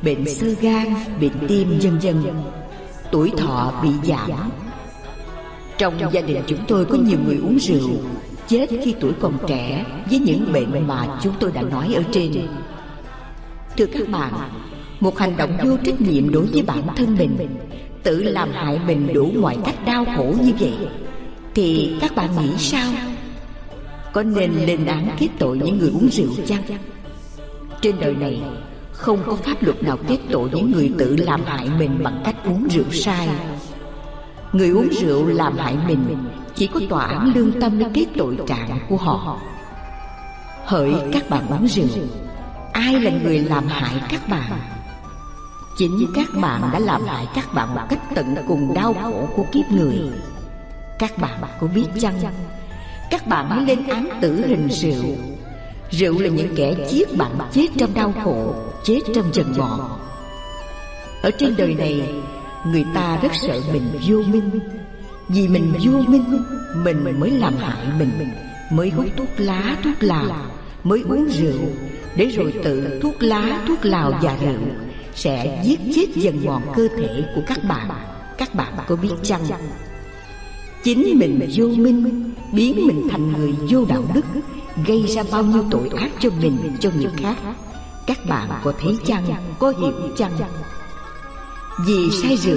bệnh 0.02 0.34
sơ 0.34 0.46
gan, 0.60 0.86
bệnh 1.20 1.48
tim 1.48 1.78
vân 1.82 1.98
vân. 1.98 2.16
Tuổi 3.12 3.32
thọ 3.36 3.80
bị 3.82 3.88
giảm. 4.02 4.30
Trong 5.78 5.94
gia 6.12 6.20
đình 6.20 6.42
chúng 6.46 6.58
tôi 6.68 6.84
có 6.84 6.98
nhiều 6.98 7.18
người 7.24 7.36
uống 7.36 7.58
rượu 7.58 7.90
Chết 8.48 8.66
khi 8.84 8.94
tuổi 9.00 9.12
còn 9.20 9.38
trẻ 9.46 9.84
Với 10.10 10.18
những 10.18 10.52
bệnh 10.52 10.86
mà 10.86 11.18
chúng 11.22 11.34
tôi 11.40 11.52
đã 11.52 11.62
nói 11.62 11.94
ở 11.94 12.02
trên. 12.12 12.32
Thưa 13.76 13.86
các 13.86 14.08
bạn 14.08 14.32
Một 15.00 15.18
hành 15.18 15.36
động 15.36 15.56
vô 15.64 15.76
trách 15.84 16.00
nhiệm 16.00 16.30
đối 16.30 16.46
với 16.46 16.62
bản 16.62 16.82
thân 16.96 17.16
mình 17.18 17.36
Tự 18.02 18.22
làm 18.22 18.50
hại 18.52 18.80
mình 18.86 19.12
đủ 19.14 19.30
mọi 19.40 19.56
cách 19.64 19.86
đau 19.86 20.04
khổ 20.16 20.34
như 20.44 20.52
vậy 20.60 20.74
Thì 21.54 21.92
các 22.00 22.16
bạn 22.16 22.30
nghĩ 22.42 22.52
sao? 22.58 22.92
Có 24.12 24.22
nên 24.22 24.52
lên 24.52 24.86
án 24.86 25.16
kết 25.18 25.28
tội 25.38 25.58
những 25.58 25.78
người 25.78 25.90
uống 25.90 26.08
rượu 26.08 26.28
chăng? 26.46 26.62
Trên 27.80 28.00
đời 28.00 28.14
này 28.14 28.42
Không 28.92 29.18
có 29.26 29.36
pháp 29.36 29.62
luật 29.62 29.82
nào 29.82 29.96
kết 30.08 30.18
tội 30.30 30.50
những 30.52 30.70
người 30.70 30.92
tự 30.98 31.16
làm 31.16 31.44
hại 31.44 31.70
mình 31.78 32.00
bằng 32.02 32.22
cách 32.24 32.36
uống 32.44 32.68
rượu 32.68 32.84
sai. 32.92 33.28
Người 34.52 34.70
uống 34.70 34.88
rượu 34.88 35.26
làm 35.26 35.58
hại 35.58 35.76
mình 35.86 36.16
Chỉ 36.54 36.66
có 36.66 36.80
tòa 36.88 37.04
án 37.04 37.32
lương 37.34 37.60
tâm 37.60 37.78
mới 37.78 37.90
kết 37.94 38.06
tội 38.16 38.38
trạng 38.46 38.78
của 38.88 38.96
họ. 38.96 39.40
Hỡi 40.64 40.94
các 41.12 41.30
bạn 41.30 41.46
uống 41.48 41.68
rượu 41.68 41.86
Ai 42.72 43.00
là 43.00 43.10
người 43.22 43.38
làm 43.38 43.66
hại 43.66 44.02
các 44.08 44.28
bạn? 44.28 44.52
Chính 45.78 46.06
các 46.14 46.28
bạn 46.40 46.70
đã 46.72 46.78
làm 46.78 47.06
hại 47.06 47.26
các 47.34 47.54
bạn 47.54 47.74
một 47.74 47.82
cách 47.88 48.00
tận 48.14 48.34
cùng 48.48 48.74
đau 48.74 48.94
khổ 49.02 49.28
của 49.36 49.44
kiếp 49.52 49.70
người. 49.70 50.00
Các 50.98 51.18
bạn 51.18 51.40
có 51.60 51.66
biết 51.66 51.86
chăng 52.00 52.20
các 53.10 53.26
bạn 53.26 53.50
hãy 53.50 53.66
lên 53.66 53.86
án 53.88 54.08
tử 54.20 54.44
hình 54.46 54.68
rượu. 54.68 55.04
Rượu 55.90 56.20
là 56.20 56.28
những 56.28 56.54
kẻ 56.56 56.74
giết 56.90 57.16
bạn 57.16 57.30
chết 57.52 57.66
trong 57.78 57.94
đau 57.94 58.14
khổ 58.24 58.54
Chết 58.84 59.00
trong 59.14 59.34
dần 59.34 59.54
mòn 59.58 59.80
Ở 61.22 61.30
trên 61.30 61.54
đời 61.56 61.74
này 61.74 62.02
Người 62.66 62.84
ta 62.94 63.18
rất 63.22 63.32
sợ 63.42 63.60
mình 63.72 63.90
vô 64.06 64.22
minh. 64.22 64.50
Vì 65.28 65.48
mình 65.48 65.72
vô 65.84 65.98
minh 65.98 66.42
Mình 66.84 67.20
mới 67.20 67.30
làm 67.30 67.56
hại 67.56 67.86
mình 67.98 68.10
Mới 68.70 68.90
hút 68.90 69.06
thuốc 69.16 69.28
lá, 69.36 69.76
thuốc 69.84 69.96
lào 70.00 70.26
Mới 70.84 71.04
uống 71.08 71.28
rượu. 71.28 71.60
Để 72.16 72.26
rồi 72.26 72.54
tự 72.64 73.00
thuốc 73.02 73.22
lá, 73.22 73.64
thuốc 73.68 73.78
lào 73.82 74.12
và 74.22 74.36
rượu 74.40 74.60
Sẽ 75.14 75.62
giết 75.64 75.80
chết 75.94 76.06
dần 76.14 76.44
mòn 76.44 76.62
cơ 76.76 76.88
thể 76.98 77.24
của 77.34 77.42
các 77.46 77.64
bạn. 77.64 77.90
Các 78.38 78.54
bạn 78.54 78.72
có 78.86 78.96
biết 78.96 79.12
chăng? 79.22 79.42
Chính 80.88 81.18
mình 81.18 81.48
vô 81.54 81.68
minh 81.68 82.32
Biến 82.52 82.86
mình 82.86 83.08
thành 83.10 83.32
người 83.32 83.54
vô 83.70 83.84
đạo 83.84 84.04
đức 84.14 84.24
Gây 84.86 85.02
ra 85.02 85.22
bao 85.32 85.44
nhiêu 85.44 85.64
tội 85.70 85.88
ác 85.96 86.10
cho 86.20 86.30
mình 86.40 86.56
cho 86.80 86.90
người 86.96 87.10
khác. 87.16 87.36
Các 88.06 88.18
bạn 88.28 88.48
có 88.64 88.72
thấy 88.80 88.98
chăng? 89.06 89.24
Có 89.58 89.72
hiểu 89.80 89.92
chăng? 90.16 90.32
Vì 91.86 92.10
say 92.22 92.36
rượu 92.36 92.56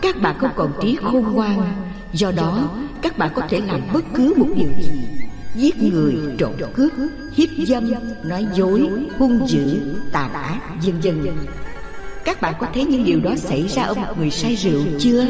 Các 0.00 0.22
bạn 0.22 0.38
không 0.38 0.50
còn 0.56 0.72
trí 0.82 0.96
khôn 1.02 1.32
ngoan. 1.32 1.60
Do 2.12 2.32
đó 2.32 2.70
các 3.02 3.18
bạn 3.18 3.30
có 3.34 3.42
thể 3.48 3.60
làm 3.60 3.80
bất 3.92 4.04
cứ 4.14 4.34
một 4.36 4.48
điều 4.56 4.70
gì. 4.82 5.00
Giết 5.54 5.82
người, 5.82 6.14
trộm 6.38 6.52
cướp, 6.74 6.92
hiếp 7.34 7.48
dâm, 7.66 7.90
nói 8.24 8.46
dối, 8.54 8.88
hung 9.18 9.48
dữ, 9.48 9.80
tàn 10.12 10.32
ác, 10.32 10.60
vân 10.86 11.00
vân. 11.00 11.36
Các 12.24 12.40
bạn 12.40 12.54
có 12.58 12.66
thấy 12.74 12.84
những 12.84 13.04
điều 13.04 13.20
đó 13.20 13.36
xảy 13.36 13.68
ra 13.68 13.82
ở 13.82 13.94
một 13.94 14.18
người 14.18 14.30
say 14.30 14.56
rượu 14.56 14.82
chưa? 14.98 15.26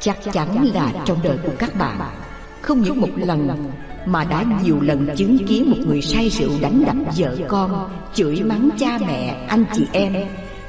Chắc 0.00 0.18
chắn 0.32 0.70
là 0.74 0.92
trong 1.04 1.18
đời 1.22 1.38
của 1.42 1.52
các 1.58 1.74
bạn 1.78 2.00
Không 2.62 2.82
những 2.82 3.00
một 3.00 3.10
lần 3.16 3.70
Mà 4.06 4.24
đã 4.24 4.44
nhiều 4.62 4.80
lần 4.80 5.08
chứng 5.16 5.38
kiến 5.46 5.70
một 5.70 5.76
người 5.86 6.02
say 6.02 6.28
rượu 6.28 6.50
đánh 6.60 6.84
đập 6.86 6.96
vợ 7.16 7.36
con 7.48 7.90
Chửi 8.14 8.42
mắng 8.42 8.68
cha 8.78 8.98
mẹ, 9.06 9.46
anh 9.48 9.64
chị 9.74 9.86
em 9.92 10.14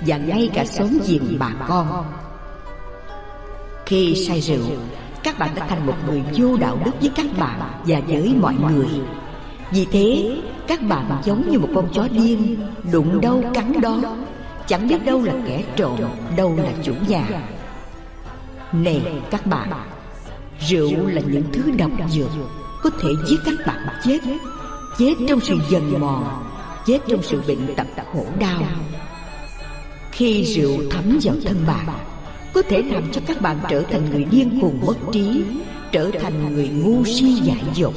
và 0.08 0.18
ngay 0.18 0.50
cả 0.54 0.65
xóm 0.65 0.98
giềng 1.08 1.39
bà 1.39 1.54
con. 1.68 2.06
Khi 3.86 4.26
say 4.28 4.42
rượu 4.42 4.65
các 5.24 5.39
bạn 5.39 5.56
đã 5.56 5.65
thành 5.68 5.86
một 5.86 5.96
người 6.08 6.24
vô 6.36 6.58
đạo 6.58 6.78
đức 6.86 6.92
với 7.02 7.12
các 7.15 7.26
bạn 7.39 7.60
và 7.86 8.02
với 8.08 8.36
mọi 8.42 8.56
người. 8.72 8.88
Vì 9.72 9.86
thế 9.92 10.38
các 10.68 10.82
bạn 10.82 11.22
giống 11.24 11.50
như 11.50 11.60
một 11.60 11.70
con 11.76 11.88
chó 11.94 12.08
điên 12.12 12.58
đụng 12.92 13.22
đâu 13.22 13.44
cắn 13.54 13.82
đó. 13.82 14.00
Chẳng 14.68 14.88
biết 14.88 15.06
đâu 15.06 15.24
là 15.24 15.34
kẻ 15.48 15.63
trộm 15.76 16.00
đâu 16.38 16.56
là 16.58 16.72
chủ 16.84 16.94
nhà 17.08 17.24
này 18.74 19.02
các 19.32 19.46
bạn, 19.46 19.72
rượu 20.60 21.08
là 21.08 21.22
những 21.22 21.44
thứ 21.54 21.72
độc 21.78 21.92
dược, 22.10 22.32
có 22.84 22.90
thể 22.90 23.10
giết 23.28 23.38
các 23.46 23.68
bạn 23.68 23.88
chết. 24.04 24.20
Chết 24.98 25.14
trong 25.28 25.40
sự 25.40 25.58
dần 25.70 26.00
mòn 26.00 26.50
chết 26.86 27.00
trong 27.08 27.24
sự 27.24 27.42
bệnh 27.48 27.76
tật 27.76 27.88
khổ 28.14 28.26
đau. 28.40 28.62
Khi 30.12 30.44
rượu 30.44 30.78
thấm 30.92 31.20
vào 31.24 31.36
thân 31.46 31.58
bạn, 31.68 31.86
Có 32.54 32.62
thể 32.62 32.82
làm 32.82 33.12
cho 33.12 33.22
các 33.28 33.42
bạn 33.42 33.58
trở 33.70 33.82
thành 33.82 34.10
người 34.10 34.24
điên 34.24 34.60
cuồng 34.62 34.80
mất 34.86 34.96
trí, 35.12 35.44
Trở 35.92 36.12
thành 36.22 36.56
người 36.56 36.70
ngu 36.70 37.06
si 37.06 37.34
dại 37.34 37.64
dột. 37.74 37.94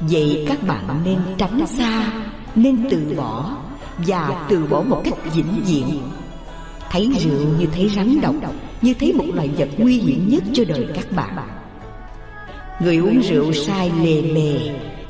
Vậy 0.00 0.44
các 0.48 0.62
bạn 0.66 1.02
nên 1.04 1.18
tránh 1.38 1.66
xa, 1.66 2.12
Nên 2.54 2.88
từ 2.90 3.14
bỏ 3.16 3.56
Và 4.06 4.46
từ 4.48 4.66
bỏ 4.66 4.82
một 4.82 5.00
cách 5.04 5.34
vĩnh 5.34 5.62
viễn. 5.66 6.00
Thấy 6.90 7.10
rượu 7.20 7.48
như 7.58 7.66
thấy 7.72 7.90
rắn 7.96 8.20
độc 8.20 8.34
như 8.82 8.94
thấy 9.00 9.12
một 9.12 9.24
loại 9.34 9.50
vật 9.58 9.68
nguy 9.78 9.98
hiểm 9.98 10.28
nhất 10.28 10.42
cho 10.52 10.64
đời 10.68 10.86
các 10.94 11.12
bạn. 11.12 11.36
Người 12.80 12.96
uống 12.96 13.20
rượu 13.20 13.52
sai 13.52 13.92
lề 14.02 14.22
mề, 14.22 14.58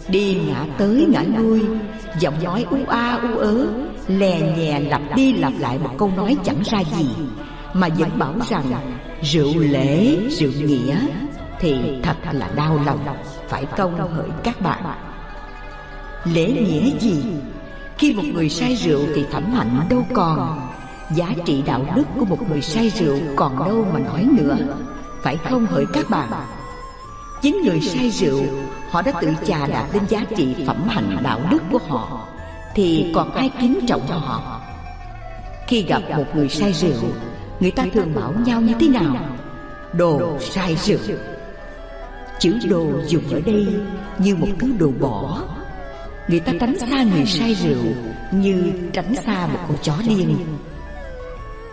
Đi 0.09 0.37
ngã 0.47 0.67
tới 0.79 1.07
ngã 1.09 1.23
lui, 1.39 1.61
Giọng 2.21 2.45
nói 2.45 2.67
u 2.71 2.79
a 2.89 3.19
u 3.23 3.39
ớ, 3.39 3.67
lè 4.09 4.41
nhè 4.41 4.81
lặp 4.81 5.03
đi 5.17 5.33
lặp 5.33 5.53
lại 5.59 5.79
một 5.79 5.91
câu 5.99 6.13
nói 6.17 6.37
chẳng 6.45 6.63
ra 6.65 6.79
gì, 6.99 7.09
mà 7.75 7.89
vẫn 7.99 8.19
bảo 8.19 8.35
rằng 8.51 8.73
rượu 9.23 9.59
lễ, 9.59 10.17
rượu 10.31 10.53
nghĩa 10.53 11.01
thì 11.61 11.77
thật 12.03 12.17
là 12.33 12.51
đau 12.57 12.81
lòng, 12.87 12.99
phải 13.49 13.65
câu 13.77 13.91
hỡi 13.91 14.29
các 14.45 14.61
bạn. 14.61 14.83
Lễ 16.25 16.47
nghĩa 16.47 16.99
gì? 17.01 17.23
Khi 17.99 18.15
một 18.15 18.23
người 18.33 18.49
say 18.49 18.75
rượu 18.75 19.01
thì 19.15 19.25
thẩm 19.31 19.53
hạnh 19.53 19.81
đâu 19.91 20.07
còn 20.15 20.68
giá 21.15 21.29
trị 21.45 21.63
đạo 21.67 21.85
đức 21.97 22.05
của 22.19 22.25
một 22.25 22.49
người 22.49 22.63
say 22.63 22.91
rượu 22.91 23.19
còn 23.37 23.59
đâu 23.59 23.87
mà 23.93 23.99
nói 23.99 24.27
nữa. 24.31 24.57
Phải 25.23 25.37
không 25.37 25.67
hỡi 25.67 25.85
các 25.93 26.11
bạn? 26.11 26.31
Chính 27.43 27.63
người 27.65 27.81
say 27.81 28.11
rượu, 28.11 28.43
họ 28.91 29.03
đã 29.03 29.13
tự 29.21 29.35
chà 29.47 29.67
đạp 29.67 29.87
lên 29.93 30.03
giá 30.09 30.25
trị 30.37 30.55
phẩm 30.67 30.89
hạnh 30.89 31.17
đạo 31.23 31.41
đức 31.51 31.63
của 31.73 31.79
họ, 31.89 32.27
thì 32.75 33.13
còn 33.15 33.35
ai 33.35 33.51
kính 33.61 33.81
trọng 33.87 34.07
họ? 34.07 34.61
Khi 35.69 35.83
gặp 35.83 36.03
một 36.17 36.25
người 36.35 36.49
say 36.49 36.73
rượu, 36.73 37.11
Người 37.61 37.71
ta 37.71 37.87
thường 37.93 38.15
bảo 38.15 38.35
nhau 38.47 38.61
như 38.61 38.75
thế 38.81 38.89
nào? 38.89 39.17
Đồ 39.93 40.39
say 40.41 40.77
rượu. 40.77 41.17
Chữ 42.41 42.59
đồ 42.69 42.87
dùng 43.07 43.29
ở 43.31 43.41
đây 43.47 43.67
như 44.19 44.37
một 44.37 44.49
thứ 44.59 44.73
đồ 44.79 44.91
bỏ. 45.01 45.43
Người 46.29 46.41
ta 46.41 46.53
tránh 46.61 46.79
xa 46.79 47.03
người 47.03 47.27
say 47.27 47.55
rượu 47.55 47.85
Như 48.33 48.73
tránh 48.93 49.15
xa 49.15 49.47
một 49.47 49.59
con 49.69 49.77
chó 49.83 49.95
điên. 50.09 50.37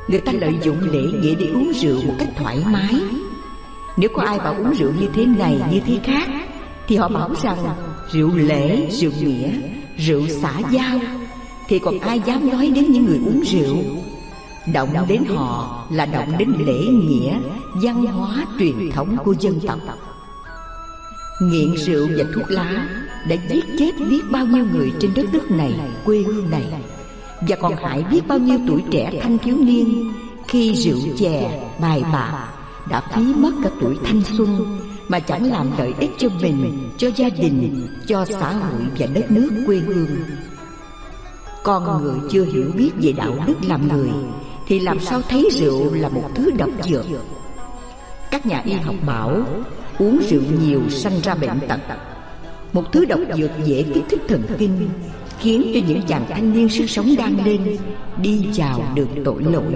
Người 0.07 0.19
ta 0.19 0.31
lợi 0.31 0.55
dụng 0.63 0.79
lễ 0.79 1.01
nghĩa 1.01 1.35
để 1.35 1.47
uống 1.47 1.71
rượu 1.73 2.01
một 2.01 2.13
cách 2.19 2.29
thoải 2.37 2.63
mái. 2.71 2.95
Nếu 3.97 4.09
có 4.13 4.21
ai 4.21 4.37
bảo 4.37 4.53
uống 4.53 4.73
rượu 4.73 4.91
như 4.99 5.07
thế 5.13 5.25
này 5.25 5.61
như 5.71 5.79
thế 5.85 5.99
khác 6.03 6.29
Thì 6.87 6.95
họ 6.95 7.07
bảo 7.07 7.29
rằng 7.43 7.57
rượu 8.11 8.35
lễ, 8.35 8.89
rượu 8.91 9.11
nghĩa, 9.21 9.51
rượu 9.97 10.27
xã 10.27 10.59
giao. 10.71 10.99
Thì 11.67 11.79
còn 11.79 11.99
ai 11.99 12.19
dám 12.25 12.49
nói 12.49 12.71
đến 12.75 12.91
những 12.91 13.05
người 13.05 13.19
uống 13.25 13.41
rượu? 13.45 13.77
Động 14.73 14.89
đến 15.07 15.23
họ 15.35 15.85
là 15.91 16.05
động 16.05 16.37
đến 16.37 16.53
lễ 16.65 16.79
nghĩa, 16.87 17.39
văn 17.73 18.05
hóa 18.05 18.45
truyền 18.59 18.91
thống 18.91 19.17
của 19.23 19.35
dân 19.39 19.59
tộc. 19.67 19.79
Nghiện 21.41 21.75
rượu 21.75 22.07
và 22.17 22.23
thuốc 22.35 22.51
lá 22.51 22.87
đã 23.29 23.35
giết 23.49 23.65
chết 23.79 23.91
biết 24.09 24.21
bao 24.31 24.45
nhiêu 24.45 24.65
người 24.73 24.93
trên 24.99 25.11
đất 25.15 25.25
nước 25.33 25.51
này, 25.51 25.73
quê 26.05 26.23
hương 26.27 26.49
này. 26.49 26.63
Và 27.41 27.55
còn 27.55 27.75
hại 27.75 28.03
biết 28.11 28.21
bao 28.27 28.38
nhiêu 28.38 28.59
tuổi 28.67 28.83
trẻ 28.91 29.19
thanh 29.21 29.38
thiếu 29.38 29.57
niên 29.57 30.13
Khi 30.47 30.73
rượu 30.73 30.99
chè, 31.19 31.69
bài 31.81 32.03
bạc 32.13 32.47
đã 32.89 33.01
phí 33.13 33.21
mất 33.21 33.51
cả 33.63 33.69
tuổi 33.81 33.95
thanh 34.05 34.21
xuân 34.38 34.79
Mà 35.07 35.19
chẳng 35.19 35.51
làm 35.51 35.71
lợi 35.77 35.93
ích 35.99 36.11
cho 36.17 36.29
mình, 36.41 36.89
cho 36.97 37.09
gia 37.15 37.29
đình, 37.29 37.88
cho 38.07 38.25
xã 38.25 38.53
hội 38.53 38.81
và 38.99 39.05
đất 39.13 39.31
nước 39.31 39.49
quê 39.65 39.77
hương. 39.77 40.07
Con 41.63 42.01
người 42.01 42.15
chưa 42.31 42.45
hiểu 42.45 42.71
biết 42.75 42.91
về 43.01 43.11
đạo 43.11 43.33
đức 43.47 43.55
làm 43.67 43.88
người 43.88 44.09
Thì 44.67 44.79
làm 44.79 44.99
sao 44.99 45.21
thấy 45.29 45.49
rượu 45.51 45.93
là 45.93 46.09
một 46.09 46.29
thứ 46.36 46.51
độc 46.57 46.69
dược? 46.89 47.05
Các 48.31 48.45
nhà 48.45 48.61
y 48.65 48.73
học 48.73 48.95
bảo 49.05 49.43
Uống 49.99 50.19
rượu 50.29 50.41
nhiều 50.61 50.81
sanh 50.89 51.21
ra 51.23 51.36
bệnh 51.36 51.59
tật. 51.67 51.79
Một 52.73 52.91
thứ 52.91 53.05
độc 53.05 53.19
dược 53.38 53.51
dễ 53.65 53.83
kích 53.93 54.03
thích 54.09 54.21
thần 54.27 54.43
kinh 54.57 54.89
Khiến 55.39 55.71
cho 55.73 55.79
những 55.88 56.01
chàng 56.07 56.25
thanh 56.29 56.53
niên 56.53 56.69
sức 56.69 56.89
sống 56.89 57.15
đang 57.17 57.45
lên, 57.45 57.77
Đi 58.21 58.45
vào 58.55 58.81
được 58.95 59.07
tội 59.25 59.43
lỗi. 59.43 59.73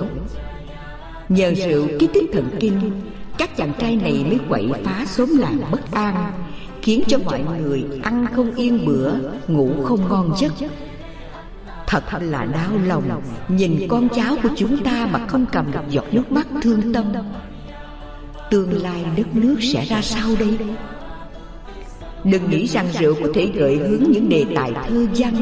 Nhờ 1.29 1.53
sự 1.55 1.97
kích 1.99 2.09
thích 2.13 2.29
thần 2.33 2.49
kinh, 2.59 3.01
Các 3.37 3.57
chàng 3.57 3.73
trai 3.79 3.95
này 3.95 4.25
mới 4.27 4.37
quậy 4.49 4.69
phá 4.83 5.05
xóm 5.05 5.37
làng 5.37 5.61
bất 5.71 5.91
an, 5.91 6.31
Khiến 6.81 7.01
cho 7.07 7.17
mọi 7.25 7.41
người 7.61 7.83
ăn 8.03 8.25
không 8.35 8.55
yên 8.55 8.85
bữa, 8.85 9.11
Ngủ 9.47 9.71
không 9.83 10.09
ngon 10.09 10.33
giấc. 10.39 10.53
Thật 11.87 12.03
là 12.19 12.45
đau 12.45 12.71
lòng 12.85 13.21
Nhìn 13.47 13.87
con 13.89 14.09
cháu 14.09 14.35
của 14.43 14.49
chúng 14.55 14.83
ta 14.83 15.09
mà 15.11 15.27
không 15.27 15.45
cầm 15.51 15.71
được 15.71 15.89
giọt 15.89 16.05
nước 16.11 16.31
mắt 16.31 16.47
thương 16.61 16.93
tâm. 16.93 17.05
Tương 18.51 18.81
lai 18.81 19.05
đất 19.17 19.35
nước 19.35 19.55
sẽ 19.61 19.85
ra 19.85 20.01
sao 20.01 20.29
đây? 20.39 20.57
Đừng 22.23 22.49
nghĩ 22.49 22.67
rằng 22.67 22.87
rượu 22.99 23.15
có 23.23 23.27
thể 23.33 23.49
gợi 23.53 23.75
hướng 23.75 24.03
những 24.11 24.29
đề 24.29 24.45
tài 24.55 24.71
thơ 24.73 25.07
văn 25.15 25.33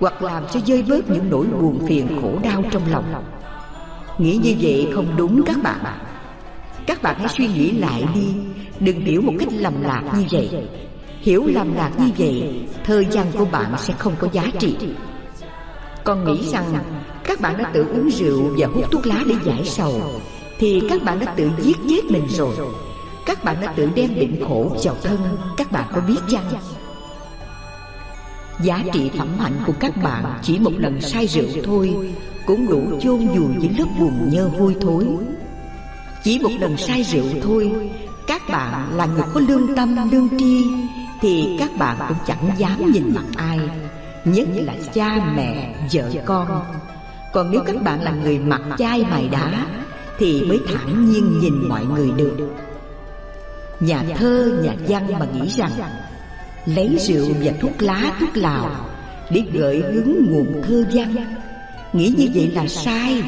Hoặc 0.00 0.22
làm 0.22 0.42
cho 0.52 0.60
dơi 0.66 0.84
bớt 0.88 1.10
những 1.10 1.30
nỗi 1.30 1.46
buồn 1.46 1.86
phiền 1.88 2.08
khổ 2.22 2.38
đau 2.42 2.62
trong 2.70 2.82
lòng. 2.90 3.24
Nghĩ 4.18 4.36
như 4.42 4.54
vậy 4.60 4.88
không 4.94 5.06
đúng 5.16 5.42
các 5.46 5.56
bạn. 5.62 5.78
Các 6.86 7.02
bạn 7.02 7.16
hãy 7.18 7.28
suy 7.28 7.46
nghĩ 7.46 7.70
lại 7.70 8.04
đi. 8.14 8.26
Đừng 8.80 9.00
hiểu 9.00 9.20
một 9.20 9.32
cách 9.38 9.48
lầm 9.52 9.82
lạc 9.82 10.02
như 10.16 10.24
vậy. 10.30 10.50
Hiểu 11.20 11.46
lầm 11.46 11.74
lạc 11.74 11.90
như 11.98 12.10
vậy, 12.18 12.60
Thơ 12.84 13.04
văn 13.12 13.26
của 13.38 13.44
bạn 13.44 13.72
sẽ 13.78 13.94
không 13.98 14.12
có 14.18 14.28
giá 14.32 14.46
trị. 14.58 14.76
Còn 16.04 16.24
nghĩ 16.24 16.48
rằng 16.52 16.64
các 17.24 17.40
bạn 17.40 17.56
đã 17.58 17.70
tự 17.74 17.86
uống 17.88 18.08
rượu 18.10 18.54
và 18.58 18.66
hút 18.66 18.84
thuốc 18.90 19.06
lá 19.06 19.24
để 19.28 19.34
giải 19.44 19.64
sầu, 19.64 20.02
thì 20.58 20.82
các 20.90 21.02
bạn 21.02 21.18
đã 21.18 21.34
tự 21.36 21.50
giết 21.62 21.76
chết 21.88 22.04
mình 22.10 22.26
rồi. 22.28 22.56
Các 23.26 23.44
bạn 23.44 23.56
đã 23.60 23.72
tự 23.76 23.90
đem 23.94 24.14
định 24.14 24.44
khổ 24.48 24.76
vào 24.84 24.96
thân 25.02 25.18
Các 25.56 25.72
bạn 25.72 25.88
có 25.94 26.00
biết 26.00 26.18
chăng? 26.28 26.44
Giá 28.60 28.82
trị 28.92 29.10
phẩm 29.18 29.28
hạnh 29.38 29.52
của 29.66 29.72
các 29.80 29.96
bạn 30.02 30.24
Chỉ 30.42 30.58
một 30.58 30.72
lần 30.76 31.00
say 31.00 31.26
rượu 31.26 31.62
thôi 31.64 32.14
Cũng 32.46 32.68
đủ 32.68 32.82
chôn 33.00 33.26
vùi 33.26 33.54
những 33.58 33.78
lớp 33.78 33.86
buồn 34.00 34.30
nhơ 34.32 34.50
hôi 34.58 34.76
thối. 34.80 35.06
Chỉ 36.24 36.38
một 36.38 36.50
lần 36.60 36.76
say 36.76 37.02
rượu 37.02 37.26
thôi 37.42 37.90
Các 38.26 38.42
bạn 38.48 38.96
là 38.96 39.06
người 39.06 39.24
có 39.34 39.40
lương 39.40 39.74
tâm, 39.76 40.10
lương 40.10 40.28
tri 40.38 40.64
Thì 41.20 41.56
các 41.58 41.70
bạn 41.78 41.96
cũng 42.08 42.18
chẳng 42.26 42.50
dám 42.58 42.92
nhìn 42.92 43.14
mặt 43.14 43.24
ai 43.36 43.60
Nhất 44.24 44.48
là 44.54 44.74
cha 44.94 45.32
mẹ, 45.36 45.74
vợ 45.92 46.10
con. 46.24 46.64
Còn 47.32 47.50
nếu 47.50 47.60
các 47.66 47.82
bạn 47.82 48.02
là 48.02 48.10
người 48.10 48.38
mặt 48.38 48.60
chai 48.78 49.04
mày 49.10 49.28
đá 49.28 49.66
thì 50.18 50.42
mới 50.48 50.60
thản 50.68 51.10
nhiên 51.10 51.38
nhìn 51.40 51.68
mọi 51.68 51.84
người 51.84 52.10
được 52.16 52.36
nhà 53.80 54.04
thơ, 54.16 54.60
nhà 54.62 54.74
văn 54.88 55.06
mà 55.18 55.26
nghĩ 55.34 55.48
rằng, 55.48 55.70
lấy 56.66 56.96
rượu 57.00 57.26
và 57.44 57.52
thuốc 57.60 57.82
lá, 57.82 58.16
thuốc 58.20 58.36
lào 58.36 58.70
để 59.30 59.42
gợi 59.52 59.82
hứng 59.92 60.26
nguồn 60.30 60.62
thơ 60.62 60.84
văn. 60.92 61.14
Nghĩ 61.92 62.14
như 62.16 62.28
vậy 62.34 62.50
là 62.54 62.66
sai. 62.66 63.22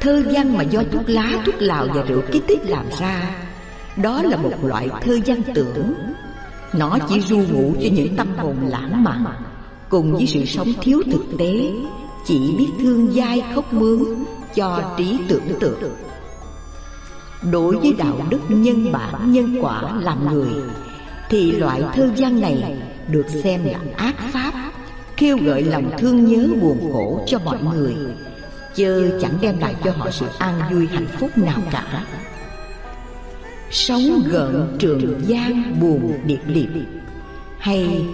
Thơ 0.00 0.22
văn 0.32 0.56
mà 0.56 0.62
do 0.62 0.82
thuốc 0.92 1.02
lá, 1.06 1.42
thuốc 1.46 1.54
lào 1.58 1.86
và 1.94 2.02
rượu 2.02 2.22
kích 2.32 2.42
thích 2.48 2.60
làm 2.66 2.86
ra, 3.00 3.30
đó 3.96 4.22
là 4.22 4.36
một 4.36 4.64
loại 4.64 4.88
thơ 5.02 5.18
văn 5.26 5.42
tưởng. 5.54 5.94
Nó 6.72 6.98
chỉ 7.08 7.20
ru 7.20 7.38
ngủ 7.38 7.74
cho 7.82 7.88
những 7.92 8.16
tâm 8.16 8.36
hồn 8.36 8.56
lãng 8.68 9.04
mạn, 9.04 9.24
cùng 9.88 10.12
với 10.12 10.26
sự 10.26 10.44
sống 10.44 10.68
thiếu 10.82 11.02
thực 11.12 11.24
tế, 11.38 11.70
chỉ 12.26 12.38
biết 12.58 12.68
thương 12.80 13.12
dai 13.12 13.42
khóc 13.54 13.72
mướn 13.72 14.04
cho 14.54 14.94
trí 14.98 15.18
tưởng 15.28 15.48
tượng 15.60 15.78
đối 17.50 17.76
với 17.76 17.94
đạo 17.98 18.26
đức 18.30 18.40
nhân 18.48 18.92
bản 18.92 19.32
nhân 19.32 19.56
quả 19.60 19.82
làm 20.00 20.32
người 20.32 20.48
thì 21.28 21.52
loại 21.52 21.82
thơ 21.94 22.10
văn 22.16 22.40
này 22.40 22.76
được 23.08 23.26
xem 23.42 23.64
là 23.64 23.78
ác 23.96 24.14
pháp 24.32 24.52
kêu 25.16 25.38
gợi 25.42 25.62
lòng 25.62 25.90
thương 25.98 26.24
nhớ 26.24 26.48
buồn 26.60 26.92
khổ 26.92 27.24
cho 27.26 27.38
mọi 27.44 27.58
người 27.74 27.96
chớ 28.74 29.18
chẳng 29.20 29.38
đem 29.40 29.58
lại 29.58 29.74
cho 29.84 29.92
họ 29.92 30.10
sự 30.10 30.26
an 30.38 30.60
vui 30.70 30.86
hạnh 30.86 31.06
phúc 31.18 31.38
nào 31.38 31.60
cả. 31.70 32.04
sống 33.70 34.22
gợn 34.30 34.76
trường 34.78 35.20
giang 35.28 35.80
buồn 35.80 36.12
điệp 36.26 36.40
điệp 36.46 36.68
hay 37.58 38.06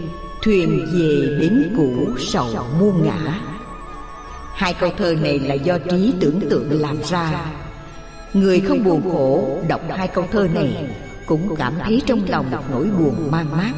thuyền 0.43 0.87
về 0.93 1.37
bến 1.41 1.72
cũ 1.76 2.07
sầu 2.18 2.66
muôn 2.81 3.03
ngã. 3.03 3.41
Hai 4.55 4.74
câu 4.74 4.91
thơ 4.99 5.14
này 5.22 5.39
là 5.39 5.55
do 5.55 5.78
trí 5.91 6.14
tưởng 6.20 6.41
tượng 6.51 6.81
làm 6.81 6.97
ra 7.03 7.47
Người 8.35 8.61
không 8.61 8.85
buồn 8.85 9.03
khổ 9.12 9.59
đọc 9.68 9.81
hai 9.89 10.09
câu 10.09 10.24
thơ 10.31 10.49
này 10.55 10.89
Cũng 11.26 11.57
cảm 11.57 11.74
thấy 11.85 12.03
trong 12.07 12.20
lòng 12.28 12.51
một 12.51 12.62
nỗi 12.70 12.87
buồn 12.99 13.31
mang 13.31 13.51
mát. 13.51 13.72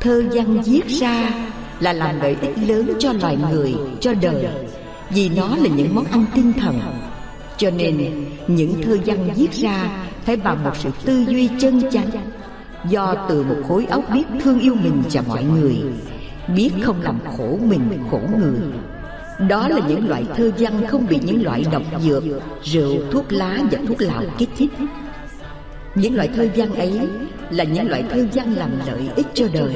Thơ 0.00 0.22
văn 0.32 0.62
viết 0.62 0.86
ra 0.86 1.32
là 1.80 1.92
làm 1.92 2.20
lợi 2.20 2.36
ích 2.40 2.68
lớn 2.68 2.92
cho 2.98 3.12
loài 3.12 3.38
người, 3.50 3.74
cho 4.00 4.14
đời. 4.14 4.46
Vì 5.10 5.28
nó 5.28 5.56
là 5.56 5.68
những 5.76 5.94
món 5.94 6.04
ăn 6.04 6.24
tinh 6.34 6.52
thần. 6.52 6.80
Cho 7.56 7.70
nên 7.70 8.24
những 8.46 8.82
thơ 8.82 8.98
văn 9.06 9.30
viết 9.36 9.52
ra 9.52 9.90
phải 10.24 10.36
bằng 10.36 10.64
một 10.64 10.76
sự 10.78 10.90
tư 11.04 11.24
duy 11.28 11.48
chân 11.60 11.82
chánh 11.90 12.10
Do 12.88 13.26
từ 13.28 13.42
một 13.42 13.56
khối 13.68 13.86
óc 13.90 14.04
biết 14.14 14.24
thương 14.44 14.60
yêu 14.60 14.74
mình 14.74 15.02
và 15.12 15.22
mọi 15.28 15.44
người. 15.44 15.76
biết 16.56 16.70
không 16.82 17.02
làm 17.02 17.18
khổ 17.36 17.58
mình 17.62 18.04
khổ 18.10 18.20
người 18.38 18.60
đó 19.48 19.68
là 19.68 19.80
những 19.88 20.08
loại 20.08 20.24
thơ 20.36 20.50
văn 20.58 20.86
không 20.86 21.06
bị 21.06 21.18
những 21.22 21.44
loại 21.44 21.64
độc 21.72 21.82
dược, 22.02 22.24
rượu, 22.62 22.96
thuốc 23.10 23.32
lá 23.32 23.58
và 23.70 23.78
thuốc 23.88 24.02
lào 24.02 24.22
kích 24.38 24.50
thích. 24.56 24.70
Những 25.94 26.14
loại 26.14 26.28
thơ 26.36 26.48
văn 26.56 26.74
ấy 26.74 27.00
là 27.50 27.64
những 27.64 27.88
loại 27.88 28.04
thơ 28.10 28.26
văn 28.34 28.54
làm 28.54 28.70
lợi 28.86 29.08
ích 29.16 29.26
cho 29.34 29.46
đời, 29.54 29.74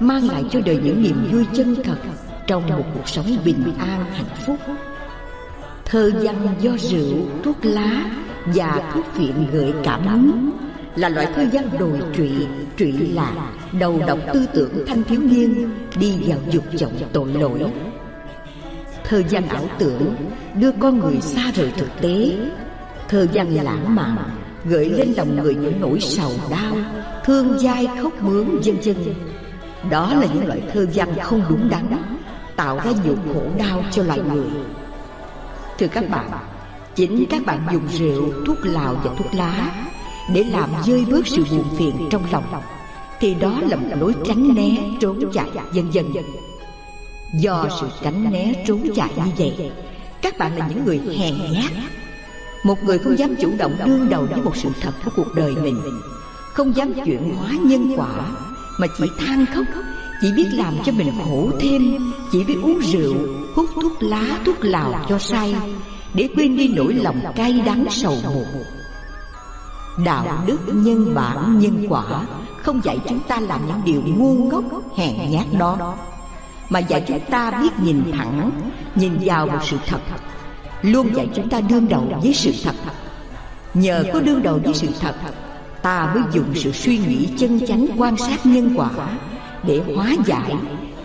mang 0.00 0.28
lại 0.28 0.44
cho 0.50 0.60
đời 0.66 0.78
những 0.84 1.02
niềm 1.02 1.28
vui 1.32 1.46
chân 1.56 1.76
thật 1.84 1.96
trong 2.46 2.68
một 2.68 2.84
cuộc 2.94 3.08
sống 3.08 3.26
bình 3.44 3.62
an, 3.78 4.04
hạnh 4.12 4.36
phúc. 4.46 4.56
Thơ 5.84 6.12
văn 6.22 6.48
do 6.60 6.70
rượu, 6.78 7.16
thuốc 7.44 7.56
lá 7.62 8.10
và 8.46 8.90
thuốc 8.94 9.04
viện 9.16 9.46
gợi 9.52 9.72
cảm 9.84 10.06
hứng 10.06 10.50
là 10.96 11.08
loại 11.08 11.26
thơ 11.34 11.46
văn 11.52 11.64
đồi 11.78 12.00
trụy 12.16 12.30
trụy 12.76 12.92
lạc, 12.92 13.34
đầu 13.80 14.00
độc 14.06 14.18
tư 14.32 14.46
tưởng 14.54 14.86
thanh 14.86 15.02
thiếu 15.02 15.20
niên 15.20 15.70
đi 15.98 16.14
vào 16.26 16.38
dục 16.50 16.64
vọng 16.80 16.92
tội 17.12 17.32
lỗi 17.32 17.60
thời 19.08 19.24
gian 19.24 19.48
ảo 19.48 19.68
tưởng 19.78 20.14
đưa 20.54 20.70
con 20.72 20.98
người 20.98 21.20
xa 21.20 21.50
rời 21.54 21.72
thực 21.76 22.00
tế. 22.00 22.36
Thời 23.08 23.28
gian 23.32 23.54
lãng 23.54 23.94
mạn 23.94 24.16
gợi 24.64 24.90
lên 24.90 25.12
lòng 25.16 25.36
người 25.36 25.54
những 25.54 25.80
nỗi 25.80 26.00
sầu 26.00 26.32
đau, 26.50 26.76
thương 27.24 27.58
dai 27.58 27.88
khóc 28.02 28.22
mướn, 28.22 28.48
vân 28.64 28.76
vân. 28.84 29.14
Đó 29.90 30.14
là 30.14 30.26
những 30.34 30.46
loại 30.46 30.62
thơ 30.72 30.86
văn 30.94 31.08
không 31.22 31.42
đúng 31.48 31.68
đắn, 31.68 31.86
tạo 32.56 32.80
ra 32.84 32.92
nhiều 33.04 33.16
khổ 33.34 33.42
đau 33.58 33.82
cho 33.90 34.02
loài 34.02 34.20
người. 34.32 34.46
Thưa 35.78 35.86
các 35.86 36.10
bạn, 36.10 36.30
chính 36.94 37.24
các 37.30 37.46
bạn 37.46 37.66
dùng 37.72 37.88
rượu, 37.88 38.44
thuốc 38.46 38.58
lào 38.62 38.94
và 39.04 39.10
thuốc 39.18 39.34
lá 39.34 39.70
để 40.34 40.44
làm 40.44 40.70
rơi 40.86 41.04
bớt 41.10 41.26
sự 41.26 41.44
buồn 41.50 41.64
phiền 41.78 42.08
trong 42.10 42.22
lòng, 42.32 42.44
thì 43.20 43.34
đó 43.34 43.60
là 43.68 43.76
một 43.76 43.88
lối 44.00 44.14
tránh 44.26 44.54
né, 44.54 44.70
trốn 45.00 45.32
chạy, 45.32 45.50
vân 45.74 45.90
vân. 45.90 46.24
Do 47.40 47.68
sự 47.80 47.88
tránh 48.02 48.32
né 48.32 48.64
trốn 48.66 48.88
chạy 48.94 49.10
như 49.16 49.32
vậy 49.38 49.70
Các 50.22 50.38
bạn 50.38 50.58
là 50.58 50.68
những 50.68 50.84
người 50.84 51.00
hèn 51.18 51.34
nhát. 51.52 51.72
Một 52.64 52.84
người 52.84 52.98
không 52.98 53.18
dám 53.18 53.34
chủ 53.40 53.50
động 53.58 53.76
đương 53.86 54.08
đầu 54.08 54.26
với 54.30 54.42
một 54.42 54.56
sự 54.56 54.68
thật 54.80 54.92
của 55.04 55.10
cuộc 55.16 55.34
đời 55.34 55.54
mình. 55.54 55.80
Không 56.52 56.76
dám 56.76 56.92
chuyển 57.04 57.34
hóa 57.36 57.50
nhân 57.62 57.94
quả 57.96 58.30
Mà 58.78 58.86
chỉ 58.98 59.04
than 59.18 59.46
khóc 59.54 59.64
Chỉ 60.20 60.32
biết 60.36 60.46
làm 60.52 60.74
cho 60.84 60.92
mình 60.92 61.12
khổ 61.24 61.50
thêm 61.60 61.98
Chỉ 62.32 62.44
biết 62.44 62.56
uống 62.62 62.78
rượu 62.78 63.14
Hút 63.54 63.66
thuốc 63.82 63.92
lá, 64.02 64.38
thuốc 64.44 64.56
lào 64.60 65.04
cho 65.08 65.18
say 65.18 65.54
Để 66.14 66.28
quên 66.36 66.56
đi 66.56 66.68
nỗi 66.68 66.94
lòng 66.94 67.20
cay 67.36 67.52
đắng 67.66 67.84
sầu 67.90 68.16
muộn. 68.24 68.64
Đạo 70.04 70.44
đức 70.46 70.58
nhân 70.66 71.14
bản 71.14 71.58
nhân 71.58 71.86
quả 71.88 72.26
Không 72.62 72.80
dạy 72.84 72.98
chúng 73.08 73.20
ta 73.28 73.40
làm 73.40 73.60
những 73.66 73.80
điều 73.84 74.02
ngu 74.16 74.34
ngốc 74.34 74.64
hèn 74.96 75.30
nhát 75.30 75.46
đó 75.58 75.96
mà 76.70 76.78
dạy 76.78 77.04
chúng 77.08 77.20
ta 77.30 77.50
biết 77.50 77.70
nhìn 77.82 78.12
thẳng 78.12 78.50
Nhìn 78.94 79.18
vào 79.20 79.46
một 79.46 79.58
sự 79.62 79.76
thật. 79.86 79.98
Luôn 80.82 81.14
dạy 81.14 81.28
chúng 81.34 81.48
ta 81.48 81.60
đương 81.60 81.88
đầu 81.88 82.20
với 82.22 82.34
sự 82.34 82.52
thật. 82.64 82.74
Nhờ 83.74 84.04
có 84.12 84.20
đương 84.20 84.42
đầu 84.42 84.60
với 84.64 84.74
sự 84.74 84.88
thật 85.00 85.14
Ta 85.82 86.12
mới 86.14 86.22
dùng 86.32 86.54
sự 86.54 86.72
suy 86.72 86.98
nghĩ 86.98 87.28
chân 87.38 87.66
chánh 87.66 87.86
quan 87.96 88.16
sát 88.16 88.46
nhân 88.46 88.74
quả 88.76 88.90
Để 89.62 89.80
hóa 89.94 90.14
giải 90.26 90.54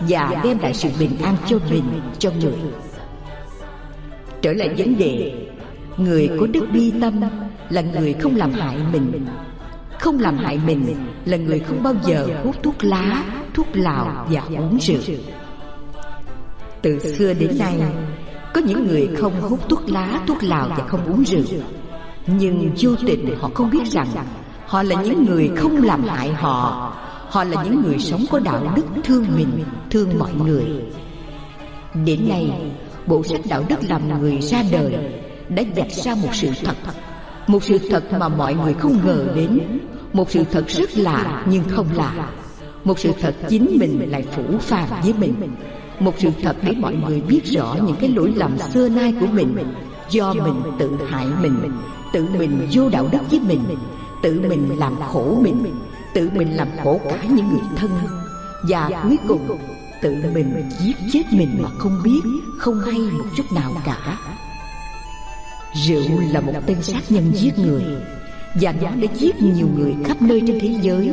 Và 0.08 0.40
đem 0.44 0.58
lại 0.58 0.74
sự 0.74 0.88
bình 0.98 1.16
an 1.22 1.36
cho 1.46 1.58
mình, 1.70 1.84
cho 2.18 2.30
người. 2.40 2.54
Trở 4.42 4.52
lại 4.52 4.74
vấn 4.78 4.98
đề 4.98 5.32
Người 5.96 6.30
có 6.40 6.46
đức 6.46 6.66
bi 6.72 6.92
tâm 7.00 7.20
là 7.70 7.80
người 7.80 8.12
không 8.12 8.36
làm 8.36 8.52
hại 8.52 8.76
mình. 8.92 9.26
Không 10.00 10.18
làm 10.18 10.38
hại 10.38 10.60
mình 10.66 10.94
là 11.24 11.36
người 11.36 11.58
không 11.58 11.82
bao 11.82 11.94
giờ 12.04 12.28
hút 12.44 12.56
thuốc 12.62 12.84
lá, 12.84 13.24
thuốc 13.54 13.66
lào 13.72 14.26
và 14.30 14.42
uống 14.58 14.78
rượu. 14.80 15.00
Từ 16.82 16.98
xưa 16.98 17.34
đến 17.34 17.58
nay 17.58 17.80
Có 18.54 18.60
những 18.60 18.86
người 18.86 19.08
không 19.18 19.40
hút 19.40 19.68
thuốc 19.68 19.82
lá, 19.86 20.20
thuốc 20.26 20.42
lào 20.42 20.68
và 20.68 20.86
không 20.88 21.06
uống 21.06 21.24
rượu. 21.24 21.44
Nhưng 22.26 22.70
vô 22.80 22.90
tình 23.06 23.34
họ 23.40 23.50
không 23.54 23.70
biết 23.70 23.86
rằng 23.86 24.08
Họ 24.66 24.82
là 24.82 25.02
những 25.02 25.26
người 25.26 25.50
không 25.56 25.82
làm 25.82 26.04
hại 26.04 26.32
họ. 26.32 26.92
Họ 27.28 27.44
là 27.44 27.64
những 27.64 27.82
người 27.82 27.98
sống 27.98 28.24
có 28.30 28.38
đạo 28.38 28.72
đức 28.76 28.84
thương 29.04 29.26
mình, 29.36 29.64
thương 29.90 30.18
mọi 30.18 30.32
người. 30.34 30.64
Đến 32.04 32.28
nay, 32.28 32.72
bộ 33.06 33.22
sách 33.22 33.40
đạo 33.48 33.64
đức 33.68 33.78
làm 33.88 34.20
người 34.20 34.40
ra 34.40 34.62
đời 34.72 34.96
đã 35.48 35.62
vạch 35.76 35.92
ra 35.92 36.14
một 36.14 36.28
sự 36.32 36.48
thật. 36.64 36.76
Một 37.46 37.64
sự 37.64 37.78
thật 37.90 38.04
mà 38.18 38.28
mọi 38.28 38.54
người 38.54 38.74
không 38.74 39.06
ngờ 39.06 39.26
đến. 39.34 39.60
Một 40.12 40.30
sự 40.30 40.44
thật 40.50 40.64
rất 40.68 40.96
lạ 40.96 41.44
nhưng 41.46 41.64
không 41.68 41.86
lạ. 41.94 42.30
Một 42.84 42.98
sự 42.98 43.12
thật 43.20 43.34
chính 43.48 43.76
mình 43.80 44.10
lại 44.10 44.24
phủ 44.36 44.58
phàng 44.60 44.88
với 45.02 45.14
mình 45.18 45.34
một 46.04 46.14
sự 46.18 46.30
thật 46.42 46.56
để 46.62 46.72
mọi 46.72 46.94
người 46.94 47.20
biết 47.20 47.40
rõ 47.44 47.76
những 47.86 47.96
cái 48.00 48.10
lỗi 48.10 48.32
lầm 48.36 48.58
xưa 48.58 48.88
nay 48.88 49.14
của 49.20 49.26
mình. 49.26 49.56
Do 50.10 50.34
mình 50.34 50.62
tự 50.78 50.90
hại 51.10 51.26
mình, 51.42 51.72
tự 52.12 52.26
mình 52.38 52.68
vô 52.72 52.88
đạo 52.88 53.08
đức 53.12 53.18
với 53.30 53.40
mình, 53.40 53.64
tự 54.22 54.40
mình 54.48 54.78
làm 54.78 54.94
khổ 55.12 55.38
mình, 55.42 55.64
tự 56.14 56.30
mình 56.34 56.56
làm 56.56 56.68
khổ 56.84 57.00
cả 57.04 57.24
những 57.34 57.48
người 57.48 57.62
thân. 57.76 57.90
Và 58.68 58.90
cuối 59.02 59.16
cùng, 59.28 59.58
tự 60.02 60.14
mình 60.34 60.70
giết 60.78 60.96
chết 61.12 61.22
mình 61.32 61.58
mà 61.62 61.68
không 61.78 61.98
biết, 62.04 62.20
không 62.58 62.80
hay 62.80 62.98
một 62.98 63.24
chút 63.36 63.52
nào 63.54 63.72
cả. 63.84 64.18
Rượu 65.86 66.20
là 66.30 66.40
một 66.40 66.52
tên 66.66 66.82
sát 66.82 67.02
nhân 67.08 67.32
giết 67.34 67.58
người, 67.58 67.84
Và 68.54 68.72
nó 68.82 68.90
đã 68.90 69.08
giết 69.14 69.42
nhiều 69.42 69.68
người 69.78 69.94
khắp 70.04 70.22
nơi 70.22 70.42
trên 70.46 70.60
thế 70.60 70.74
giới. 70.82 71.12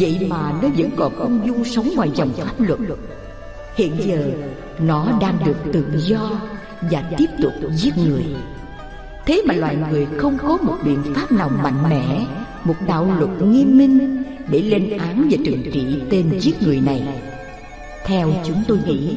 Vậy 0.00 0.26
mà 0.28 0.52
nó 0.62 0.68
vẫn 0.76 0.90
còn 0.96 1.14
ung 1.14 1.40
dung 1.46 1.64
sống 1.64 1.90
ngoài 1.96 2.10
dòng 2.14 2.32
pháp 2.32 2.60
luật. 2.60 2.78
Hiện 3.74 3.96
giờ, 3.98 4.30
nó 4.78 5.18
đang 5.20 5.38
được 5.44 5.56
tự 5.72 5.84
do 5.96 6.30
Và 6.90 7.02
tiếp 7.18 7.26
tục 7.42 7.52
giết 7.72 7.98
người. 7.98 8.24
Thế 9.26 9.42
mà 9.46 9.54
loài 9.54 9.76
người 9.90 10.06
không 10.16 10.38
có 10.38 10.58
một 10.62 10.76
biện 10.84 11.02
pháp 11.14 11.32
nào 11.32 11.50
mạnh 11.62 11.88
mẽ, 11.90 12.26
Một 12.64 12.74
đạo 12.86 13.08
luật 13.18 13.30
nghiêm 13.42 13.78
minh 13.78 14.24
Để 14.50 14.62
lên 14.62 14.98
án 14.98 15.28
và 15.30 15.36
trừng 15.46 15.62
trị 15.72 16.02
tên 16.10 16.40
giết 16.40 16.62
người 16.62 16.80
này. 16.80 17.22
Theo 18.04 18.32
chúng 18.44 18.62
tôi 18.68 18.78
nghĩ, 18.86 19.16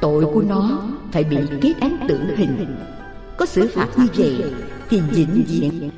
Tội 0.00 0.24
của 0.24 0.42
nó 0.42 0.82
phải 1.12 1.24
bị 1.24 1.36
kết 1.60 1.74
án 1.80 1.96
tử 2.08 2.20
hình. 2.36 2.76
Có 3.36 3.46
xử 3.46 3.68
phạt 3.74 3.88
như 3.96 4.06
vậy 4.16 4.44
Thì 4.90 5.00
vĩnh 5.00 5.44
viễn 5.48 5.90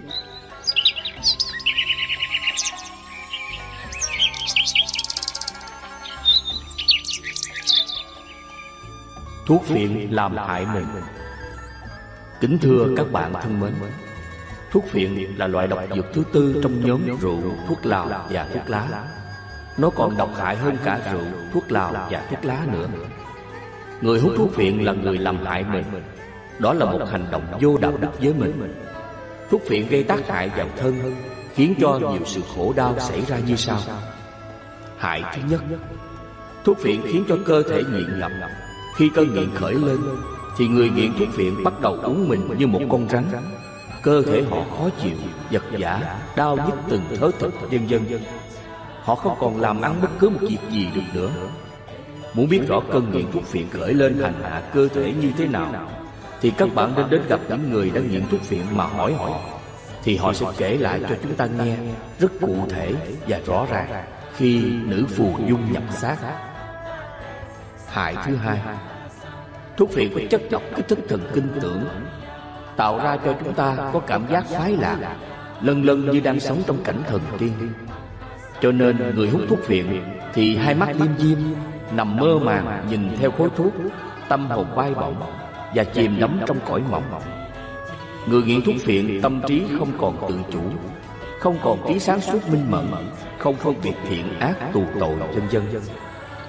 Thuốc 9.47 9.65
phiện 9.65 10.09
làm 10.11 10.37
hại 10.37 10.67
mình. 10.75 10.87
Kính 12.41 12.59
thưa 12.59 12.87
các 12.97 13.13
bạn 13.13 13.33
thân 13.43 13.61
mến 13.61 13.73
Thuốc 14.71 14.85
phiện 14.89 15.15
là 15.37 15.47
loại 15.47 15.67
độc 15.67 15.81
dược 15.95 16.05
thứ 16.15 16.23
tư 16.33 16.61
trong 16.63 16.87
nhóm 16.87 17.01
rượu, 17.21 17.41
thuốc 17.69 17.87
lào 17.87 18.27
và 18.31 18.47
thuốc 18.55 18.63
lá. 18.71 19.05
Nó 19.79 19.91
còn 19.91 20.17
độc 20.17 20.31
hại 20.37 20.57
hơn 20.57 20.77
cả 20.85 21.01
rượu, 21.13 21.25
thuốc 21.53 21.73
lào 21.73 21.93
và 21.93 22.27
thuốc 22.31 22.45
lá 22.45 22.67
nữa. 22.73 22.87
Người 24.01 24.21
hút 24.21 24.33
thuốc 24.37 24.55
phiện 24.55 24.79
là 24.79 24.93
người 24.93 25.19
làm 25.19 25.45
hại 25.45 25.65
mình. 25.65 25.85
Đó 26.59 26.73
là 26.73 26.85
một 26.85 27.01
hành 27.11 27.27
động 27.31 27.59
vô 27.61 27.79
đạo 27.81 27.93
đức 28.01 28.21
với 28.21 28.35
mình. 28.35 28.75
Thuốc 29.51 29.63
phiện 29.67 29.89
gây 29.89 30.03
tác 30.03 30.29
hại 30.29 30.49
vào 30.49 30.67
thân 30.77 31.17
Khiến 31.55 31.75
cho 31.81 31.99
nhiều 31.99 32.25
sự 32.25 32.41
khổ 32.57 32.73
đau 32.77 32.95
xảy 32.99 33.21
ra 33.21 33.39
như 33.39 33.57
sau. 33.57 33.79
Hại 34.99 35.23
thứ 35.35 35.43
nhất 35.51 35.61
Thuốc 36.65 36.79
phiện 36.79 37.01
khiến 37.03 37.25
cho 37.29 37.37
cơ 37.47 37.63
thể 37.63 37.83
nghiện 37.93 38.19
ngập 38.19 38.31
khi 38.97 39.11
cơn 39.15 39.35
nghiện 39.35 39.51
khởi 39.55 39.75
lên 39.75 39.99
Thì 40.57 40.69
người 40.69 40.91
nghiện 40.91 41.13
thuốc 41.19 41.29
phiện 41.33 41.65
bắt 41.65 41.81
đầu 41.81 41.99
uống 42.03 42.29
mình 42.29 42.49
như 42.59 42.67
một 42.67 42.81
con 42.89 43.09
rắn. 43.09 43.25
Cơ 44.03 44.23
thể 44.23 44.43
họ 44.51 44.57
khó 44.71 44.89
chịu, 45.03 45.17
giật 45.51 45.63
giả, 45.79 46.19
đau 46.37 46.57
nhức 46.57 46.79
từng 46.89 47.03
thớ 47.17 47.31
thịt, 47.39 47.51
vân 47.71 47.87
vân 47.87 48.21
Họ 49.03 49.15
không 49.15 49.37
còn 49.41 49.61
làm 49.61 49.81
ăn 49.81 49.95
bất 50.03 50.11
cứ 50.19 50.29
một 50.29 50.39
việc 50.41 50.59
gì 50.71 50.89
được 50.95 51.03
nữa. 51.15 51.31
Muốn 52.35 52.49
biết 52.49 52.61
rõ 52.69 52.81
cơn 52.93 53.11
nghiện 53.13 53.33
thuốc 53.33 53.45
phiện 53.45 53.69
khởi 53.71 53.95
lên 53.95 54.19
hành 54.23 54.35
hạ 54.43 54.63
cơ 54.75 54.89
thể 54.89 55.13
như 55.21 55.33
thế 55.39 55.47
nào 55.47 55.89
thì 56.41 56.53
các 56.59 56.75
bạn 56.75 56.93
nên 56.97 57.11
đến 57.11 57.21
gặp 57.29 57.41
những 57.49 57.71
người 57.71 57.91
đang 57.91 58.11
nghiện 58.11 58.23
thuốc 58.31 58.41
phiện 58.41 58.63
mà 58.75 58.87
hỏi 58.87 59.15
họ 59.15 59.41
thì 60.03 60.17
họ 60.17 60.33
sẽ 60.33 60.47
kể 60.57 60.77
lại 60.77 61.01
cho 61.09 61.17
chúng 61.23 61.35
ta 61.35 61.47
nghe 61.47 61.77
rất 62.19 62.33
cụ 62.41 62.57
thể 62.69 62.95
và 63.29 63.41
rõ 63.47 63.67
ràng 63.71 64.05
khi 64.37 64.63
nữ 64.85 65.07
phù 65.17 65.39
dung 65.49 65.73
nhập 65.73 65.83
xác 65.91 66.17
hại 67.97 68.15
thứ 68.27 68.37
hai. 68.37 68.61
thuốc 69.77 69.91
phiện 69.91 70.15
có 70.15 70.21
chất 70.31 70.41
độc 70.51 70.63
kích 70.77 70.89
thích 70.89 70.99
thần 71.09 71.21
kinh 71.35 71.49
tưởng. 71.61 71.85
tạo 72.77 72.99
ra 72.99 73.17
cho 73.25 73.35
chúng 73.45 73.55
ta 73.55 73.77
có 73.93 74.01
cảm 74.01 74.25
giác 74.31 74.45
phái 74.47 74.77
lạc 74.77 75.17
lần 75.61 75.85
lần 75.85 76.11
như 76.11 76.21
đang 76.21 76.41
sống 76.41 76.63
trong 76.67 76.85
cảnh 76.85 77.03
thần 77.07 77.21
tiên. 77.39 77.53
cho 78.61 78.73
nên 78.73 78.97
người 79.15 79.29
hút 79.29 79.43
thuốc 79.49 79.59
phiện 79.65 80.03
thì 80.35 80.57
hai 80.57 80.75
mắt 80.75 80.89
liêm 81.01 81.19
diêm 81.19 81.39
nằm 81.93 82.17
mơ 82.17 82.39
màng 82.39 82.87
nhìn 82.91 83.17
theo 83.19 83.31
khối 83.31 83.49
thuốc 83.57 83.73
tâm 84.29 84.51
hồn 84.51 84.67
bay 84.77 84.95
bổng 84.95 85.17
và 85.75 85.85
chìm 85.85 86.21
đắm 86.21 86.41
trong 86.47 86.59
cõi 86.69 86.83
mộng. 86.91 87.21
người 88.27 88.43
nghiện 88.43 88.63
thuốc 88.63 88.77
phiện 88.85 89.21
tâm 89.23 89.43
trí 89.47 89.63
không 89.79 89.93
còn 89.99 90.29
tự 90.29 90.39
chủ 90.53 90.63
không 91.41 91.59
còn 91.63 91.79
trí 91.89 91.99
sáng 91.99 92.21
suốt 92.21 92.49
minh 92.51 92.71
mẫn 92.71 92.87
không 93.39 93.55
phân 93.55 93.75
biệt 93.83 93.95
thiện 94.09 94.39
ác 94.39 94.55
tù 94.73 94.85
tội 95.01 95.17
vân 95.17 95.49
vân 95.51 95.63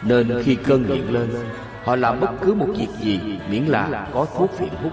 nên 0.02 0.44
khi 0.44 0.56
cơn 0.56 0.88
nghiện 0.88 1.08
lên, 1.08 1.30
họ 1.84 1.96
làm 1.96 2.20
bất 2.20 2.32
cứ 2.42 2.54
một 2.54 2.68
việc 2.78 2.90
gì 3.00 3.40
miễn 3.50 3.64
là 3.64 4.08
có 4.14 4.26
thuốc 4.38 4.52
phiện 4.52 4.74
hút. 4.84 4.92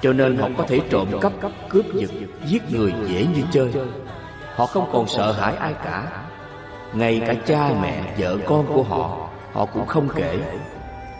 Cho 0.00 0.12
nên 0.12 0.36
họ 0.36 0.48
có 0.58 0.64
thể 0.68 0.80
trộm 0.90 1.08
cắp, 1.20 1.32
cướp 1.68 1.84
giật, 1.94 2.10
giết 2.46 2.62
người 2.72 2.94
dễ 3.06 3.26
như 3.34 3.42
chơi. 3.52 3.72
Họ 4.54 4.66
không 4.66 4.90
còn 4.92 5.08
sợ 5.08 5.32
hãi 5.32 5.56
ai 5.56 5.74
cả. 5.84 6.22
Ngay 6.92 7.22
cả 7.26 7.34
cha 7.46 7.70
mẹ, 7.82 8.14
vợ 8.18 8.36
con 8.46 8.66
của 8.66 8.82
họ 8.82 9.28
họ 9.52 9.66
cũng 9.66 9.86
không 9.86 10.08
kể. 10.14 10.38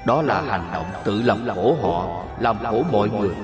Đó 0.07 0.23
là 0.23 0.41
hành 0.41 0.71
động 0.73 0.87
tự 1.05 1.23
làm 1.23 1.49
khổ 1.55 1.77
họ, 1.83 2.25
Làm 2.41 2.59
khổ 2.71 2.83
mọi 2.93 3.09
người. 3.09 3.35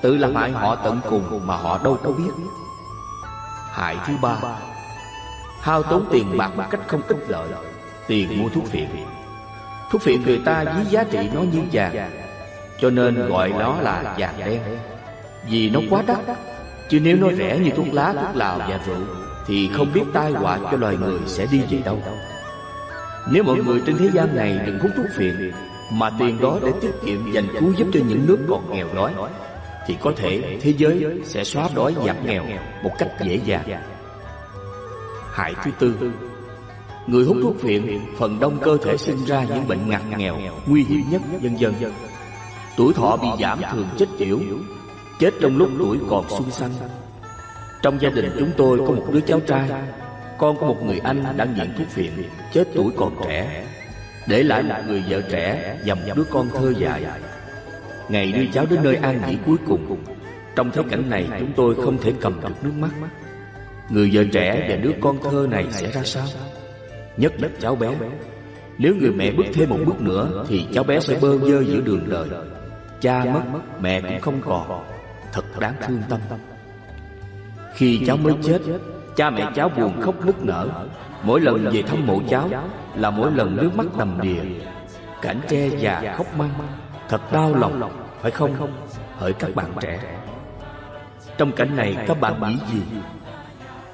Tự 0.00 0.16
làm 0.16 0.34
hại 0.34 0.50
họ 0.50 0.74
tận 0.74 1.00
cùng 1.10 1.46
mà 1.46 1.56
họ 1.56 1.80
đâu 1.84 1.96
có 2.04 2.10
biết. 2.10 2.30
Hại 3.72 3.96
thứ 4.06 4.12
ba, 4.22 4.36
Hao 5.60 5.82
tốn 5.82 6.04
tiền 6.10 6.38
bạc 6.38 6.50
một 6.56 6.64
cách 6.70 6.80
không 6.86 7.02
ích 7.08 7.18
lợi. 7.28 7.48
Tiền 8.08 8.42
mua 8.42 8.48
thuốc 8.48 8.66
phiện. 8.66 8.88
Thuốc 9.90 10.02
phiện 10.02 10.22
người 10.22 10.40
ta 10.44 10.64
với 10.64 10.84
giá 10.90 11.04
trị 11.04 11.18
nó 11.34 11.40
như 11.40 11.62
vàng 11.72 12.10
Cho 12.80 12.90
nên 12.90 13.28
gọi 13.28 13.48
nó 13.58 13.80
là 13.80 14.14
vàng 14.18 14.34
đen. 14.46 14.60
Vì 15.50 15.70
nó 15.70 15.80
quá 15.90 16.02
đắt 16.06 16.18
Chứ 16.88 17.00
nếu 17.02 17.16
nó 17.16 17.32
rẻ 17.32 17.58
như 17.58 17.70
thuốc 17.70 17.86
lá, 17.92 18.12
thuốc 18.12 18.36
lào 18.36 18.58
và 18.58 18.80
rượu 18.86 18.96
Thì 19.46 19.70
không 19.72 19.92
biết 19.94 20.02
tai 20.12 20.32
họa 20.32 20.58
cho 20.70 20.76
loài 20.76 20.96
người 20.96 21.18
sẽ 21.26 21.46
đi 21.52 21.60
về 21.70 21.78
đâu. 21.84 22.02
Nếu 23.30 23.44
mọi 23.44 23.56
người 23.56 23.82
trên 23.86 23.98
thế 23.98 24.10
gian 24.14 24.36
này 24.36 24.60
đừng 24.66 24.78
hút 24.78 24.90
thuốc 24.96 25.06
phiện 25.16 25.52
Mà 25.92 26.10
tiền 26.18 26.40
đó 26.40 26.58
để 26.62 26.72
tiết 26.80 26.92
kiệm 27.06 27.32
dành 27.32 27.48
cứu 27.60 27.72
giúp 27.76 27.86
cho 27.92 28.00
những 28.08 28.26
nước 28.26 28.38
còn 28.48 28.72
nghèo 28.72 28.86
đói 28.94 29.12
Thì 29.86 29.96
có 30.00 30.12
thể 30.16 30.58
thế 30.62 30.74
giới 30.78 31.06
sẽ 31.24 31.44
xóa 31.44 31.68
đói 31.74 31.94
giảm 32.06 32.26
nghèo 32.26 32.44
một 32.82 32.92
cách 32.98 33.08
dễ 33.24 33.40
dàng. 33.44 33.82
Hại 35.32 35.54
thứ 35.64 35.70
tư. 35.78 35.94
Người 37.10 37.24
hút 37.24 37.36
thuốc 37.42 37.60
phiện 37.60 38.00
phần 38.16 38.40
đông 38.40 38.58
cơ 38.62 38.76
thể 38.82 38.96
sinh 38.96 39.24
ra 39.24 39.44
những 39.44 39.68
bệnh 39.68 39.90
ngặt 39.90 40.02
nghèo, 40.16 40.36
nguy 40.66 40.84
hiểm 40.84 41.04
nhất 41.10 41.22
vân 41.42 41.56
dân. 41.56 41.74
Tuổi 42.76 42.94
thọ 42.94 43.16
bị 43.16 43.28
giảm 43.40 43.60
thường 43.72 43.86
chết 43.98 44.06
yểu, 44.18 44.38
chết 45.20 45.30
trong 45.40 45.56
lúc 45.56 45.68
tuổi 45.78 45.98
còn 46.10 46.24
xuân 46.28 46.50
xanh. 46.50 46.70
Trong 47.82 47.98
gia 48.00 48.08
đình 48.08 48.30
chúng 48.38 48.50
tôi 48.56 48.78
có 48.78 48.84
một 48.84 49.06
đứa 49.12 49.20
cháu 49.20 49.40
trai, 49.40 49.70
con 50.38 50.56
của 50.56 50.66
một 50.66 50.82
người 50.84 50.98
anh 50.98 51.24
đã 51.36 51.44
nghiện 51.44 51.74
thuốc 51.78 51.86
phiện, 51.88 52.12
chết 52.52 52.68
tuổi 52.74 52.92
còn 52.96 53.14
trẻ, 53.24 53.66
để 54.26 54.42
lại 54.42 54.62
một 54.62 54.74
người 54.86 55.04
vợ 55.08 55.20
trẻ 55.20 55.78
và 55.86 55.94
một 55.94 56.02
đứa 56.16 56.24
con 56.24 56.48
thơ 56.54 56.72
dại. 56.78 57.02
Ngày 58.08 58.32
đưa 58.32 58.44
cháu 58.52 58.66
đến 58.70 58.82
nơi 58.82 58.96
an 58.96 59.22
nghỉ 59.28 59.36
cuối 59.46 59.56
cùng, 59.66 59.96
trong 60.56 60.70
thế 60.70 60.82
cảnh 60.90 61.10
này 61.10 61.26
chúng 61.38 61.52
tôi 61.56 61.74
không 61.74 61.98
thể 61.98 62.12
cầm 62.20 62.40
được 62.40 62.64
nước 62.64 62.72
mắt. 62.80 62.90
Người 63.90 64.10
vợ 64.12 64.24
trẻ 64.32 64.66
và 64.70 64.76
đứa 64.76 64.92
con 65.00 65.18
thơ 65.22 65.46
này 65.50 65.66
sẽ 65.70 65.90
ra 65.90 66.02
sao? 66.04 66.26
Nhất 67.18 67.32
đất 67.40 67.50
cháu 67.60 67.76
bé. 67.76 67.96
Nếu 68.78 68.94
người 68.94 69.10
mẹ 69.10 69.30
bước 69.32 69.44
thêm 69.54 69.68
một 69.68 69.78
bước 69.86 70.00
nữa 70.00 70.44
Thì 70.48 70.66
cháu 70.72 70.84
bé 70.84 71.00
sẽ 71.00 71.18
bơ 71.22 71.38
vơ 71.38 71.64
giữa 71.64 71.80
đường 71.80 72.08
đời. 72.08 72.28
Cha 73.00 73.24
mất, 73.24 73.40
mẹ 73.80 74.00
cũng 74.00 74.20
không 74.20 74.40
còn. 74.44 74.84
Thật 75.32 75.44
đáng 75.60 75.74
thương 75.86 76.02
tâm. 76.08 76.20
Khi 77.74 78.00
cháu 78.06 78.16
mới 78.16 78.34
chết 78.42 78.60
Cha 79.16 79.30
mẹ 79.30 79.50
cháu 79.54 79.68
buồn 79.68 80.00
khóc 80.00 80.26
nức 80.26 80.44
nở. 80.44 80.68
Mỗi 81.22 81.40
lần 81.40 81.70
về 81.72 81.82
thăm 81.82 82.06
mộ 82.06 82.20
cháu 82.28 82.50
Là 82.94 83.10
mỗi 83.10 83.32
lần 83.32 83.56
nước 83.56 83.70
mắt 83.76 83.86
đầm 83.98 84.20
đìa. 84.22 84.42
Cảnh 85.22 85.40
tre 85.48 85.68
già 85.68 86.14
khóc 86.16 86.26
măng. 86.36 86.50
Thật 87.08 87.32
đau 87.32 87.54
lòng 87.54 87.90
Phải 88.20 88.30
không? 88.30 88.72
Hỡi 89.16 89.32
các 89.32 89.54
bạn 89.54 89.72
trẻ. 89.80 90.00
Trong 91.38 91.52
cảnh 91.52 91.76
này 91.76 91.96
các 92.06 92.20
bạn 92.20 92.40
nghĩ 92.40 92.56
gì? 92.72 92.82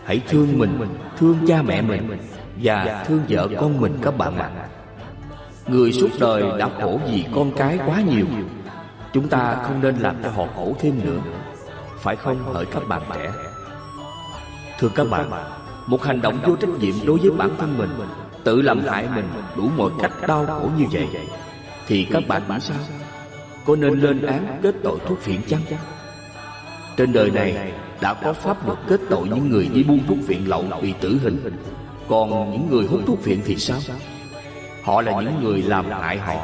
Hãy 0.05 0.20
thương 0.29 0.59
mình 0.59 0.79
Thương 1.18 1.39
cha 1.49 1.62
mẹ 1.62 1.83
mình 1.83 2.18
và 2.62 3.05
thương 3.07 3.22
vợ 3.28 3.48
con 3.61 3.80
mình 3.80 3.98
các 4.02 4.18
bạn 4.18 4.38
ạ. 4.38 4.50
Người 5.66 5.92
suốt 5.92 6.09
đời 6.20 6.44
đã 6.59 6.68
khổ 6.80 7.00
vì 7.12 7.24
con 7.34 7.52
cái 7.57 7.78
quá 7.86 8.00
nhiều 8.00 8.26
chúng 9.12 9.28
ta 9.28 9.57
không 9.62 9.80
nên 9.82 9.96
làm 9.96 10.16
cho 10.22 10.30
họ 10.30 10.46
khổ 10.57 10.76
thêm 10.80 11.00
nữa. 11.05 11.18
Phải 11.98 12.16
không 12.16 12.55
hỡi 12.55 12.66
các 12.66 12.82
bạn 12.88 13.02
trẻ? 13.14 13.32
Thưa 14.78 14.88
các 14.94 15.07
bạn 15.11 15.30
một 15.86 16.02
hành 16.02 16.20
động 16.20 16.38
vô 16.46 16.57
trách 16.57 16.70
nhiệm 16.80 16.94
đối 17.07 17.18
với 17.18 17.30
bản 17.30 17.50
thân 17.59 17.78
mình 17.78 17.90
tự 18.44 18.62
làm 18.62 18.80
hại 18.80 19.09
mình 19.14 19.24
đủ 19.57 19.68
mọi 19.76 19.90
cách 20.02 20.12
đau 20.26 20.46
khổ 20.46 20.68
như 20.78 20.84
vậy 20.92 21.09
thì 21.86 22.07
các 22.11 22.22
bạn 22.28 22.42
nghĩ 22.48 22.55
sao? 22.61 22.76
Có 23.66 23.76
nên 23.76 24.00
lên 24.00 24.26
án 24.26 24.59
kết 24.62 24.74
tội 24.82 24.98
thuốc 25.07 25.18
phiện 25.20 25.40
chăng? 25.48 25.61
Trên 26.96 27.12
đời 27.12 27.30
này 27.30 27.72
đã 28.00 28.14
có 28.14 28.32
pháp 28.32 28.66
luật 28.66 28.78
kết 28.88 29.00
tội 29.11 29.28
những 29.28 29.50
người 29.50 29.70
đi 29.74 29.82
buôn 29.82 30.00
thuốc 30.09 30.18
phiện 30.26 30.44
lậu 30.44 30.64
bị 30.82 30.94
tử 31.00 31.18
hình 31.22 31.38
còn 32.09 32.52
những 32.52 32.70
người 32.70 32.86
hút 32.86 33.00
thuốc 33.07 33.18
phiện 33.22 33.40
thì 33.44 33.57
sao? 33.57 33.78
Họ 34.82 35.02
là 35.02 35.20
những 35.20 35.44
người 35.44 35.62
làm 35.62 35.90
hại 35.90 36.18
họ, 36.18 36.34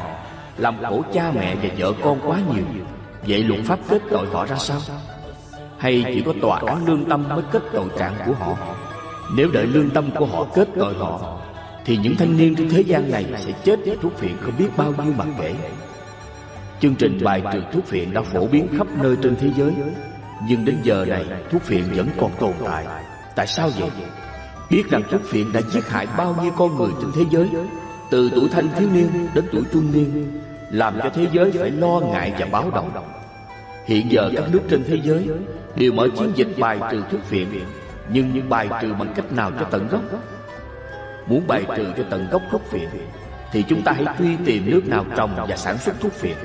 Làm 0.57 0.75
khổ 0.83 1.01
cha 1.13 1.31
mẹ 1.35 1.55
và 1.55 1.69
vợ 1.77 1.93
con 2.03 2.19
quá 2.25 2.39
nhiều. 2.53 2.63
Vậy 3.27 3.43
luật 3.43 3.59
pháp 3.65 3.79
kết 3.89 4.01
tội 4.09 4.27
họ 4.31 4.45
ra 4.45 4.55
sao? 4.55 4.79
Hay 5.77 6.05
chỉ 6.13 6.21
có 6.21 6.33
tòa 6.41 6.61
án 6.67 6.85
lương 6.85 7.05
tâm 7.05 7.29
mới 7.29 7.43
kết 7.51 7.61
tội 7.73 7.87
trạng 7.97 8.13
của 8.25 8.33
họ? 8.33 8.57
Nếu 9.35 9.49
đợi 9.53 9.67
lương 9.67 9.89
tâm 9.89 10.09
của 10.19 10.25
họ 10.25 10.47
kết 10.55 10.67
tội 10.79 10.93
họ, 10.93 11.37
Thì 11.85 11.97
những 11.97 12.15
thanh 12.15 12.37
niên 12.37 12.55
trên 12.55 12.69
thế 12.69 12.81
gian 12.81 13.11
này 13.11 13.25
sẽ 13.45 13.51
chết 13.63 13.79
với 13.85 13.97
thuốc 14.01 14.17
phiện 14.17 14.37
không 14.41 14.53
biết 14.57 14.67
bao 14.77 14.93
nhiêu 15.03 15.13
mặt 15.17 15.27
kể 15.39 15.55
Chương 16.81 16.95
trình 16.95 17.19
bài 17.23 17.41
trừ 17.53 17.61
thuốc 17.73 17.85
phiện 17.85 18.13
đã 18.13 18.21
phổ 18.21 18.47
biến 18.47 18.67
khắp 18.77 18.87
nơi 19.01 19.17
trên 19.23 19.35
thế 19.35 19.49
giới, 19.57 19.73
Nhưng 20.47 20.65
đến 20.65 20.77
giờ 20.83 21.05
này, 21.05 21.25
thuốc 21.51 21.61
phiện 21.61 21.83
vẫn 21.95 22.07
còn 22.19 22.31
tồn 22.39 22.53
tại. 22.65 22.85
Tại 23.35 23.47
sao 23.47 23.69
vậy? 23.79 23.89
Biết 24.71 24.83
rằng 24.89 25.03
thuốc 25.11 25.21
phiện 25.25 25.53
đã 25.53 25.61
giết 25.61 25.89
hại 25.89 26.07
bao 26.17 26.35
nhiêu 26.43 26.51
con 26.57 26.77
người 26.77 26.91
trên 27.01 27.11
thế 27.15 27.23
giới, 27.31 27.49
Từ 28.11 28.31
tuổi 28.35 28.49
thanh 28.51 28.67
thiếu 28.77 28.89
niên 28.93 29.07
đến 29.33 29.45
tuổi 29.51 29.63
trung 29.73 29.91
niên, 29.93 30.41
Làm 30.71 30.99
cho 31.03 31.09
thế 31.13 31.27
giới 31.31 31.51
phải 31.51 31.71
lo 31.71 31.99
ngại 31.99 32.33
và 32.39 32.45
báo 32.51 32.71
động. 32.75 32.91
Hiện 33.85 34.11
giờ 34.11 34.31
các 34.35 34.43
nước 34.51 34.59
trên 34.69 34.83
thế 34.87 34.97
giới 35.03 35.27
Đều 35.75 35.91
mở 35.91 36.07
chiến 36.17 36.31
dịch 36.35 36.47
bài 36.59 36.79
trừ 36.91 37.03
thuốc 37.11 37.23
phiện 37.23 37.47
Nhưng 38.13 38.33
những 38.33 38.49
bài 38.49 38.69
trừ 38.81 38.93
bằng 38.99 39.13
cách 39.15 39.31
nào 39.31 39.51
cho 39.59 39.65
tận 39.71 39.87
gốc? 39.87 40.01
Muốn 41.27 41.47
bài 41.47 41.63
trừ 41.77 41.85
cho 41.97 42.03
tận 42.09 42.27
gốc 42.31 42.41
thuốc 42.51 42.61
phiện 42.69 42.89
Thì 43.51 43.63
chúng 43.67 43.81
ta 43.81 43.91
hãy 43.91 44.05
truy 44.19 44.35
tìm 44.45 44.71
nước 44.71 44.87
nào 44.87 45.05
trồng 45.15 45.35
và 45.49 45.55
sản 45.57 45.77
xuất 45.77 45.99
thuốc 45.99 46.13
phiện 46.13 46.35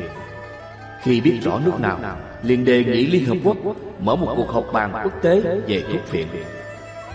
Khi 1.02 1.20
biết 1.20 1.38
rõ 1.42 1.60
nước 1.64 1.80
nào, 1.80 1.98
liền 2.42 2.64
đề 2.64 2.84
nghị 2.84 3.06
Liên 3.06 3.24
Hợp 3.24 3.36
Quốc 3.44 3.56
Mở 4.00 4.16
một 4.16 4.34
cuộc 4.36 4.50
họp 4.50 4.72
bàn 4.72 4.90
quốc 5.04 5.22
tế 5.22 5.40
về 5.66 5.84
thuốc 5.92 6.06
phiện 6.06 6.26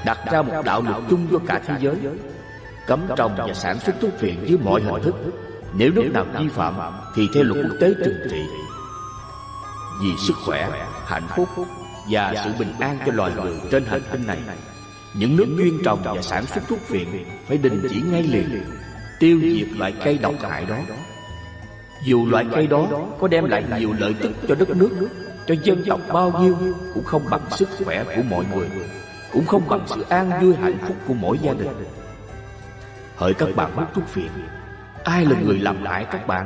đặt 0.06 0.20
ra 0.32 0.42
một 0.42 0.62
đạo 0.66 0.82
luật 0.82 1.04
chung 1.10 1.28
cho 1.32 1.40
cả 1.48 1.62
thế 1.66 1.74
giới 1.80 1.96
cấm 2.88 3.02
trồng 3.16 3.36
và 3.38 3.54
sản 3.54 3.80
xuất 3.80 3.96
thuốc 4.02 4.12
phiện 4.20 4.46
dưới 4.46 4.58
mọi 4.64 4.82
hình 4.82 5.04
thức. 5.04 5.16
nếu 5.74 5.92
nước 5.92 6.10
nào 6.14 6.26
vi 6.40 6.48
phạm 6.48 6.74
thì 7.16 7.28
theo 7.34 7.44
luật 7.44 7.66
quốc 7.66 7.78
tế 7.82 7.94
trừng 8.06 8.28
trị. 8.30 8.42
vì 10.02 10.10
sức 10.28 10.34
khỏe 10.46 10.70
hạnh 11.06 11.28
phúc 11.36 11.50
và 12.10 12.34
sự 12.44 12.52
bình 12.60 12.74
an 12.80 12.98
cho 13.06 13.12
loài 13.12 13.32
người 13.36 13.54
trên 13.72 13.86
hành 13.86 14.02
tinh 14.12 14.28
này. 14.28 14.40
những 15.14 15.36
nước 15.36 15.46
chuyên 15.58 15.84
trồng 15.84 16.00
và 16.04 16.22
sản 16.22 16.46
xuất 16.46 16.68
thuốc 16.68 16.80
phiện 16.80 17.08
phải 17.48 17.58
đình 17.58 17.88
chỉ 17.90 18.02
ngay 18.12 18.24
liền 18.24 18.64
tiêu 19.20 19.40
diệt 19.42 19.68
loại 19.78 19.94
cây 20.04 20.18
độc 20.22 20.36
hại 20.42 20.66
đó. 20.66 20.78
dù 22.06 22.26
loại 22.26 22.46
cây 22.52 22.68
đó 22.68 22.88
có 23.20 23.28
đem 23.28 23.46
lại 23.46 23.64
nhiều 23.80 23.94
lợi 24.00 24.16
tức 24.22 24.32
cho 24.48 24.56
đất 24.56 24.70
nước 24.70 24.90
cho 25.48 25.56
dân 25.64 25.84
tộc 25.88 26.00
bao 26.14 26.42
nhiêu 26.42 26.58
cũng 26.94 27.04
không 27.04 27.22
bằng 27.30 27.42
sức 27.52 27.70
khỏe 27.86 28.04
của 28.04 28.22
mọi 28.30 28.46
người 28.56 28.68
cũng 29.34 29.46
không 29.46 29.62
bằng 29.70 29.82
sự 29.88 30.06
an 30.10 30.32
vui 30.42 30.56
hạnh 30.56 30.78
phúc 30.88 30.98
của 31.08 31.14
mỗi 31.14 31.38
gia 31.38 31.54
đình. 31.54 31.68
Hỡi 33.16 33.34
các 33.34 33.50
bạn 33.56 33.72
hút 33.76 33.88
thuốc 33.94 34.08
phiện 34.08 34.32
ai 35.04 35.26
là 35.26 35.40
người 35.46 35.60
làm 35.60 35.84
hại 35.84 36.06
các 36.12 36.28
bạn? 36.28 36.46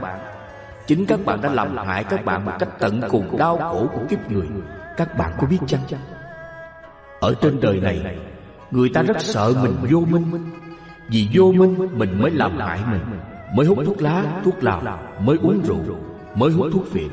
Chính 0.88 1.06
các 1.06 1.20
bạn 1.26 1.42
đã 1.42 1.50
làm 1.50 1.78
hại 1.78 2.04
các 2.04 2.26
bạn 2.26 2.46
một 2.46 2.52
cách 2.60 2.70
tận 2.80 3.02
cùng 3.10 3.38
đau 3.38 3.58
khổ 3.58 3.88
của 3.94 4.02
kiếp 4.10 4.32
người. 4.32 4.48
Các 4.98 5.18
bạn 5.18 5.32
có 5.38 5.48
biết 5.48 5.58
chăng? 5.68 5.82
Ở 7.20 7.36
trên 7.42 7.60
đời 7.62 7.80
này, 7.80 8.18
người 8.72 8.90
ta 8.94 9.02
rất 9.02 9.18
sợ 9.20 9.54
mình 9.64 9.76
vô 9.92 10.00
minh. 10.00 10.52
Vì 11.10 11.30
vô 11.34 11.52
minh, 11.52 11.90
mình 11.92 12.22
mới 12.22 12.32
làm 12.32 12.58
hại 12.58 12.80
mình, 12.92 13.02
mới 13.56 13.66
hút 13.66 13.78
thuốc 13.86 14.02
lá, 14.02 14.24
thuốc 14.44 14.64
lào, 14.64 15.00
mới 15.20 15.38
uống 15.42 15.62
rượu, 15.64 15.98
mới 16.36 16.52
hút 16.52 16.68
thuốc 16.74 16.86
phiện. 16.92 17.10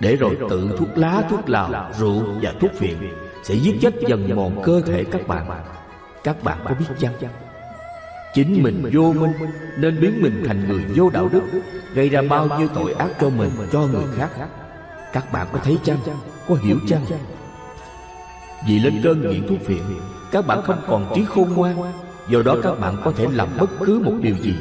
Để 0.00 0.16
rồi 0.16 0.38
tự 0.50 0.76
thuốc 0.78 0.88
lá, 0.94 1.22
thuốc 1.30 1.48
lào, 1.48 1.90
rượu 1.98 2.22
và 2.42 2.52
thuốc 2.60 2.70
phiện 2.74 2.96
sẽ 3.42 3.54
giết 3.54 3.78
chết 3.80 3.94
dần 4.08 4.36
mòn 4.36 4.62
cơ 4.64 4.80
thể 4.80 5.04
các 5.04 5.28
bạn. 5.28 5.46
Các 6.24 6.42
bạn 6.42 6.58
có 6.64 6.74
biết 6.78 6.86
chăng? 6.98 7.14
Chính 8.34 8.62
mình 8.62 8.90
vô 8.92 9.12
minh 9.12 9.32
nên 9.76 10.00
biến 10.00 10.22
mình 10.22 10.44
thành 10.46 10.68
người 10.68 10.84
vô 10.94 11.10
đạo 11.10 11.28
đức, 11.32 11.42
gây 11.94 12.08
ra 12.08 12.22
bao 12.22 12.58
nhiêu 12.58 12.68
tội 12.74 12.92
ác 12.92 13.10
cho 13.20 13.30
mình, 13.30 13.50
cho 13.72 13.80
người 13.80 14.04
khác. 14.16 14.30
Các 15.12 15.32
bạn 15.32 15.46
có 15.52 15.58
thấy 15.64 15.78
chăng? 15.84 15.98
Có 16.48 16.54
hiểu 16.54 16.76
chăng? 16.88 17.04
Vì 18.68 18.78
lên 18.78 19.00
cơn 19.04 19.30
nghiện 19.30 19.48
thuốc 19.48 19.58
phiện, 19.66 19.82
các 20.32 20.46
bạn 20.46 20.62
không 20.62 20.80
còn 20.86 21.12
trí 21.14 21.24
khôn 21.24 21.52
ngoan. 21.54 21.92
Do 22.28 22.42
đó 22.42 22.56
các 22.62 22.80
bạn 22.80 22.96
có 23.04 23.12
thể 23.12 23.26
làm 23.32 23.48
bất 23.60 23.70
cứ 23.86 24.00
một 24.04 24.14
điều 24.20 24.36
gì. 24.36 24.54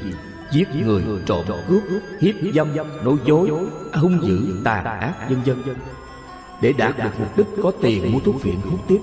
Giết 0.52 0.68
người, 0.76 1.04
trộm 1.26 1.46
cướp, 1.68 1.84
hiếp 2.20 2.36
dâm, 2.54 2.68
nói 3.04 3.16
dối, 3.26 3.52
hung 3.94 4.28
dữ 4.28 4.62
tà 4.64 4.74
ác, 4.74 5.14
vân 5.30 5.42
vân 5.46 5.76
để 6.62 6.74
đạt 6.74 6.98
được 6.98 7.20
mục 7.20 7.38
đích 7.38 7.48
có 7.64 7.72
tiền 7.82 8.12
mua 8.12 8.20
thuốc 8.20 8.42
phiện 8.42 8.56
hút 8.72 8.80
tiếp. 8.88 9.00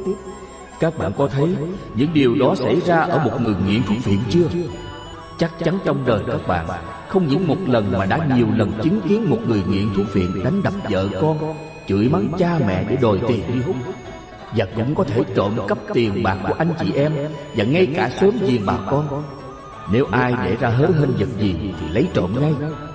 Các 0.81 0.99
bạn 0.99 1.13
có 1.19 1.29
thấy 1.29 1.57
những 1.95 2.13
điều 2.13 2.35
đó 2.35 2.55
xảy 2.55 2.81
ra 2.81 2.97
ở 3.01 3.25
một 3.25 3.41
người 3.41 3.55
nghiện 3.67 3.83
thuốc 3.83 3.99
phiện 4.03 4.19
chưa? 4.31 4.49
Chắc 5.39 5.53
chắn 5.65 5.79
trong 5.85 6.05
đời 6.07 6.23
các 6.27 6.47
bạn, 6.49 6.67
không 7.09 7.29
những 7.29 7.47
một 7.47 7.57
lần 7.67 7.93
mà 7.99 8.07
đã 8.07 8.29
nhiều 8.37 8.47
lần 8.57 8.73
chứng 8.83 9.01
kiến 9.09 9.31
một 9.31 9.39
người 9.49 9.63
nghiện 9.69 9.89
thuốc 9.97 10.07
phiện 10.09 10.45
đánh 10.45 10.63
đập 10.63 10.73
vợ 10.91 11.09
con, 11.21 11.55
chửi 11.89 12.09
mắng 12.09 12.29
cha 12.39 12.59
mẹ 12.67 12.85
để 12.89 12.97
đòi 13.03 13.19
tiền 13.29 13.43
đi 13.55 13.61
hút. 13.61 13.77
Và 14.57 14.67
cũng 14.77 14.95
có 14.95 15.05
thể 15.05 15.23
trộm 15.35 15.53
cắp 15.69 15.79
tiền 15.93 16.23
bạc 16.23 16.39
của 16.49 16.55
anh 16.59 16.73
chị 16.81 16.93
em 16.93 17.13
và 17.57 17.65
ngay 17.65 17.87
cả 17.87 18.11
sớm 18.21 18.31
giềng 18.47 18.67
bà 18.67 18.79
con. 18.91 19.23
Nếu 19.93 20.07
ai 20.11 20.35
để 20.45 20.57
ra 20.61 20.69
hớ 20.69 20.87
hên 20.87 21.11
vật 21.19 21.29
gì 21.39 21.57
thì 21.81 21.89
lấy 21.93 22.09
trộm 22.15 22.41
ngay, 22.41 22.53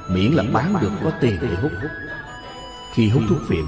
miễn 0.10 0.32
là 0.32 0.44
bán 0.54 0.76
được 0.82 0.92
có 1.04 1.12
tiền 1.22 1.38
để 1.42 1.56
hút. 1.62 1.72
Khi 2.94 3.10
hút 3.10 3.24
thuốc 3.30 3.38
phiện 3.48 3.66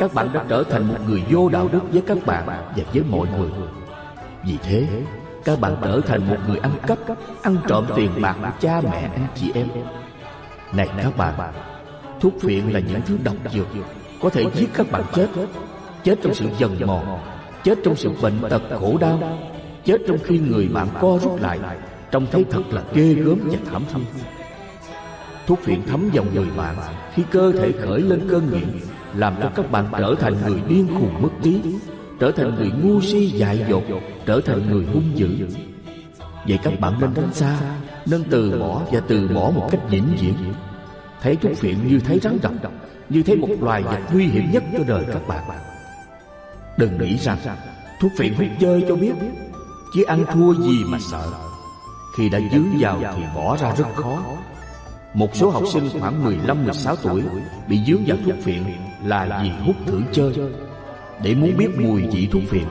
các 0.00 0.14
bạn 0.14 0.28
đã 0.32 0.44
trở 0.48 0.64
thành 0.70 0.88
một 0.88 0.98
người 1.08 1.22
vô 1.30 1.48
đạo 1.48 1.68
đức 1.72 1.80
với 1.92 2.02
các 2.06 2.18
bạn 2.26 2.46
và 2.46 2.84
với 2.92 3.02
mọi 3.10 3.28
người. 3.38 3.50
Vì 4.44 4.56
thế, 4.62 4.88
các 5.44 5.60
bạn 5.60 5.76
trở 5.82 6.00
thành 6.06 6.30
một 6.30 6.36
người 6.48 6.58
ăn 6.58 6.72
cắp, 6.86 6.98
ăn 7.42 7.56
trộm 7.68 7.86
tiền 7.96 8.10
bạc 8.20 8.36
của 8.42 8.50
cha 8.60 8.80
mẹ 8.80 9.10
anh 9.12 9.26
chị 9.34 9.52
em. 9.54 9.66
Này 10.72 10.88
các 11.02 11.16
bạn, 11.16 11.52
thuốc 12.20 12.34
phiện 12.40 12.70
là 12.70 12.80
những 12.80 13.00
thứ 13.06 13.18
độc 13.24 13.36
dược, 13.52 13.66
có 14.22 14.30
thể 14.30 14.44
giết 14.54 14.70
các 14.74 14.90
bạn 14.92 15.02
chết. 15.12 15.28
Chết 16.04 16.18
trong 16.22 16.34
sự 16.34 16.46
dần 16.58 16.76
mòn, 16.86 17.18
chết 17.64 17.78
trong 17.84 17.96
sự 17.96 18.10
bệnh 18.22 18.40
tật 18.50 18.62
khổ 18.80 18.96
đau, 19.00 19.38
chết 19.84 19.98
trong 20.08 20.18
khi 20.24 20.38
người 20.38 20.68
bạn 20.74 20.88
co 21.00 21.18
rút 21.22 21.42
lại. 21.42 21.58
Trông 22.10 22.26
thấy 22.30 22.44
thật 22.50 22.62
là 22.70 22.82
ghê 22.94 23.14
gớm 23.14 23.38
và 23.44 23.58
thảm 23.72 23.82
thương 23.92 24.04
thuốc 25.50 25.60
phiện 25.60 25.82
thấm 25.86 26.10
vào 26.12 26.24
người 26.34 26.46
bạn. 26.56 26.76
Khi 27.14 27.22
cơ 27.30 27.52
thể 27.52 27.72
khởi 27.72 28.00
lên 28.00 28.28
cơn 28.30 28.50
nghiện, 28.52 28.80
làm 29.14 29.34
cho 29.42 29.50
các 29.54 29.70
bạn 29.70 29.86
trở 29.98 30.14
thành 30.20 30.34
người 30.46 30.62
điên 30.68 30.88
khùng 30.98 31.22
mất 31.22 31.28
trí, 31.42 31.60
trở 32.20 32.30
thành 32.30 32.54
người 32.54 32.70
ngu 32.82 33.00
si 33.00 33.26
dại 33.26 33.64
dột, 33.68 33.82
trở 34.26 34.40
thành 34.40 34.70
người 34.70 34.84
hung 34.84 35.10
dữ. 35.14 35.28
Vậy 36.48 36.58
các 36.62 36.80
bạn 36.80 37.00
nên 37.00 37.14
tránh 37.14 37.34
xa, 37.34 37.58
Nên 38.06 38.24
từ 38.30 38.60
bỏ 38.60 38.82
và 38.92 39.00
từ 39.08 39.28
bỏ 39.28 39.50
một 39.54 39.68
cách 39.70 39.80
vĩnh 39.90 40.16
viễn. 40.20 40.34
Thấy 41.22 41.36
thuốc 41.36 41.56
phiện 41.56 41.88
như 41.88 42.00
thấy 42.00 42.18
rắn 42.18 42.38
độc 42.42 42.72
Như 43.08 43.22
thấy 43.22 43.36
một 43.36 43.48
loài 43.60 43.82
vật 43.82 43.98
nguy 44.12 44.26
hiểm 44.26 44.50
nhất 44.52 44.64
cho 44.72 44.84
đời 44.88 45.04
các 45.12 45.28
bạn. 45.28 45.44
Đừng 46.78 46.98
nghĩ 46.98 47.16
rằng 47.16 47.38
thuốc 48.00 48.12
phiện 48.18 48.34
hút 48.34 48.46
chơi 48.60 48.84
cho 48.88 48.96
biết 48.96 49.12
Chứ 49.94 50.02
ăn 50.02 50.24
thua 50.32 50.54
gì 50.54 50.84
mà 50.86 50.98
sợ. 51.10 51.30
Khi 52.16 52.28
đã 52.28 52.40
dướng 52.52 52.68
vào 52.80 53.00
thì 53.16 53.22
bỏ 53.34 53.56
ra 53.56 53.74
rất 53.74 53.86
khó. 53.94 54.18
Một 55.14 55.36
số 55.36 55.50
học 55.50 55.62
sinh 55.72 55.88
khoảng 56.00 56.24
15-16 56.46 56.96
tuổi 57.02 57.22
Bị 57.68 57.80
dướng 57.86 58.04
vào 58.06 58.16
thuốc 58.24 58.34
phiện 58.42 58.62
là 59.04 59.40
vì 59.42 59.50
hút 59.66 59.76
thử 59.86 60.02
chơi. 60.12 60.32
Để 61.22 61.34
muốn 61.34 61.56
biết 61.56 61.68
mùi 61.78 62.02
vị 62.02 62.28
thuốc 62.32 62.42
phiện 62.48 62.64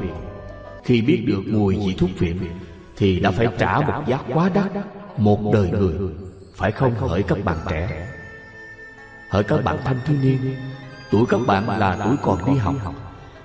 Khi 0.84 1.02
biết 1.02 1.24
được 1.28 1.42
mùi 1.48 1.76
vị 1.76 1.96
thuốc 1.98 2.10
phiện 2.18 2.38
Thì 2.98 3.20
đã 3.20 3.32
phải 3.32 3.48
trả 3.58 3.80
một 3.80 4.04
giá 4.08 4.20
quá 4.34 4.50
đắt 4.54 4.72
Một 5.18 5.40
đời 5.54 5.70
người 5.70 5.94
Phải 6.56 6.72
không 6.72 6.96
hỡi 6.96 7.24
các 7.24 7.46
bạn 7.46 7.58
trẻ? 7.70 8.08
Hỡi 9.30 9.44
các 9.44 9.64
bạn 9.64 9.78
thanh 9.86 10.00
thiếu 10.06 10.18
niên 10.24 10.56
Tuổi 11.12 11.26
các 11.30 11.40
bạn 11.48 11.80
là 11.80 11.98
tuổi 12.06 12.16
còn 12.22 12.46
đi 12.46 12.58
học 12.58 12.76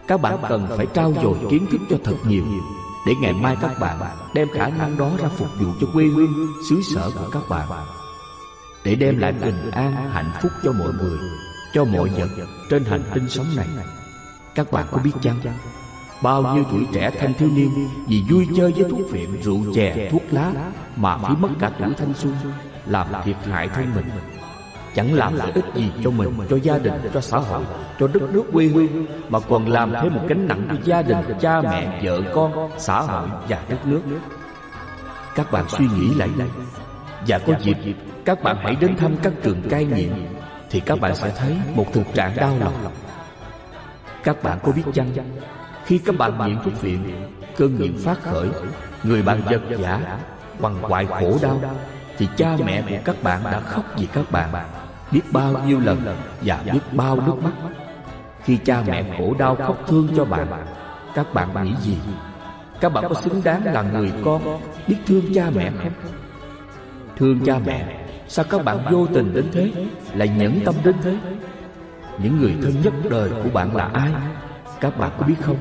Các 0.08 0.20
bạn 0.20 0.38
cần 0.48 0.66
phải 0.76 0.86
trao 0.94 1.12
dồi 1.22 1.36
kiến 1.50 1.66
thức 1.70 1.80
cho 1.90 1.96
thật 2.04 2.16
nhiều 2.28 2.44
Để 3.06 3.12
ngày 3.20 3.32
mai 3.32 3.56
các 3.60 3.80
bạn 3.80 3.98
đem 4.34 4.48
khả 4.54 4.68
năng 4.68 4.98
đó 4.98 5.10
ra 5.18 5.28
phục 5.28 5.48
vụ 5.60 5.66
cho 5.80 5.86
quê 5.92 6.04
hương, 6.04 6.46
xứ 6.70 6.80
sở 6.94 7.10
của 7.10 7.28
các 7.32 7.42
bạn. 7.48 7.68
Để 8.84 8.94
đem 8.94 9.18
lại 9.18 9.32
bình 9.32 9.70
an, 9.72 10.10
hạnh 10.12 10.30
phúc 10.42 10.52
cho 10.64 10.72
mọi 10.72 10.92
người 10.92 11.18
Cho 11.74 11.84
mọi 11.84 12.08
vật 12.08 12.28
trên 12.70 12.84
hành 12.84 13.02
tinh 13.14 13.28
sống 13.28 13.46
này. 13.56 13.66
Các 14.54 14.72
bạn 14.72 14.86
có 14.90 14.98
biết 15.04 15.10
chăng? 15.22 15.36
Bao 16.22 16.54
nhiêu 16.54 16.64
tuổi 16.70 16.86
trẻ 16.92 17.10
thanh 17.18 17.34
thiếu 17.34 17.48
niên 17.54 17.70
Vì 18.08 18.22
vui 18.30 18.48
chơi 18.56 18.72
với 18.72 18.90
thuốc 18.90 19.00
phiện, 19.10 19.42
rượu 19.42 19.74
chè, 19.74 20.08
thuốc 20.12 20.22
lá 20.30 20.52
Mà 20.96 21.18
phí 21.18 21.34
mất 21.38 21.48
cả 21.60 21.70
tuổi 21.78 21.94
thanh 21.98 22.14
xuân 22.14 22.34
Làm 22.86 23.06
thiệt 23.24 23.36
hại 23.50 23.68
thân 23.68 23.94
mình. 23.94 24.06
Chẳng 24.94 25.14
làm 25.14 25.36
lợi 25.36 25.52
ích 25.54 25.64
gì 25.74 25.92
cho 26.04 26.10
mình, 26.10 26.30
cho 26.50 26.56
gia 26.56 26.78
đình, 26.78 26.92
cho 27.14 27.20
xã 27.20 27.38
hội, 27.38 27.64
cho 28.00 28.06
đất 28.06 28.22
nước 28.32 28.44
quê 28.52 28.66
hương. 28.66 29.06
Mà 29.28 29.40
còn 29.40 29.68
làm 29.68 29.92
thêm 30.02 30.14
một 30.14 30.20
gánh 30.28 30.48
nặng 30.48 30.68
cho 30.70 30.76
gia 30.84 31.02
đình, 31.02 31.18
cha 31.40 31.60
mẹ, 31.60 32.00
vợ 32.04 32.20
con, 32.34 32.70
xã 32.78 33.00
hội 33.00 33.28
và 33.48 33.62
đất 33.68 33.86
nước 33.86 34.02
Các 35.34 35.52
bạn 35.52 35.64
suy 35.68 35.86
nghĩ 35.98 36.14
lại 36.14 36.28
Và 37.26 37.38
có 37.38 37.52
dịp 37.60 37.76
các 38.24 38.42
bạn 38.42 38.56
hãy 38.60 38.76
đến 38.80 38.96
thăm 38.96 39.16
các 39.22 39.32
trường 39.42 39.62
cai 39.70 39.84
nghiện, 39.84 40.12
Thì 40.70 40.80
các 40.80 41.00
bạn 41.00 41.16
sẽ 41.16 41.32
thấy 41.36 41.56
một 41.74 41.86
thực 41.92 42.14
trạng 42.14 42.36
đau 42.36 42.56
lòng. 42.60 42.74
Các 44.24 44.42
bạn 44.42 44.58
có 44.62 44.72
biết 44.72 44.82
chăng, 44.94 45.10
Khi 45.84 45.98
các 45.98 46.14
bạn 46.18 46.38
nghiện 46.46 46.58
thuốc 46.64 46.80
viện 46.80 47.28
Cơn 47.56 47.78
nghiện 47.78 47.96
phát 47.98 48.22
khởi, 48.22 48.48
Người 49.02 49.22
bạn 49.22 49.42
giật 49.50 49.60
giả, 49.78 50.18
Bằng 50.58 50.82
hoại 50.82 51.06
khổ 51.06 51.38
đau, 51.42 51.60
Thì 52.18 52.28
cha 52.36 52.56
mẹ 52.64 52.82
của 52.90 52.96
các 53.04 53.22
bạn 53.22 53.40
đã 53.44 53.60
khóc 53.60 53.84
vì 53.96 54.06
các 54.06 54.30
bạn. 54.30 54.50
Biết 55.10 55.22
bao 55.32 55.54
nhiêu 55.66 55.80
lần 55.80 56.16
và 56.42 56.60
biết 56.72 56.80
bao 56.92 57.16
nước 57.16 57.42
mắt. 57.42 57.52
Khi 58.42 58.56
cha 58.56 58.82
mẹ 58.86 59.04
khổ 59.18 59.34
đau 59.38 59.56
khóc 59.56 59.78
thương 59.86 60.08
cho 60.16 60.24
bạn, 60.24 60.46
các 61.14 61.34
bạn 61.34 61.64
nghĩ 61.64 61.74
gì? 61.82 61.98
Các 62.80 62.92
bạn 62.92 63.04
có 63.08 63.14
xứng 63.14 63.40
đáng 63.44 63.64
là 63.64 63.82
người 63.82 64.12
con, 64.24 64.60
biết 64.88 64.96
thương 65.06 65.34
cha 65.34 65.50
mẹ 65.54 65.70
không? 65.70 65.92
Thương 67.16 67.40
cha 67.46 67.58
mẹ 67.66 68.03
sao 68.28 68.44
các 68.50 68.64
bạn 68.64 68.84
vô 68.90 69.06
tình 69.06 69.34
đến 69.34 69.44
thế? 69.52 69.72
Lại 70.14 70.28
nhẫn 70.28 70.60
tâm 70.64 70.74
đến 70.84 70.94
thế? 71.02 71.16
Những 72.18 72.40
người 72.40 72.54
thân 72.62 72.82
nhất 72.82 72.92
đời 73.10 73.30
của 73.42 73.50
bạn 73.52 73.76
là 73.76 73.84
ai? 73.84 74.12
Các 74.80 74.98
bạn 74.98 75.10
có 75.18 75.26
biết 75.26 75.34
không? 75.40 75.56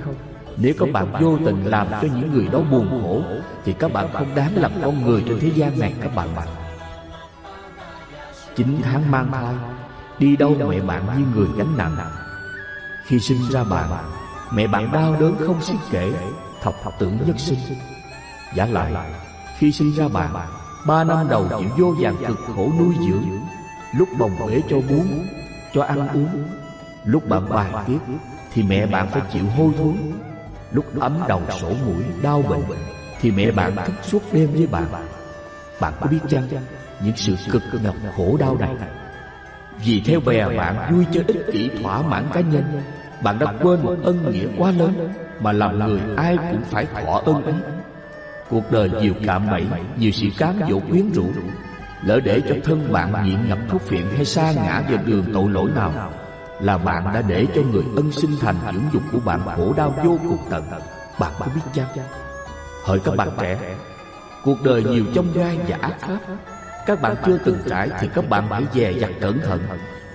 Nếu 0.58 0.74
các 0.80 0.90
bạn 0.94 1.12
vô 1.22 1.38
tình 1.46 1.66
làm 1.66 1.88
cho 1.92 2.08
những 2.16 2.34
người 2.34 2.48
đó 2.52 2.60
buồn 2.72 2.90
khổ, 2.90 3.22
thì 3.66 3.74
các 3.74 3.94
bạn 3.94 4.08
không 4.14 4.36
đáng 4.36 4.52
làm 4.56 4.72
con 4.84 5.06
người 5.06 5.24
trên 5.28 5.40
thế 5.40 5.52
gian 5.56 5.80
này 5.80 5.94
các 6.02 6.16
bạn. 6.16 6.36
Bạn. 6.36 6.48
Chín 8.56 8.80
tháng 8.84 9.12
mang 9.12 9.32
thai, 9.32 9.56
Đi 10.20 10.36
đâu 10.36 10.56
mẹ 10.70 10.80
bạn 10.82 11.06
như 11.18 11.26
người 11.36 11.48
gánh 11.58 11.78
nặng. 11.78 11.96
Khi 13.06 13.20
sinh 13.20 13.42
ra 13.52 13.64
bạn, 13.64 13.90
Mẹ 14.54 14.68
bạn 14.68 14.92
đau 14.92 15.16
đớn 15.20 15.36
không 15.46 15.62
xiết 15.62 15.78
kể 15.92 16.14
Thọc 16.62 16.76
thọc 16.84 16.94
tưởng 17.00 17.18
nhất 17.26 17.40
sinh. 17.40 17.60
Giả 18.56 18.66
lại, 18.66 18.94
Khi 19.58 19.72
sinh 19.72 19.92
ra 19.96 20.08
bạn 20.08 20.34
Ba 20.88 21.04
năm 21.04 21.28
đầu 21.30 21.48
chịu 21.60 21.70
vô 21.78 21.96
vàng 22.00 22.16
cực 22.28 22.40
khổ 22.56 22.72
nuôi 22.80 22.96
dưỡng. 23.08 23.40
Lúc 23.98 24.10
bồng 24.18 24.32
bế 24.48 24.62
cho 24.70 24.78
bú 24.90 25.04
Cho 25.74 25.84
ăn 25.84 26.08
uống. 26.08 26.44
Lúc 27.04 27.30
bạn 27.30 27.50
bài 27.50 27.72
tiết 27.88 28.00
Thì 28.54 28.64
mẹ 28.64 28.86
bạn 28.86 29.08
phải 29.12 29.22
chịu 29.34 29.44
hôi 29.58 29.72
thối. 29.78 29.94
Lúc 30.72 30.86
ấm 31.00 31.20
đầu 31.28 31.42
sổ 31.62 31.70
mũi, 31.86 32.04
đau 32.22 32.42
bệnh, 32.42 32.62
Thì 33.22 33.32
mẹ 33.32 33.52
bạn 33.52 33.76
thức 33.86 33.96
suốt 34.02 34.20
đêm 34.32 34.52
với 34.54 34.68
bạn. 34.68 34.86
Bạn 35.82 35.94
có 36.00 36.08
biết 36.08 36.20
chăng, 36.30 36.48
những 37.04 37.16
sự 37.16 37.36
cực 37.52 37.64
nhọc 37.84 37.96
khổ 38.18 38.38
đau 38.40 38.58
này? 38.60 38.76
Vì 39.86 40.02
theo 40.06 40.20
bè 40.20 40.58
bạn 40.58 40.94
vui 40.94 41.06
chơi 41.12 41.24
ích 41.28 41.46
kỷ 41.52 41.70
thỏa 41.82 42.02
mãn 42.02 42.26
cá 42.34 42.42
nhân, 42.42 42.64
bạn 43.24 43.40
đã 43.40 43.54
quên 43.62 43.84
một 43.84 43.96
ân 44.04 44.32
nghĩa 44.32 44.48
quá 44.58 44.72
lớn 44.72 45.14
mà 45.40 45.52
làm 45.52 45.80
người 45.80 46.02
ai 46.18 46.38
cũng 46.38 46.62
phải 46.64 46.86
thọ 46.86 47.22
ân 47.26 47.44
ấy 47.44 47.54
cuộc 48.54 48.72
đời 48.72 48.90
nhiều 49.02 49.14
cạm 49.24 49.48
bẫy 49.52 49.66
nhiều 49.98 50.12
sự 50.12 50.28
cám 50.38 50.60
dỗ 50.70 50.80
quyến 50.80 51.12
rũ. 51.12 51.26
lỡ 52.04 52.20
để 52.20 52.42
cho 52.50 52.56
thân 52.64 52.92
bạn 52.94 53.26
nghiện 53.26 53.50
ngập 53.50 53.58
thuốc 53.70 53.82
phiện 53.82 54.06
hay 54.16 54.26
sa 54.26 54.52
ngã 54.52 54.84
vào 54.90 55.04
đường 55.06 55.26
tội 55.34 55.50
lỗi 55.50 55.72
nào? 55.76 56.12
là 56.60 56.78
bạn 56.78 57.04
đã 57.14 57.22
để 57.22 57.48
cho 57.56 57.62
người 57.62 57.84
ân 57.96 58.12
sinh 58.12 58.32
thành 58.42 58.56
dưỡng 58.74 58.84
dục 58.94 59.04
của 59.12 59.20
bạn 59.26 59.42
khổ 59.56 59.74
đau 59.78 59.96
vô 60.04 60.20
cùng 60.30 60.38
tận. 60.50 60.64
bạn 61.20 61.32
có 61.40 61.46
biết 61.56 61.62
chăng? 61.74 61.88
Hỡi 62.84 63.00
các 63.00 63.16
bạn 63.16 63.30
trẻ 63.40 63.58
cuộc 64.44 64.64
đời 64.64 64.84
nhiều 64.84 65.06
trong 65.16 65.34
gai 65.34 65.60
và 65.68 65.78
ác 65.82 66.00
pháp 66.00 66.20
các 66.86 67.02
bạn 67.02 67.16
chưa 67.26 67.38
từng 67.38 67.58
trải 67.70 67.90
thì 68.00 68.08
các 68.16 68.30
bạn 68.30 68.48
hãy 68.50 68.64
dè 68.74 68.92
dặt 68.92 69.12
cẩn 69.22 69.40
thận. 69.40 69.62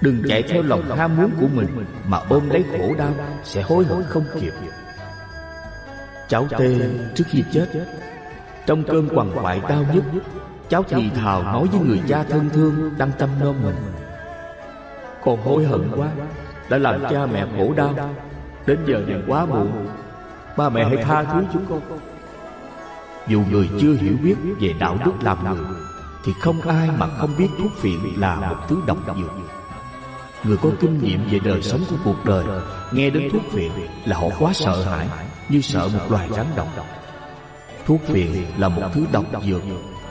Đừng 0.01 0.23
chạy 0.29 0.43
theo 0.43 0.63
lòng 0.63 0.97
ham 0.97 1.17
muốn 1.17 1.31
của 1.41 1.47
mình 1.53 1.87
Mà 2.07 2.19
ôm 2.29 2.51
lấy 2.51 2.65
khổ 2.71 2.95
đau 2.99 3.15
Sẽ 3.45 3.63
hối 3.63 3.85
hận 3.85 4.03
không 4.09 4.25
kịp 4.41 4.53
Cháu 6.29 6.47
Tê 6.59 6.79
trước 7.15 7.25
khi 7.31 7.45
chết 7.53 7.67
trong 8.69 8.85
cơn 8.85 9.09
quằn 9.15 9.31
quại 9.43 9.61
đau 9.69 9.85
nhất 9.95 10.05
Cháu 10.69 10.85
thì 10.89 11.11
thào 11.11 11.43
nói 11.43 11.69
với 11.73 11.81
người 11.81 12.01
cha 12.09 12.23
thân 12.23 12.51
thương 12.53 12.91
Đang 12.99 13.11
tâm 13.19 13.31
nom 13.41 13.55
mình. 13.63 13.77
Con 15.25 15.43
hối 15.43 15.65
hận 15.65 15.91
quá, 15.97 16.09
Đã 16.69 16.79
làm 16.79 17.01
cha 17.11 17.27
mẹ 17.27 17.47
khổ 17.57 17.73
đau, 17.77 18.15
Đến 18.67 18.79
giờ 18.87 19.03
này 19.07 19.23
quá 19.27 19.47
muộn, 19.47 19.89
Ba 20.57 20.69
mẹ 20.69 20.85
hãy 20.85 20.97
tha 20.97 21.25
thứ 21.25 21.43
chúng 21.53 21.65
con. 21.69 21.81
Dù 23.29 23.43
người 23.51 23.69
chưa 23.81 23.95
hiểu 23.95 24.15
biết 24.23 24.35
về 24.61 24.75
đạo 24.79 24.99
đức 25.05 25.13
làm 25.23 25.55
người, 25.55 25.65
thì 26.25 26.33
không 26.41 26.61
ai 26.61 26.89
mà 26.99 27.07
không 27.07 27.31
biết 27.39 27.49
thuốc 27.59 27.73
phiện 27.81 27.99
là 28.17 28.37
một 28.37 28.57
thứ 28.69 28.77
độc 28.87 28.99
dược. 29.07 29.33
Người 30.45 30.57
có 30.57 30.71
kinh 30.81 30.99
nghiệm 31.03 31.21
về 31.31 31.39
đời 31.45 31.63
sống 31.63 31.81
của 31.91 31.97
cuộc 32.05 32.25
đời, 32.25 32.45
Nghe 32.93 33.11
đến 33.11 33.29
thuốc 33.33 33.43
phiện 33.53 33.71
là 34.05 34.17
họ 34.17 34.27
quá 34.39 34.53
sợ 34.53 34.83
hãi, 34.83 35.09
Như 35.49 35.61
sợ 35.61 35.89
một 35.95 36.11
loài 36.11 36.29
rắn 36.31 36.47
độc. 36.57 36.69
Thuốc 37.89 38.01
phiện 38.07 38.31
là 38.59 38.69
một 38.69 38.83
thứ 38.95 39.07
độc 39.13 39.25
dược, 39.49 39.63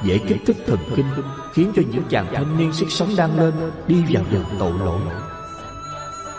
Dễ 0.04 0.18
kích 0.18 0.38
thích 0.46 0.58
thần 0.68 0.80
kinh, 0.96 1.06
Khiến 1.54 1.72
cho 1.76 1.82
những 1.92 2.04
chàng 2.10 2.26
thanh 2.34 2.58
niên 2.58 2.74
sức 2.74 2.92
sống 2.92 3.10
đang 3.18 3.40
lên 3.40 3.54
Đi 3.88 4.04
vào 4.10 4.24
đường 4.32 4.46
tội 4.60 4.74
lỗi. 4.80 5.02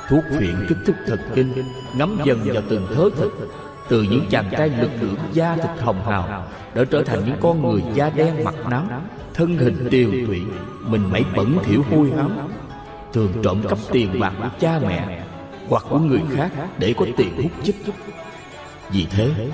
Thuốc 0.08 0.24
phiện 0.38 0.66
kích 0.68 0.78
thích 0.86 0.96
thần 1.06 1.18
kinh 1.34 1.52
Ngắm 1.96 2.18
dần 2.24 2.40
vào 2.44 2.62
từng 2.68 2.86
thớ 2.94 3.08
thịt, 3.16 3.30
Từ 3.88 4.02
những 4.02 4.26
chàng 4.30 4.48
trai 4.50 4.68
lực 4.68 4.90
lượng 5.00 5.16
da 5.32 5.56
thịt 5.56 5.82
hồng 5.84 6.02
hào 6.04 6.46
Đã 6.74 6.84
trở 6.90 7.02
thành 7.02 7.24
những 7.24 7.36
con 7.40 7.62
người 7.62 7.82
da 7.94 8.10
đen 8.10 8.44
mặt 8.44 8.54
náo 8.70 8.84
thân 9.38 9.58
hình 9.58 9.88
tiều 9.90 10.10
tụy, 10.10 10.42
mình 10.86 11.10
mẩy 11.10 11.24
bẩn 11.36 11.58
thiểu 11.64 11.82
hôi 11.90 12.12
hám, 12.16 12.38
thường 13.12 13.32
trộm 13.42 13.62
cắp 13.68 13.78
tiền 13.92 14.20
bạc 14.20 14.32
của 14.38 14.48
cha 14.60 14.78
mẹ 14.78 15.24
hoặc 15.68 15.84
của 15.90 15.98
người 15.98 16.20
khác 16.34 16.50
để 16.78 16.94
có 16.96 17.06
tiền 17.16 17.42
hút 17.42 17.52
chích. 17.62 17.76
Vì 18.90 19.06
thế 19.10 19.50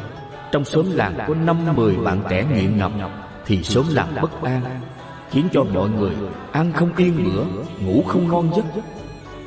trong 0.55 0.65
xóm 0.65 0.87
làng 0.91 1.15
có 1.29 1.35
năm 1.35 1.57
mười 1.77 1.97
bạn 1.97 2.21
trẻ 2.31 2.45
nghiện 2.55 2.77
ngập 2.77 2.93
thì 3.47 3.63
xóm 3.63 3.85
làng 3.91 4.15
bất 4.23 4.43
an 4.43 4.61
khiến 5.31 5.49
cho 5.53 5.65
mọi 5.75 5.91
người 5.91 6.11
ăn 6.53 6.73
không 6.73 6.91
yên 6.97 7.25
bữa 7.25 7.45
ngủ 7.85 8.03
không 8.07 8.29
ngon 8.29 8.51
giấc. 8.57 8.83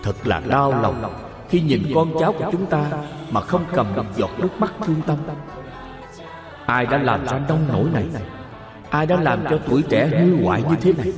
Thật 0.04 0.16
là 0.24 0.42
đau 0.48 0.82
lòng 0.82 1.14
khi 1.50 1.62
nhìn 1.62 1.82
con 1.96 2.12
cháu 2.20 2.34
của 2.34 2.50
chúng 2.52 2.66
ta 2.66 2.86
mà 3.32 3.42
không 3.42 3.62
cầm 3.74 3.88
được 3.96 4.06
giọt 4.16 4.30
nước 4.38 4.60
mắt 4.60 4.74
thương 4.86 5.02
tâm. 5.08 5.18
Ai 6.66 6.86
đã 6.86 6.98
làm 6.98 7.26
ra 7.26 7.40
nông 7.50 7.68
nổi 7.68 7.90
này? 7.94 8.06
Ai 8.90 9.06
đã 9.06 9.22
làm 9.22 9.44
cho 9.50 9.60
tuổi 9.70 9.84
trẻ 9.90 10.08
hư 10.08 10.44
hoại 10.44 10.64
như 10.70 10.76
thế 10.82 10.94
này? 10.98 11.14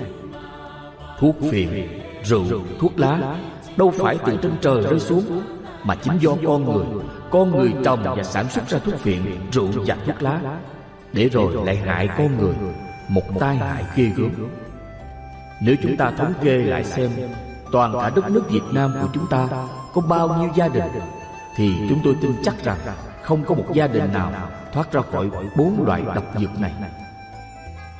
Thuốc 1.19 1.35
phiện, 1.51 1.87
rượu, 2.23 2.45
thuốc 2.79 2.99
lá 2.99 3.35
Đâu 3.77 3.93
phải 3.97 4.17
từ 4.25 4.37
trên 4.41 4.51
trời 4.61 4.81
rơi 4.81 4.99
xuống 4.99 5.41
Mà 5.83 5.95
chính 5.95 6.13
do 6.19 6.31
con 6.45 6.65
người 6.65 6.85
con 7.31 7.57
người 7.57 7.73
trồng 7.83 8.03
và 8.03 8.23
sản 8.23 8.49
xuất 8.49 8.67
ra 8.67 8.79
thuốc 8.79 8.95
phiện, 8.95 9.21
rượu 9.51 9.67
và 9.85 9.97
thuốc 10.05 10.21
lá. 10.21 10.41
Để 11.13 11.29
rồi 11.29 11.65
lại 11.65 11.75
hại 11.75 12.09
con 12.17 12.37
người 12.37 12.55
Một 13.07 13.39
tai 13.39 13.55
hại 13.57 13.83
ghê 13.95 14.11
gớm. 14.15 14.31
Nếu 15.61 15.75
chúng 15.83 15.97
ta 15.97 16.11
thống 16.11 16.33
kê 16.41 16.57
lại 16.57 16.83
xem 16.83 17.09
Toàn 17.71 17.93
cả 17.93 18.11
đất 18.15 18.31
nước 18.31 18.49
Việt 18.49 18.63
Nam 18.73 18.93
của 19.01 19.07
chúng 19.13 19.27
ta 19.29 19.47
Có 19.93 20.01
bao 20.01 20.27
nhiêu 20.27 20.49
gia 20.55 20.67
đình? 20.67 20.83
Thì 21.55 21.73
chúng 21.89 21.99
tôi 22.03 22.15
tin 22.21 22.31
chắc 22.43 22.63
rằng 22.63 22.77
Không 23.21 23.43
có 23.43 23.55
một 23.55 23.65
gia 23.73 23.87
đình 23.87 24.13
nào 24.13 24.31
thoát 24.73 24.91
ra 24.91 25.01
khỏi 25.11 25.29
bốn 25.57 25.83
loại 25.85 26.01
độc 26.15 26.23
dược 26.39 26.59
này. 26.59 26.73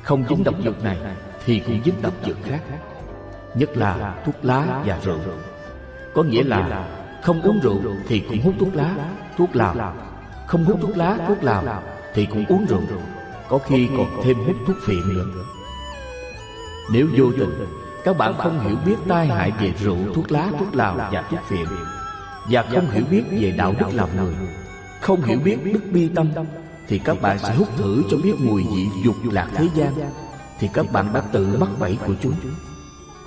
Không 0.03 0.23
dính 0.29 0.43
độc 0.43 0.55
dược 0.63 0.83
này 0.83 0.97
Thì 1.45 1.59
cũng 1.59 1.79
dính 1.85 2.01
độc 2.01 2.13
dược 2.25 2.37
khác. 2.43 2.59
Nhất 3.55 3.77
là 3.77 4.15
thuốc 4.25 4.35
lá 4.41 4.81
và 4.85 4.97
rượu. 5.03 5.19
Có 6.15 6.23
nghĩa 6.23 6.43
là 6.43 6.87
không 7.21 7.41
uống 7.41 7.59
rượu 7.59 7.81
thì 8.07 8.19
cũng 8.19 8.41
hút 8.41 8.53
thuốc 8.59 8.75
lá 8.75 8.95
Thuốc 9.37 9.55
lào 9.55 9.93
Không 10.47 10.63
hút 10.65 10.79
thuốc 10.81 10.97
lá, 10.97 11.17
thuốc 11.27 11.43
lào 11.43 11.83
Thì 12.13 12.25
cũng 12.25 12.45
uống 12.45 12.65
rượu. 12.65 12.81
Có 13.49 13.57
khi 13.57 13.89
còn 13.97 14.21
thêm 14.23 14.37
hút 14.37 14.55
thuốc 14.67 14.77
phiện 14.85 15.13
nữa. 15.13 15.25
Nếu 16.91 17.07
vô 17.17 17.31
tình 17.39 17.65
Các 18.03 18.17
bạn 18.17 18.33
không 18.37 18.59
hiểu 18.59 18.77
biết 18.85 18.95
tai 19.07 19.27
hại 19.27 19.51
về 19.59 19.73
rượu, 19.83 19.97
thuốc 20.15 20.31
lá, 20.31 20.51
thuốc 20.59 20.75
lào 20.75 20.95
và 20.95 21.23
thuốc 21.29 21.39
phiện 21.47 21.65
Và 22.49 22.61
không 22.61 22.91
hiểu 22.91 23.03
biết 23.11 23.23
về 23.31 23.53
đạo 23.57 23.73
đức 23.79 23.87
làm 23.93 24.09
người 24.15 24.33
Không 25.01 25.21
hiểu 25.21 25.39
biết 25.39 25.57
đức 25.73 25.81
bi 25.91 26.09
tâm 26.15 26.27
thì 26.89 26.99
các 26.99 27.21
bạn 27.21 27.39
sẽ 27.39 27.55
hút 27.55 27.67
thử 27.77 28.03
cho 28.11 28.17
biết 28.17 28.33
mùi 28.39 28.63
vị 28.75 28.87
dục 29.03 29.15
lạc 29.31 29.47
thế 29.55 29.67
gian 29.75 29.93
thì 30.59 30.69
các 30.73 30.91
bạn 30.91 31.13
đã 31.13 31.21
tự 31.21 31.57
mắc 31.59 31.69
bẫy 31.79 31.97
của 32.07 32.13
chúng 32.21 32.33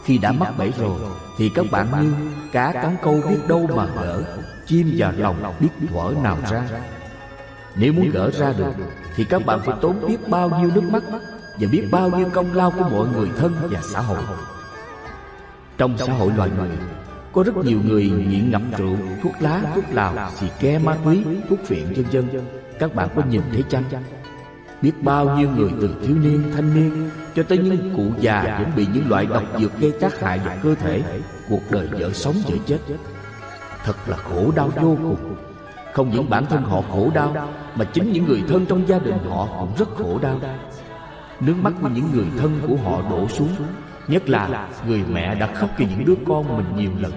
khi 0.05 0.19
đã 0.19 0.33
mắc 0.33 0.53
bẫy 0.59 0.73
rồi, 0.79 1.01
thì 1.39 1.49
các 1.55 1.67
bạn 1.71 1.87
như 2.03 2.13
cá 2.53 2.73
cắn 2.73 2.97
câu 3.03 3.21
biết 3.29 3.39
đâu 3.49 3.69
mà 3.77 3.87
gỡ, 3.87 4.23
chim 4.67 4.95
vào 4.97 5.13
lòng 5.19 5.55
biết 5.61 5.69
thuở 5.91 6.15
nào 6.23 6.39
ra. 6.51 6.63
Nếu 7.77 7.93
muốn 7.93 8.11
gỡ 8.11 8.31
ra 8.31 8.53
được, 8.59 8.73
thì 9.17 9.25
các 9.25 9.47
bạn 9.47 9.61
phải 9.65 9.77
tốn 9.81 10.07
biết 10.09 10.29
bao 10.29 10.49
nhiêu 10.49 10.71
nước 10.75 10.85
mắt 10.91 11.03
và 11.61 11.69
biết 11.73 11.89
bao 11.91 12.11
nhiêu 12.11 12.31
công 12.33 12.55
lao 12.55 12.71
của 12.71 12.89
mọi 12.91 13.07
người 13.09 13.29
thân 13.39 13.55
và 13.71 13.81
xã 13.83 14.01
hội. 14.01 14.19
Trong 15.79 15.99
xã 15.99 16.13
hội 16.13 16.33
loài 16.37 16.51
người, 16.57 16.69
có 17.33 17.43
rất 17.43 17.57
nhiều 17.57 17.81
người 17.85 18.11
nghiện 18.11 18.51
ngập 18.51 18.63
rượu, 18.79 18.97
thuốc 19.23 19.33
lá, 19.41 19.63
thuốc 19.75 19.85
lào, 19.91 20.31
xì 20.41 20.47
ke, 20.61 20.79
ma 20.79 20.97
túy, 21.05 21.25
thuốc 21.49 21.59
phiện, 21.65 21.93
vân 21.97 22.05
vân. 22.13 22.45
Các 22.79 22.95
bạn 22.95 23.09
có 23.17 23.23
nhìn 23.31 23.43
thấy 23.53 23.65
chăng? 23.69 23.85
Biết 24.83 24.93
bao 25.03 25.37
nhiêu 25.37 25.51
người 25.51 25.71
từ 25.81 25.95
thiếu 26.03 26.17
niên, 26.17 26.43
thanh 26.55 26.75
niên, 26.75 27.11
cho 27.35 27.43
tới 27.43 27.59
những 27.59 27.95
cụ 27.97 28.05
già 28.21 28.59
vẫn 28.59 28.71
bị 28.77 28.87
những 28.95 29.09
loại 29.09 29.27
độc 29.27 29.43
dược 29.59 29.79
gây 29.81 29.93
tác 30.01 30.21
hại 30.21 30.39
vào 30.39 30.57
cơ 30.63 30.75
thể, 30.75 31.03
cuộc 31.49 31.61
đời 31.71 31.89
vợ 31.93 32.13
sống 32.13 32.35
vợ 32.49 32.57
chết. 32.67 32.79
Thật 33.85 33.97
là 34.07 34.17
khổ 34.17 34.53
đau 34.57 34.69
vô 34.69 34.97
cùng. 35.03 35.37
Không 35.93 36.11
những 36.11 36.31
bản 36.31 36.47
thân 36.47 36.63
họ 36.63 36.83
khổ 36.93 37.11
đau, 37.15 37.49
mà 37.75 37.85
chính 37.85 38.13
những 38.13 38.27
người 38.27 38.43
thân 38.49 38.67
trong 38.67 38.89
gia 38.89 38.99
đình 38.99 39.19
họ 39.29 39.49
cũng 39.61 39.73
rất 39.79 39.89
khổ 39.97 40.19
đau. 40.23 40.41
Nước 41.41 41.55
mắt 41.63 41.73
của 41.83 41.89
những 41.89 42.13
người 42.13 42.27
thân 42.39 42.61
của 42.69 42.77
họ 42.77 43.03
đổ 43.11 43.29
xuống, 43.29 43.49
nhất 44.09 44.29
là 44.29 44.69
người 44.87 45.03
mẹ 45.13 45.35
đã 45.35 45.47
khóc 45.55 45.71
cho 45.79 45.85
những 45.91 46.05
đứa 46.05 46.15
con 46.27 46.57
mình 46.57 46.67
nhiều 46.77 46.91
lần. 47.01 47.13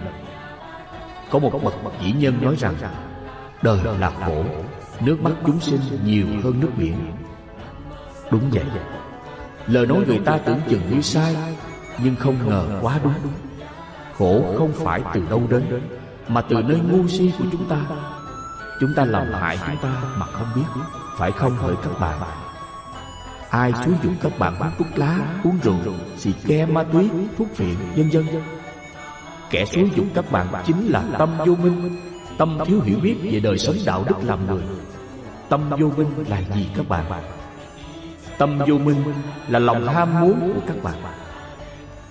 Có 1.29 1.39
một 1.39 1.63
bậc 1.63 1.93
chỉ 2.01 2.11
nhân 2.11 2.33
nói 2.41 2.55
rằng, 2.59 2.75
đời 3.61 3.79
là 3.99 4.11
khổ, 4.25 4.43
Nước 5.01 5.21
mắt 5.21 5.31
chúng 5.45 5.59
sinh 5.59 5.79
nhiều 6.05 6.25
hơn 6.43 6.59
nước 6.59 6.69
biển. 6.77 6.95
Đúng 8.35 8.49
vậy. 8.51 8.63
Lời 9.67 9.87
nói 9.87 10.03
người 10.07 10.19
ta 10.25 10.37
tưởng 10.37 10.59
chừng 10.69 10.81
như 10.91 11.01
sai 11.01 11.35
Nhưng 12.03 12.15
không 12.15 12.49
ngờ 12.49 12.79
quá 12.81 12.99
đúng. 13.03 13.13
Khổ 14.17 14.55
không 14.57 14.71
phải 14.73 15.01
từ 15.13 15.21
đâu 15.29 15.43
đến 15.49 15.81
Mà 16.27 16.41
từ 16.41 16.55
nơi 16.55 16.79
ngu 16.79 17.07
si 17.07 17.31
của 17.39 17.45
chúng 17.51 17.69
ta. 17.69 17.77
Chúng 18.79 18.93
ta 18.95 19.05
làm 19.05 19.33
hại 19.33 19.59
chúng 19.67 19.77
ta 19.81 20.01
mà 20.17 20.25
không 20.25 20.47
biết 20.55 20.81
Phải 21.17 21.31
không 21.31 21.55
hỡi 21.57 21.75
các 21.83 21.99
bạn? 21.99 22.19
Ai 23.49 23.73
xúi 23.85 23.93
dụng 24.03 24.15
các 24.21 24.39
bạn 24.39 24.55
hút 24.55 24.71
thuốc 24.77 24.87
lá, 24.95 25.19
uống 25.43 25.59
rượu, 25.63 25.75
xì 26.17 26.31
ke 26.47 26.65
ma 26.65 26.83
túy, 26.83 27.09
thuốc 27.37 27.47
phiện, 27.55 27.75
vân 27.95 28.09
vân? 28.09 28.25
Kẻ 29.49 29.65
xúi 29.65 29.91
dụng 29.95 30.09
các 30.13 30.31
bạn 30.31 30.47
chính 30.65 30.87
là 30.87 31.03
tâm 31.17 31.29
vô 31.45 31.55
minh 31.55 32.01
Tâm 32.37 32.57
thiếu 32.65 32.81
hiểu 32.81 32.99
biết 32.99 33.15
về 33.23 33.39
đời 33.39 33.57
sống 33.57 33.75
đạo 33.85 34.03
đức 34.07 34.15
làm 34.23 34.47
người. 34.47 34.63
Tâm 35.49 35.69
vô 35.69 35.91
minh 35.97 36.07
là 36.29 36.41
gì 36.55 36.67
các 36.75 36.89
bạn? 36.89 37.34
Tâm 38.37 38.59
vô 38.67 38.77
minh 38.77 39.03
là 39.47 39.59
lòng 39.59 39.87
ham 39.87 40.21
muốn 40.21 40.53
của 40.53 40.61
các 40.67 40.83
bạn. 40.83 40.95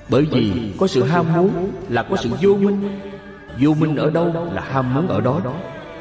Bởi 0.08 0.26
vì 0.30 0.72
có 0.78 0.86
sự 0.86 1.04
ham 1.04 1.32
muốn 1.32 1.70
là 1.88 2.02
có 2.02 2.16
sự 2.16 2.30
vô 2.40 2.54
minh. 2.54 3.00
Vô 3.60 3.74
minh 3.74 3.96
ở 3.96 4.10
đâu 4.10 4.50
là 4.52 4.62
ham 4.62 4.94
muốn 4.94 5.08
ở 5.08 5.20
đó? 5.20 5.40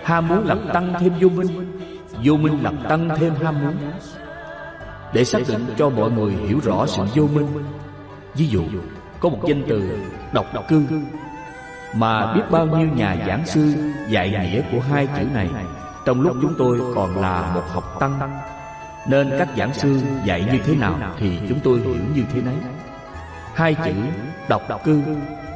Ham 0.04 0.28
muốn 0.28 0.48
làm 0.48 0.60
tăng 0.74 0.94
thêm 1.00 1.14
vô 1.22 1.30
minh. 1.30 1.80
Vô 2.24 2.38
minh 2.38 2.64
làm 2.64 2.76
tăng 2.90 3.10
thêm 3.20 3.34
ham 3.44 3.62
muốn. 3.62 3.76
Để 5.14 5.24
xác 5.24 5.40
định 5.48 5.66
cho 5.78 5.90
mọi 5.90 6.12
người 6.12 6.32
hiểu 6.32 6.60
rõ 6.64 6.86
sự 6.86 7.04
vô 7.16 7.28
minh, 7.36 7.48
Ví 8.36 8.48
dụ, 8.48 8.64
Có 9.20 9.30
một 9.30 9.40
danh 9.48 9.64
từ 9.68 9.98
độc 10.34 10.46
cư 10.70 10.84
Mà 11.94 12.34
biết 12.34 12.42
bao 12.52 12.66
nhiêu 12.66 12.88
nhà 12.96 13.18
giảng 13.28 13.46
sư 13.46 13.74
Dạy 14.10 14.30
nghĩa 14.30 14.62
của 14.72 14.80
hai 14.80 15.08
chữ 15.18 15.24
này. 15.34 15.50
Trong 16.06 16.22
lúc 16.22 16.38
chúng 16.42 16.54
tôi 16.58 16.80
còn 16.96 17.18
là 17.22 17.52
một 17.56 17.64
học 17.74 17.98
tăng 18.00 18.20
nên 19.08 19.30
các 19.40 19.48
giảng 19.58 19.74
sư 19.74 20.00
dạy 20.26 20.46
như 20.52 20.60
thế 20.66 20.76
nào 20.76 21.00
Thì 21.20 21.40
chúng 21.50 21.60
tôi 21.64 21.80
hiểu 21.80 21.96
như 22.16 22.24
thế 22.34 22.42
nấy. 22.42 22.56
Hai 23.54 23.76
chữ 23.86 23.92
đọc 24.50 24.62
cư 24.84 25.02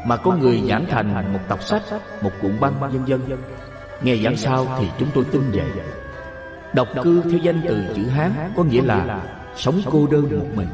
Mà 0.05 0.17
có 0.17 0.35
người 0.35 0.61
giảng 0.69 0.85
thành 0.89 1.33
một 1.33 1.39
tập 1.47 1.63
sách 1.63 1.83
Một 2.21 2.31
cuộn 2.41 2.59
băng 2.59 2.79
vân 2.79 3.05
vân 3.05 3.21
Nghe 4.01 4.15
giảng 4.15 4.37
sao 4.37 4.67
thì 4.79 4.87
chúng 4.99 5.09
tôi 5.13 5.23
tin 5.31 5.51
vậy. 5.51 5.71
Độc 6.73 6.87
cư 7.03 7.21
theo 7.21 7.37
danh 7.37 7.61
từ 7.67 7.83
chữ 7.95 8.07
Hán 8.07 8.31
Có 8.55 8.63
nghĩa 8.63 8.81
là 8.81 9.21
sống 9.55 9.81
cô 9.91 10.07
đơn 10.11 10.39
một 10.39 10.47
mình. 10.55 10.67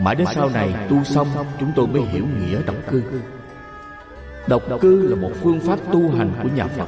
Mãi 0.00 0.14
đến 0.14 0.26
sau 0.34 0.50
này 0.50 0.74
tu 0.88 1.04
xong 1.04 1.28
Chúng 1.60 1.72
tôi 1.76 1.86
mới 1.86 2.02
hiểu 2.02 2.26
nghĩa 2.38 2.62
độc 2.66 2.76
cư. 2.90 3.02
Độc 4.46 4.62
cư. 4.80 5.08
Là 5.08 5.16
một 5.16 5.30
phương 5.42 5.60
pháp 5.60 5.78
tu 5.92 6.16
hành 6.16 6.30
của 6.42 6.48
nhà 6.54 6.66
Phật. 6.66 6.86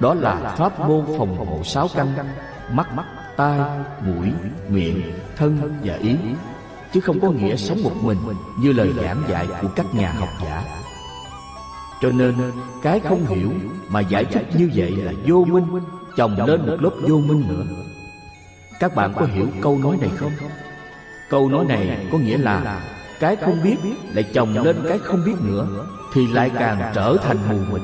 Đó 0.00 0.14
là 0.14 0.54
pháp 0.56 0.80
môn 0.80 1.04
phòng 1.18 1.36
hộ 1.36 1.64
sáu 1.64 1.88
căn 1.94 2.14
Mắt, 2.72 2.86
tai, 3.36 3.60
mũi, 4.06 4.32
miệng, 4.68 5.12
thân 5.36 5.78
và 5.84 5.94
ý 5.94 6.16
Chứ 6.92 7.00
không 7.00 7.20
có 7.20 7.30
nghĩa 7.30 7.56
sống 7.56 7.82
một 7.82 7.92
mình 8.02 8.18
Như 8.58 8.72
lời 8.72 8.92
giảng 9.02 9.22
dạy 9.28 9.46
của 9.62 9.68
các 9.76 9.94
nhà 9.94 10.12
học 10.12 10.28
giả. 10.42 10.64
Cho 12.00 12.10
nên 12.10 12.34
cái 12.82 13.00
không 13.00 13.26
hiểu 13.26 13.52
Mà 13.88 14.00
giải 14.00 14.24
thích 14.24 14.46
như 14.58 14.70
vậy 14.74 14.90
là 14.90 15.12
vô 15.26 15.44
minh 15.44 15.82
Chồng 16.16 16.36
lên 16.46 16.66
một 16.66 16.76
lớp 16.80 16.90
vô 17.08 17.18
minh 17.18 17.44
nữa. 17.48 17.64
Các 18.80 18.94
bạn 18.94 19.12
có 19.14 19.26
hiểu 19.26 19.46
câu 19.62 19.78
nói 19.78 19.96
này 20.00 20.10
không? 20.16 20.32
Câu 21.30 21.48
nói 21.48 21.64
này 21.64 22.06
có 22.12 22.18
nghĩa 22.18 22.38
là 22.38 22.80
Cái 23.20 23.36
không 23.36 23.62
biết 23.64 23.76
lại 24.12 24.24
chồng 24.34 24.54
lên 24.64 24.76
cái 24.88 24.98
không 24.98 25.24
biết 25.24 25.36
nữa 25.42 25.86
Thì 26.12 26.26
lại 26.26 26.50
càng 26.58 26.92
trở 26.94 27.16
thành 27.22 27.38
mù 27.48 27.58
mịt. 27.72 27.82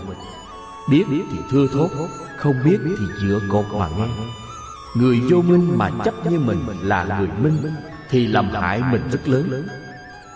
Biết 0.90 1.04
thì 1.08 1.38
thưa 1.50 1.66
thốt 1.72 1.88
Không 2.36 2.54
biết 2.64 2.78
thì 2.84 3.04
dựa 3.22 3.40
cột 3.48 3.64
mà 3.72 3.88
nghe. 3.98 4.06
Người 4.94 5.20
vô 5.30 5.42
minh 5.42 5.78
mà 5.78 5.90
chấp 6.04 6.14
như 6.30 6.38
mình 6.38 6.58
là 6.82 7.18
người 7.18 7.28
minh, 7.42 7.72
Thì 8.10 8.26
làm 8.26 8.50
hại 8.50 8.82
mình 8.92 9.02
rất 9.10 9.28
lớn. 9.28 9.66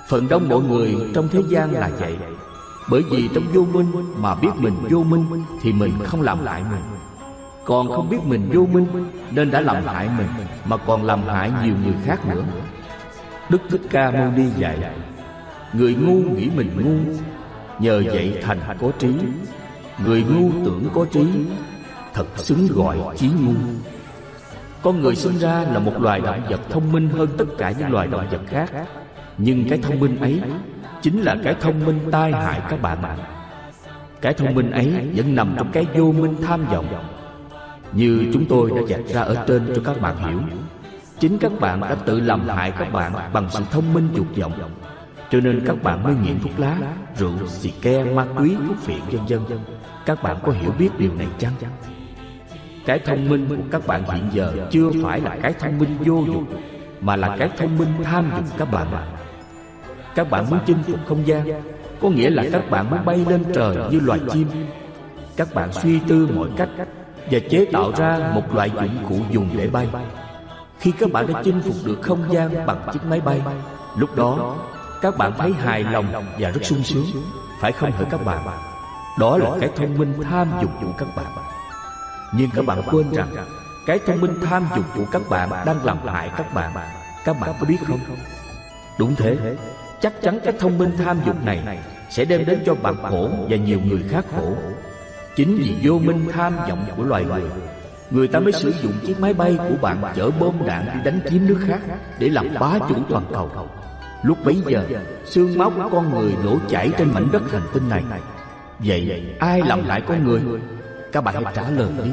Phần 0.08 0.28
đông 0.28 0.48
mọi 0.48 0.60
người 0.62 0.96
trong 1.14 1.28
thế 1.28 1.40
gian 1.48 1.72
là 1.72 1.90
vậy. 2.00 2.16
Bởi 2.90 3.02
vì 3.10 3.28
trong 3.34 3.44
vô 3.52 3.64
minh 3.72 3.92
mà 4.16 4.34
biết 4.34 4.48
mình 4.58 4.74
vô 4.90 5.02
minh, 5.02 5.26
Thì 5.62 5.72
mình 5.72 5.92
không 6.04 6.22
làm 6.22 6.46
hại 6.46 6.62
mình. 6.62 6.82
Còn 7.64 7.88
không 7.88 8.08
biết 8.10 8.24
mình 8.24 8.50
vô 8.54 8.66
minh, 8.72 8.86
Nên 9.30 9.50
đã 9.50 9.60
làm 9.60 9.84
hại 9.86 10.08
mình, 10.18 10.28
Mà 10.64 10.76
còn 10.76 11.04
làm 11.04 11.22
hại 11.22 11.52
nhiều 11.64 11.74
người 11.84 11.94
khác 12.04 12.26
nữa. 12.26 12.44
Đức 13.50 13.62
Thích 13.70 13.82
Ca 13.90 14.10
Mâu 14.10 14.30
Ni 14.30 14.44
dạy, 14.58 14.78
Người 15.72 15.94
ngu 15.94 16.14
nghĩ 16.14 16.50
mình 16.56 16.70
ngu, 16.76 17.12
Nhờ 17.78 18.02
vậy 18.06 18.38
thành 18.42 18.60
có 18.80 18.90
trí. 18.98 19.14
Người 20.06 20.24
ngu 20.24 20.50
tưởng 20.64 20.88
có 20.94 21.06
trí, 21.12 21.26
Thật 22.14 22.26
xứng 22.36 22.66
gọi 22.66 22.98
trí 23.16 23.28
ngu. 23.28 23.54
Con 24.84 25.02
người 25.02 25.16
sinh 25.16 25.38
ra 25.38 25.64
là 25.72 25.78
một 25.78 26.02
loài 26.02 26.20
động 26.20 26.40
vật 26.50 26.60
thông 26.70 26.92
minh 26.92 27.08
hơn 27.08 27.28
tất 27.38 27.44
cả 27.58 27.72
những 27.78 27.92
loài 27.92 28.06
động 28.06 28.26
vật 28.30 28.40
khác 28.46 28.72
Nhưng 29.38 29.68
cái 29.68 29.78
thông 29.78 30.00
minh 30.00 30.16
ấy 30.20 30.40
Chính 31.02 31.22
là 31.22 31.36
cái 31.44 31.54
thông 31.60 31.84
minh 31.84 31.98
tai 32.10 32.32
hại 32.32 32.60
các 32.70 32.82
bạn 32.82 33.02
ạ 33.02 33.16
Cái 34.20 34.34
thông 34.34 34.54
minh 34.54 34.70
ấy 34.70 35.10
vẫn 35.16 35.34
nằm 35.34 35.54
trong 35.58 35.72
cái 35.72 35.86
vô 35.94 36.12
minh 36.12 36.34
tham 36.42 36.64
vọng 36.64 36.86
Như 37.92 38.30
chúng 38.32 38.44
tôi 38.48 38.70
đã 38.70 38.82
dạch 38.88 39.06
ra 39.06 39.20
ở 39.20 39.44
trên 39.46 39.72
cho 39.76 39.82
các 39.84 40.00
bạn 40.00 40.16
hiểu 40.16 40.40
Chính 41.18 41.38
các 41.38 41.52
bạn 41.60 41.80
đã 41.80 41.94
tự 41.94 42.20
làm 42.20 42.48
hại 42.48 42.70
các 42.78 42.92
bạn 42.92 43.12
bằng 43.32 43.50
sự 43.50 43.64
thông 43.70 43.94
minh 43.94 44.08
dục 44.14 44.26
vọng 44.36 44.52
cho 45.30 45.40
nên 45.40 45.62
các 45.66 45.82
bạn 45.82 46.02
mới 46.02 46.14
nghiện 46.14 46.38
thuốc 46.40 46.52
lá, 46.58 46.78
rượu, 47.16 47.32
xì 47.46 47.72
ke, 47.82 48.04
ma 48.04 48.26
túy, 48.38 48.56
thuốc 48.68 48.76
phiện 48.78 49.00
vân 49.10 49.44
vân. 49.44 49.58
Các 50.06 50.22
bạn 50.22 50.36
có 50.42 50.52
hiểu 50.52 50.72
biết 50.78 50.88
điều 50.98 51.14
này 51.14 51.26
chăng? 51.38 51.52
Cái 52.86 52.98
thông 52.98 53.28
minh 53.28 53.46
của 53.48 53.62
các 53.70 53.86
bạn 53.86 54.04
hiện 54.04 54.24
giờ 54.32 54.52
chưa 54.70 54.90
phải 55.02 55.20
là 55.20 55.36
cái 55.42 55.54
thông 55.58 55.78
minh 55.78 55.96
vô 55.98 56.24
dụng, 56.26 56.46
Mà 57.00 57.16
là 57.16 57.36
cái 57.38 57.50
thông 57.58 57.78
minh 57.78 57.88
tham 58.04 58.30
dục 58.36 58.44
các 58.58 58.72
bạn. 58.72 58.86
Các 60.14 60.30
bạn 60.30 60.50
muốn 60.50 60.58
chinh 60.66 60.82
phục 60.86 61.00
không 61.08 61.26
gian, 61.26 61.62
Có 62.00 62.08
nghĩa 62.08 62.30
là 62.30 62.44
các 62.52 62.70
bạn 62.70 62.90
muốn 62.90 63.04
bay 63.04 63.24
lên 63.28 63.44
trời 63.54 63.76
như 63.90 64.00
loài 64.00 64.20
chim. 64.32 64.48
Các 65.36 65.54
bạn 65.54 65.72
suy 65.72 65.98
tư 66.08 66.28
mọi 66.34 66.48
cách 66.56 66.68
Và 67.30 67.38
chế 67.50 67.64
tạo 67.72 67.92
ra 67.96 68.30
một 68.34 68.54
loại 68.54 68.70
dụng 68.74 69.06
cụ 69.08 69.16
dùng 69.30 69.48
để 69.56 69.68
bay. 69.72 69.88
Khi 70.78 70.90
các 70.90 71.12
bạn 71.12 71.32
đã 71.32 71.42
chinh 71.44 71.60
phục 71.60 71.74
được 71.84 71.98
không 72.02 72.32
gian 72.32 72.66
bằng 72.66 72.86
chiếc 72.92 73.00
máy 73.08 73.20
bay, 73.20 73.42
Lúc 73.96 74.16
đó 74.16 74.56
các 75.02 75.18
bạn 75.18 75.32
thấy 75.38 75.52
hài 75.52 75.84
lòng 75.84 76.06
và 76.38 76.50
rất 76.50 76.64
sung 76.64 76.82
sướng, 76.82 77.06
Phải 77.60 77.72
không 77.72 77.92
hỡi 77.92 78.06
các 78.10 78.24
bạn? 78.24 78.46
Đó 79.18 79.38
là 79.38 79.50
cái 79.60 79.70
thông 79.76 79.98
minh 79.98 80.14
tham 80.22 80.48
dục 80.60 80.70
của 80.80 80.92
các 80.98 81.08
bạn. 81.16 81.26
Nhưng 82.36 82.50
các 82.50 82.66
bạn 82.66 82.82
quên 82.90 83.06
rằng 83.12 83.28
Cái 83.86 83.98
thông 84.06 84.20
minh 84.20 84.34
tham 84.42 84.66
dục 84.76 84.84
của 84.94 85.04
các 85.12 85.22
bạn 85.30 85.50
Đang 85.66 85.84
làm 85.84 85.98
hại 86.06 86.30
các 86.36 86.54
bạn. 86.54 86.72
Các 87.24 87.40
bạn 87.40 87.54
có 87.60 87.66
biết 87.66 87.78
không? 87.86 88.00
Đúng 88.98 89.14
thế. 89.14 89.56
Chắc 90.00 90.22
chắn 90.22 90.40
cái 90.44 90.52
thông 90.58 90.78
minh 90.78 90.90
tham 91.04 91.16
dục 91.26 91.44
này 91.44 91.78
Sẽ 92.10 92.24
đem 92.24 92.44
đến 92.46 92.62
cho 92.66 92.74
bạn 92.74 92.94
khổ 93.02 93.30
và 93.48 93.56
nhiều 93.56 93.80
người 93.80 94.02
khác 94.08 94.24
khổ. 94.36 94.52
Chính 95.36 95.56
vì 95.56 95.76
vô 95.82 95.98
minh 95.98 96.28
tham 96.32 96.56
vọng 96.68 96.86
của 96.96 97.02
loài 97.02 97.24
người 97.24 97.42
Người 98.10 98.28
ta 98.28 98.40
mới 98.40 98.52
sử 98.52 98.72
dụng 98.82 98.92
chiếc 99.06 99.20
máy 99.20 99.34
bay 99.34 99.58
của 99.68 99.76
bạn 99.82 100.02
chở 100.16 100.30
bom 100.40 100.66
đạn 100.66 100.86
đi 100.94 101.00
đánh 101.04 101.20
chiếm 101.30 101.46
nước 101.46 101.58
khác 101.66 101.80
Để 102.18 102.28
làm 102.28 102.46
bá 102.60 102.78
chủ 102.88 102.94
toàn 103.08 103.24
cầu. 103.32 103.68
Lúc 104.22 104.38
bấy 104.44 104.62
giờ 104.66 104.86
Xương 105.24 105.58
máu 105.58 105.70
của 105.70 105.88
con 105.92 106.10
người 106.10 106.34
đổ 106.44 106.58
chảy 106.68 106.90
trên 106.98 107.10
mảnh 107.14 107.28
đất 107.32 107.42
hành 107.52 107.66
tinh 107.74 107.88
này. 107.88 108.02
Vậy 108.78 109.34
ai 109.38 109.62
làm 109.66 109.88
lại 109.88 110.02
con 110.06 110.24
người 110.24 110.40
các 111.14 111.24
bạn 111.24 111.34
hãy 111.44 111.54
trả 111.56 111.70
lời 111.70 111.88
đi. 112.04 112.10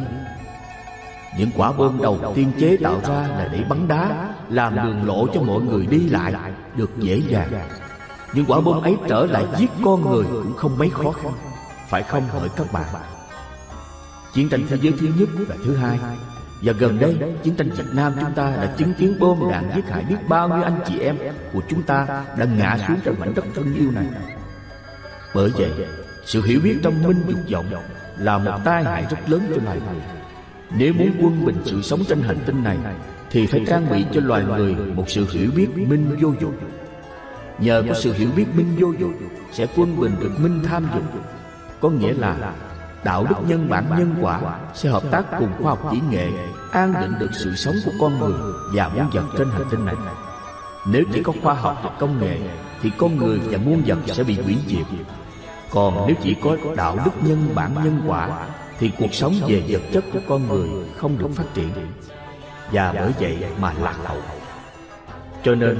Những 1.37 1.49
quả 1.55 1.71
bom 1.71 2.01
đầu 2.01 2.33
tiên 2.35 2.51
chế 2.59 2.77
tạo 2.83 3.01
ra 3.07 3.27
là 3.27 3.49
để 3.51 3.63
bắn 3.69 3.87
đá, 3.87 4.29
Làm 4.49 4.75
đường 4.75 5.07
lộ 5.07 5.27
cho 5.33 5.41
mọi 5.41 5.61
người 5.61 5.85
đi 5.85 6.09
lại, 6.09 6.33
Được 6.75 6.97
dễ 6.97 7.21
dàng. 7.27 7.69
Những 8.33 8.45
quả 8.45 8.61
bom 8.61 8.81
ấy 8.81 8.95
trở 9.07 9.25
lại 9.25 9.45
giết 9.57 9.69
con 9.85 10.11
người 10.11 10.25
Cũng 10.31 10.53
không 10.57 10.77
mấy 10.77 10.89
khó 10.89 11.11
khăn. 11.11 11.31
Phải 11.87 12.03
không 12.03 12.27
hỏi 12.27 12.49
các 12.55 12.73
bạn? 12.73 12.85
Chiến 14.33 14.49
tranh 14.49 14.61
thế 14.69 14.77
giới 14.81 14.93
thứ 14.99 15.07
nhất 15.17 15.29
và 15.47 15.55
thứ 15.65 15.75
hai. 15.75 15.99
Và 16.61 16.73
gần 16.73 16.99
đây, 16.99 17.17
chiến 17.43 17.55
tranh 17.55 17.69
Việt 17.69 17.87
Nam 17.93 18.13
chúng 18.19 18.33
ta 18.33 18.55
đã 18.55 18.73
chứng 18.77 18.93
kiến 18.93 19.19
bom 19.19 19.51
đạn 19.51 19.71
giết 19.75 19.89
hại 19.89 20.03
biết 20.09 20.15
bao 20.27 20.47
nhiêu 20.49 20.63
anh 20.63 20.79
chị 20.87 20.99
em 20.99 21.17
của 21.53 21.61
chúng 21.69 21.83
ta 21.83 22.25
đã 22.37 22.45
ngã 22.45 22.77
xuống 22.87 22.97
trên 23.05 23.15
mảnh 23.19 23.33
đất 23.35 23.45
thân 23.55 23.73
yêu 23.73 23.91
này. 23.91 24.05
Bởi 25.35 25.51
vậy, 25.57 25.71
sự 26.25 26.43
hiểu 26.43 26.59
biết 26.63 26.79
trong 26.83 27.03
minh 27.03 27.23
dục 27.27 27.39
vọng 27.51 27.65
là 28.21 28.37
một 28.37 28.59
tai 28.63 28.83
hại 28.83 29.05
rất 29.09 29.29
lớn 29.29 29.41
cho 29.55 29.61
loài 29.63 29.79
người. 29.85 30.01
Nếu 30.77 30.93
muốn 30.93 31.11
quân 31.21 31.45
bình 31.45 31.61
sự 31.65 31.81
sống 31.81 31.99
trên 32.09 32.21
hành 32.21 32.37
tinh 32.45 32.63
này 32.63 32.77
Thì 33.29 33.45
phải 33.45 33.63
trang 33.67 33.89
bị 33.91 34.05
cho 34.13 34.21
loài 34.21 34.43
người 34.43 34.75
một 34.75 35.09
sự 35.09 35.27
hiểu 35.31 35.51
biết 35.55 35.67
minh 35.77 36.17
vô 36.21 36.33
dụng. 36.41 36.55
Nhờ 37.59 37.83
có 37.87 37.93
sự 37.93 38.13
hiểu 38.13 38.29
biết 38.35 38.45
minh 38.55 38.75
vô 38.79 38.91
dụng 38.99 39.13
Sẽ 39.51 39.67
quân 39.75 39.99
bình 39.99 40.15
được 40.19 40.39
minh 40.39 40.61
tham 40.63 40.87
dục. 40.95 41.03
Có 41.79 41.89
nghĩa 41.89 42.13
là 42.13 42.53
đạo 43.03 43.25
đức 43.29 43.35
nhân 43.47 43.69
bản 43.69 43.85
nhân 43.97 44.15
quả 44.21 44.41
sẽ 44.73 44.89
hợp 44.89 45.03
tác 45.11 45.23
cùng 45.39 45.51
khoa 45.61 45.69
học 45.69 45.89
kỹ 45.91 46.01
nghệ 46.09 46.27
an 46.71 46.93
định 47.01 47.19
được 47.19 47.29
sự 47.33 47.55
sống 47.55 47.75
của 47.85 47.91
con 47.99 48.19
người 48.19 48.33
và 48.73 48.89
muôn 48.95 49.09
vật 49.13 49.23
trên 49.37 49.49
hành 49.49 49.63
tinh 49.71 49.85
này. 49.85 49.95
nếu 50.87 51.03
chỉ 51.13 51.23
có 51.23 51.33
khoa 51.43 51.53
học 51.53 51.81
và 51.83 51.91
công 51.99 52.19
nghệ 52.19 52.39
thì 52.81 52.91
con 52.97 53.17
người 53.17 53.39
và 53.39 53.57
muôn 53.57 53.81
vật 53.85 53.97
sẽ 54.05 54.23
bị 54.23 54.41
hủy 54.41 54.57
diệt 54.67 54.85
còn 55.71 56.07
nếu 56.07 56.15
chỉ 56.21 56.35
có 56.43 56.57
đạo 56.75 56.97
đức 57.05 57.11
nhân 57.21 57.49
bản 57.55 57.71
nhân 57.83 58.01
quả, 58.07 58.29
thì 58.79 58.91
cuộc 58.97 59.13
sống 59.13 59.33
về 59.47 59.63
vật 59.67 59.81
chất 59.93 60.03
của 60.13 60.19
con 60.27 60.47
người 60.47 60.69
không 60.97 61.17
được 61.17 61.29
phát 61.35 61.53
triển. 61.53 61.71
Và 62.71 62.93
bởi 62.93 63.11
vậy 63.19 63.37
mà 63.59 63.73
lạc 63.81 63.95
hậu. 64.03 64.17
Cho 65.43 65.55
nên, 65.55 65.77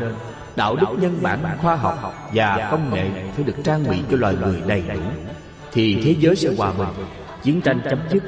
đạo 0.56 0.76
đức 0.76 0.88
nhân 1.00 1.20
bản 1.22 1.40
khoa 1.62 1.76
học 1.76 2.14
và 2.34 2.68
công 2.72 2.94
nghệ 2.94 3.10
phải 3.36 3.44
được 3.44 3.56
trang 3.64 3.84
bị 3.90 3.98
cho 4.12 4.18
loài 4.18 4.36
người 4.36 4.62
đầy 4.68 4.84
đủ, 4.94 5.00
thì 5.72 6.02
thế 6.04 6.16
giới 6.20 6.36
sẽ 6.36 6.50
hòa 6.58 6.74
bình, 6.78 6.88
chiến 7.44 7.62
tranh 7.62 7.82
chấm 7.90 8.00
dứt, 8.12 8.24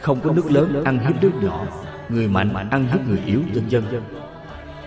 không 0.00 0.20
có 0.20 0.30
nước 0.32 0.50
lớn 0.50 0.84
ăn 0.84 0.98
hiếp 0.98 1.22
nước 1.22 1.32
nhỏ, 1.42 1.64
người 2.08 2.28
mạnh 2.28 2.68
ăn 2.70 2.86
hiếp 2.92 3.06
người 3.08 3.20
yếu, 3.26 3.40
vân 3.54 3.68
vân. 3.70 4.02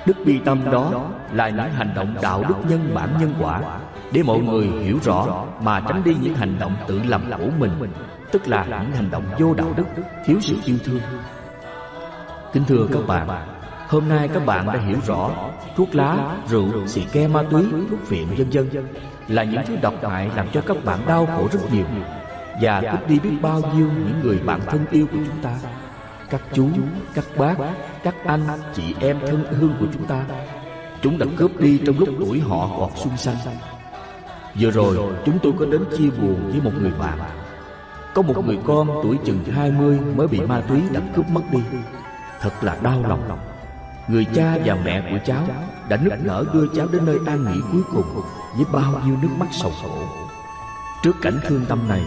Đức 0.06 0.18
bi 0.26 0.40
tâm 0.46 0.72
đó 0.72 1.10
là 1.34 1.50
những 1.50 1.72
hành 1.74 1.94
động 1.96 2.16
đạo 2.22 2.44
đức 2.48 2.56
nhân 2.70 2.92
bản 2.94 3.10
nhân 3.20 3.34
quả 3.40 3.62
để 4.12 4.24
mọi 4.24 4.40
người 4.40 4.68
hiểu 4.84 5.00
rõ 5.04 5.46
mà 5.62 5.80
tránh 5.80 6.04
đi 6.04 6.16
những 6.22 6.36
hành 6.36 6.60
động 6.60 6.76
tự 6.88 7.02
làm 7.08 7.30
khổ 7.30 7.50
mình 7.60 7.72
tức 8.32 8.48
là 8.48 8.66
những 8.70 8.92
hành 8.92 9.12
động 9.12 9.24
vô 9.40 9.54
đạo 9.54 9.74
đức 9.78 9.84
thiếu 10.26 10.38
sự 10.42 10.56
yêu 10.66 10.78
thương. 10.84 11.02
kính 12.54 12.64
thưa 12.68 12.88
các 12.94 13.08
bạn 13.08 13.28
hôm 13.88 14.10
nay 14.10 14.30
các 14.34 14.46
bạn 14.46 14.66
đã 14.66 14.80
hiểu 14.80 14.98
rõ 15.06 15.32
thuốc 15.76 15.96
lá 15.96 16.38
rượu 16.48 16.88
xì 16.88 17.04
ke 17.12 17.28
ma 17.28 17.44
túy 17.52 17.64
thuốc 17.90 18.00
phiện 18.06 18.28
vân 18.38 18.50
vân. 18.50 18.88
là 19.28 19.44
những 19.44 19.62
thứ 19.68 19.76
độc 19.82 19.94
hại 20.10 20.30
làm 20.36 20.48
cho 20.54 20.62
các 20.62 20.78
bạn 20.86 21.00
đau 21.08 21.26
khổ 21.26 21.48
rất 21.52 21.60
nhiều. 21.74 21.86
và 22.62 22.82
cướp 22.82 23.10
đi 23.10 23.20
biết 23.20 23.38
bao 23.42 23.62
nhiêu 23.76 23.88
những 23.98 24.20
người 24.24 24.40
bạn 24.46 24.60
thân 24.66 24.86
yêu 24.92 25.06
của 25.12 25.18
chúng 25.28 25.42
ta 25.42 25.58
các 26.30 26.42
chú 26.54 26.70
các 27.14 27.26
bác 27.38 27.56
các 28.04 28.16
anh 28.26 28.42
chị 28.74 28.96
em 29.00 29.20
thân 29.28 29.46
hương 29.60 29.76
của 29.80 29.88
chúng 29.94 30.06
ta. 30.06 30.26
chúng 31.02 31.18
đã 31.18 31.26
cướp 31.38 31.60
đi 31.60 31.80
trong 31.86 32.00
lúc 32.00 32.10
tuổi 32.20 32.40
họ 32.40 32.70
còn 32.80 32.92
xuân 32.96 33.18
xanh 33.18 33.36
vừa 34.60 34.72
rồi, 34.72 34.98
chúng 35.26 35.40
tôi 35.44 35.54
có 35.60 35.66
đến 35.66 35.82
chia 35.98 36.10
buồn 36.10 36.52
với 36.52 36.62
một 36.64 36.72
người 36.82 36.92
bạn. 37.00 37.20
Có 38.14 38.22
một 38.22 38.46
người 38.46 38.60
con 38.66 38.90
tuổi 39.04 39.18
chừng 39.26 39.44
20 39.44 40.00
mới 40.16 40.28
bị 40.28 40.40
ma 40.40 40.62
túy 40.62 40.82
đã 40.94 41.02
cướp 41.16 41.30
mất 41.30 41.42
đi. 41.52 41.60
Thật 42.42 42.52
là 42.62 42.78
đau 42.84 43.04
lòng. 43.08 43.40
Người 44.08 44.26
cha 44.36 44.58
và 44.66 44.78
mẹ 44.86 45.12
của 45.12 45.18
cháu 45.26 45.44
đã 45.90 45.98
nức 45.98 46.14
nở 46.24 46.46
đưa 46.54 46.68
cháu 46.76 46.88
đến 46.92 47.06
nơi 47.06 47.18
an 47.26 47.46
nghỉ 47.46 47.60
cuối 47.72 47.82
cùng 47.94 48.22
với 48.56 48.66
bao 48.74 49.02
nhiêu 49.06 49.18
nước 49.22 49.30
mắt 49.38 49.48
sầu 49.52 49.72
khổ. 49.82 50.04
Trước 51.04 51.16
cảnh 51.22 51.40
thương 51.44 51.66
tâm 51.66 51.88
này, 51.88 52.02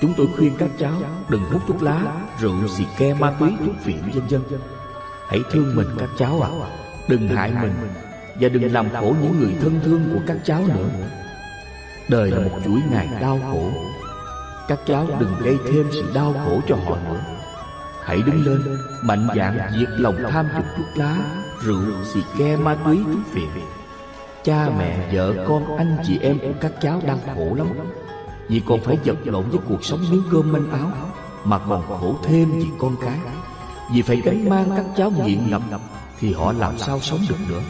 chúng 0.00 0.14
tôi 0.16 0.28
khuyên 0.36 0.52
các 0.58 0.70
cháu 0.78 0.92
đừng 1.28 1.42
hút 1.42 1.62
thuốc 1.66 1.82
lá, 1.82 2.02
rượu, 2.40 2.68
xì 2.68 2.84
ke, 2.98 3.14
ma 3.14 3.30
túy 3.30 3.52
thuốc 3.66 3.74
phiện 3.80 4.02
vân 4.14 4.26
vân. 4.30 4.60
Hãy 5.28 5.40
thương 5.50 5.76
mình 5.76 5.88
các 5.98 6.08
cháu 6.18 6.40
ạ. 6.40 6.50
À. 6.62 6.68
đừng 7.08 7.28
hại 7.28 7.52
mình 7.62 7.74
và 8.40 8.48
đừng 8.48 8.72
làm 8.72 8.88
khổ 8.90 9.14
những 9.22 9.40
người 9.40 9.54
thân 9.60 9.80
thương 9.84 10.04
của 10.12 10.20
các 10.26 10.36
cháu 10.44 10.62
nữa 10.68 10.88
đời 12.08 12.30
là 12.30 12.38
một 12.38 12.58
chuỗi 12.64 12.80
ngày 12.90 13.08
đau 13.20 13.40
khổ. 13.50 13.70
Các 14.68 14.78
cháu 14.86 15.06
đừng 15.20 15.34
gây 15.42 15.58
thêm 15.64 15.86
sự 15.92 16.10
đau 16.14 16.34
khổ 16.44 16.60
cho 16.68 16.76
họ 16.76 16.96
nữa. 17.10 17.20
Hãy 18.04 18.22
đứng 18.26 18.46
lên 18.46 18.78
mạnh 19.02 19.28
dạn 19.36 19.58
diệt 19.78 19.88
lòng 19.90 20.16
tham 20.30 20.46
dục 20.56 20.64
thuốc 20.76 20.86
lá 20.94 21.16
rượu 21.62 21.82
xì 22.04 22.20
ke 22.38 22.56
ma 22.56 22.74
túy 22.84 22.98
thuốc 23.04 23.22
phiện. 23.32 23.48
Cha 24.44 24.70
mẹ 24.78 25.14
vợ 25.14 25.44
con 25.48 25.76
anh 25.76 25.96
chị 26.06 26.18
em 26.22 26.38
của 26.38 26.52
các 26.60 26.72
cháu 26.80 27.00
đang 27.06 27.18
khổ 27.34 27.54
lắm. 27.54 27.66
vì 28.48 28.62
còn 28.66 28.80
phải 28.80 28.98
vật 29.04 29.16
lộn 29.24 29.48
với 29.50 29.60
cuộc 29.68 29.84
sống 29.84 30.00
miếng 30.10 30.22
cơm 30.32 30.52
manh 30.52 30.70
áo. 30.70 30.90
Mà 31.44 31.58
còn 31.68 31.82
khổ 31.88 32.16
thêm 32.22 32.52
vì 32.58 32.66
con 32.78 32.96
cái. 33.00 33.18
Vì 33.92 34.02
phải 34.02 34.20
gánh 34.24 34.48
mang 34.48 34.70
các 34.76 34.86
cháu 34.96 35.10
nghiện 35.10 35.50
ngập 35.50 35.62
Thì 36.20 36.32
họ 36.32 36.52
làm 36.52 36.78
sao 36.78 37.00
sống 37.00 37.20
được 37.28 37.36
nữa. 37.48 37.60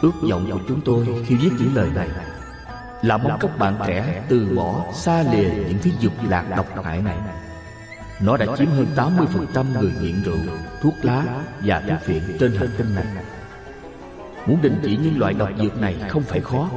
Ước 0.00 0.12
vọng 0.30 0.50
của 0.52 0.58
chúng 0.68 0.80
tôi 0.80 1.24
khi 1.26 1.34
viết 1.34 1.50
những 1.58 1.74
lời 1.74 1.90
này 1.94 2.08
Là 3.04 3.16
mong 3.16 3.38
các 3.40 3.58
bạn 3.58 3.74
trẻ 3.86 4.22
từ 4.28 4.48
bỏ 4.56 4.92
xa 4.92 5.22
lìa 5.32 5.48
những 5.48 5.78
thứ 5.82 5.90
dục 6.00 6.12
lạc 6.28 6.44
độc 6.56 6.84
hại 6.84 7.02
này. 7.02 7.16
Nó 8.20 8.36
đã 8.36 8.46
chiếm 8.56 8.66
hơn 8.66 8.86
80% 8.96 9.80
người 9.80 9.92
nghiện 10.00 10.22
rượu, 10.22 10.38
thuốc 10.80 10.94
lá 11.02 11.24
và 11.60 11.82
thuốc 11.88 11.98
phiện 12.02 12.22
trên 12.40 12.54
hành 12.54 12.68
tinh 12.78 12.94
này. 12.94 13.06
Muốn 14.46 14.62
đình 14.62 14.80
chỉ 14.82 14.96
những 14.96 15.18
loại 15.18 15.34
độc 15.34 15.48
dược 15.58 15.80
này 15.80 15.96
không 16.08 16.22
phải 16.22 16.40
khó. 16.40 16.70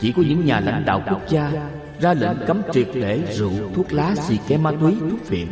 Chỉ 0.00 0.12
có 0.12 0.22
những 0.28 0.44
nhà 0.44 0.60
lãnh 0.60 0.84
đạo 0.84 1.02
quốc 1.10 1.20
gia 1.28 1.52
ra 2.00 2.14
lệnh 2.14 2.46
cấm 2.46 2.62
triệt 2.72 2.88
để 2.94 3.22
rượu, 3.32 3.52
thuốc 3.74 3.92
lá, 3.92 4.14
xì 4.14 4.38
ke 4.48 4.56
ma 4.56 4.72
túy, 4.80 4.96
thuốc 5.00 5.24
phiện. 5.24 5.48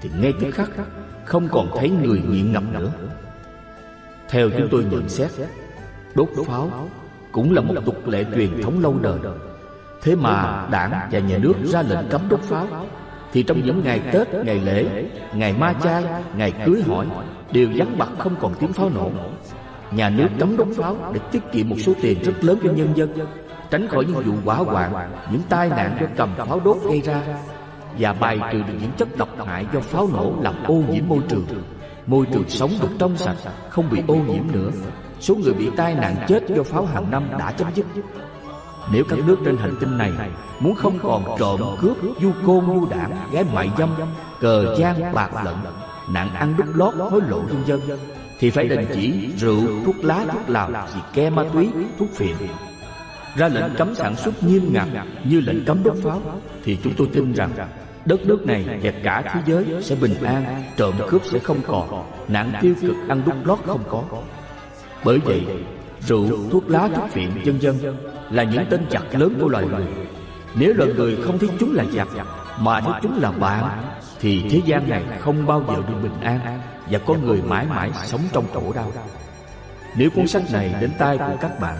Thì 0.00 0.10
ngay 0.18 0.32
tức 0.40 0.50
khắc 0.50 0.70
không 1.24 1.48
còn 1.48 1.70
thấy 1.78 1.90
người 1.90 2.22
nghiện 2.28 2.52
ngập 2.52 2.62
nữa. 2.72 2.92
Theo 4.28 4.50
chúng 4.50 4.68
tôi 4.70 4.84
nhận 4.84 5.08
xét, 5.08 5.30
đốt 6.14 6.28
pháo 6.46 6.88
cũng 7.38 7.54
là 7.54 7.60
một 7.60 7.74
tục 7.84 8.08
lệ 8.08 8.24
truyền 8.34 8.62
thống 8.62 8.80
lâu 8.82 8.94
đời. 9.02 9.18
Thế 10.02 10.14
mà 10.14 10.66
đảng 10.70 11.08
và 11.10 11.18
nhà 11.18 11.38
nước 11.38 11.54
ra 11.64 11.82
lệnh 11.82 12.08
cấm 12.10 12.20
đốt 12.28 12.40
pháo 12.40 12.66
thì 13.32 13.42
trong 13.42 13.60
những 13.64 13.82
ngày 13.84 14.00
Tết, 14.12 14.28
ngày 14.44 14.60
lễ, 14.60 15.04
ngày 15.34 15.52
ma 15.52 15.74
chay, 15.82 16.04
ngày 16.36 16.52
cưới 16.66 16.82
hỏi 16.86 17.06
đều 17.52 17.68
vắng 17.76 17.98
bặt 17.98 18.08
không 18.18 18.34
còn 18.40 18.54
tiếng 18.54 18.72
pháo 18.72 18.90
nổ. 18.90 19.10
Nhà 19.90 20.10
nước 20.10 20.28
cấm 20.38 20.56
đốt 20.56 20.68
pháo 20.76 20.96
để 21.12 21.20
tiết 21.30 21.42
kiệm 21.52 21.68
một 21.68 21.76
số 21.78 21.92
tiền 22.02 22.18
rất 22.22 22.44
lớn 22.44 22.58
cho 22.64 22.72
nhân 22.72 22.88
dân 22.94 23.14
tránh 23.70 23.88
khỏi 23.88 24.04
những 24.04 24.24
vụ 24.24 24.32
hỏa 24.44 24.56
hoạn, 24.56 25.10
những 25.32 25.42
tai 25.48 25.68
nạn 25.68 25.96
do 26.00 26.06
cầm 26.16 26.34
pháo 26.36 26.60
đốt 26.64 26.76
gây 26.88 27.00
ra 27.00 27.22
và 27.98 28.12
bài 28.12 28.38
trừ 28.52 28.58
được 28.58 28.74
những 28.80 28.92
chất 28.96 29.08
độc 29.16 29.46
hại 29.46 29.66
do 29.74 29.80
pháo 29.80 30.08
nổ 30.12 30.34
làm 30.42 30.54
ô 30.66 30.82
nhiễm 30.90 31.08
môi 31.08 31.20
trường. 31.28 31.46
Môi 32.06 32.26
trường 32.32 32.48
sống 32.48 32.70
được 32.82 32.90
trong 32.98 33.16
sạch, 33.16 33.36
không 33.68 33.90
bị 33.90 34.02
ô 34.08 34.14
nhiễm 34.14 34.42
nữa. 34.52 34.70
Số 35.20 35.34
người 35.34 35.54
bị 35.54 35.70
tai 35.76 35.94
nạn 35.94 36.16
chết 36.28 36.48
do 36.48 36.62
pháo 36.62 36.84
hàng 36.86 37.10
năm 37.10 37.24
đã 37.38 37.52
chấm 37.52 37.68
dứt. 37.74 37.86
Nếu 38.92 39.04
các 39.08 39.18
nước 39.26 39.36
trên 39.44 39.56
hành 39.56 39.74
tinh 39.80 39.98
này 39.98 40.12
muốn 40.60 40.74
không 40.74 40.98
còn 41.02 41.24
trộm 41.38 41.60
cướp, 41.80 41.96
du 42.22 42.32
côn 42.46 42.66
du 42.66 42.86
đảng, 42.90 43.12
gái 43.32 43.44
mại 43.54 43.70
dâm, 43.78 43.90
cờ 44.40 44.76
gian 44.78 45.14
bạc 45.14 45.30
lận, 45.44 45.54
nạn 46.10 46.34
ăn 46.34 46.54
đúc 46.58 46.66
lót, 46.74 46.94
hối 46.94 47.20
lộ 47.28 47.38
nhân 47.38 47.62
dân, 47.66 47.80
thì 48.38 48.50
phải 48.50 48.68
đình 48.68 48.86
chỉ 48.94 49.28
rượu, 49.36 49.60
thuốc 49.84 49.96
lá, 50.04 50.24
thuốc 50.32 50.48
lào, 50.48 50.70
xì 50.94 51.00
ke 51.14 51.30
ma 51.30 51.44
túy, 51.52 51.68
thuốc 51.98 52.08
phiện 52.14 52.36
ra 53.38 53.48
lệnh 53.48 53.74
cấm 53.74 53.94
sản 53.94 54.16
xuất 54.16 54.42
nghiêm 54.42 54.72
ngặt 54.72 54.88
như 55.24 55.40
lệnh 55.40 55.64
cấm 55.64 55.82
đốt 55.82 55.96
pháo 56.02 56.22
thì 56.64 56.78
chúng 56.84 56.92
tôi 56.96 57.08
tin 57.12 57.32
rằng 57.32 57.50
đất 58.04 58.26
nước 58.26 58.46
này 58.46 58.80
và 58.82 58.92
cả 59.02 59.22
thế 59.32 59.40
giới 59.46 59.82
sẽ 59.82 59.94
bình 59.94 60.14
an 60.24 60.62
trộm 60.76 60.94
cướp 61.08 61.22
sẽ 61.24 61.38
không 61.38 61.58
còn 61.66 62.04
nạn 62.28 62.52
tiêu 62.60 62.74
cực 62.80 62.96
ăn 63.08 63.22
đút 63.26 63.34
lót 63.44 63.58
không 63.66 63.82
có 63.90 64.02
bởi 65.04 65.18
vậy 65.18 65.46
rượu 66.00 66.26
thuốc 66.50 66.70
lá 66.70 66.88
thuốc 66.94 67.10
phiện 67.10 67.30
vân 67.44 67.58
vân 67.58 67.96
là 68.30 68.42
những 68.42 68.64
tên 68.70 68.86
chặt 68.90 69.02
lớn 69.12 69.34
của 69.40 69.48
loài 69.48 69.64
người. 69.64 69.86
nếu 70.54 70.74
loài 70.74 70.90
người 70.92 71.18
không 71.24 71.38
thấy 71.38 71.48
chúng 71.60 71.74
là 71.74 71.84
giặc 71.92 72.08
mà 72.60 72.80
thấy 72.80 72.92
chúng 73.02 73.20
là 73.20 73.30
bạn 73.30 73.82
thì 74.20 74.48
thế 74.50 74.60
gian 74.64 74.88
này 74.88 75.02
không 75.20 75.46
bao 75.46 75.64
giờ 75.68 75.74
được 75.88 75.94
bình 76.02 76.20
an 76.20 76.60
và 76.90 76.98
con 77.06 77.26
người 77.26 77.42
mãi 77.42 77.66
mãi 77.70 77.90
sống 78.04 78.20
trong 78.32 78.44
khổ 78.54 78.72
đau. 78.74 78.92
nếu 79.96 80.10
cuốn 80.10 80.28
sách 80.28 80.42
này 80.52 80.74
đến 80.80 80.90
tay 80.98 81.18
của 81.18 81.36
các 81.40 81.60
bạn 81.60 81.76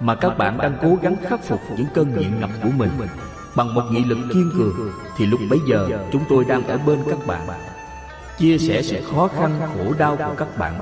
mà 0.00 0.14
các 0.14 0.38
bạn 0.38 0.58
đang 0.58 0.76
cố 0.82 0.98
gắng 1.02 1.16
khắc 1.28 1.44
phục 1.44 1.60
những 1.76 1.86
cơn 1.94 2.18
nghiện 2.18 2.40
ngập 2.40 2.50
của 2.62 2.70
mình 2.76 2.90
bằng 3.56 3.74
một 3.74 3.82
nghị 3.90 4.04
lực 4.04 4.18
kiên 4.32 4.50
cường 4.58 4.92
thì 5.16 5.26
lúc 5.26 5.40
bấy 5.50 5.58
giờ 5.68 5.88
chúng 6.12 6.22
tôi 6.28 6.44
đang 6.44 6.66
ở 6.66 6.78
bên 6.86 6.98
các 7.10 7.26
bạn. 7.26 7.48
chia 8.38 8.58
sẻ 8.58 8.82
sự 8.82 9.00
khó 9.12 9.28
khăn 9.28 9.60
khổ 9.60 9.92
đau 9.98 10.16
của 10.16 10.34
các 10.36 10.58
bạn 10.58 10.74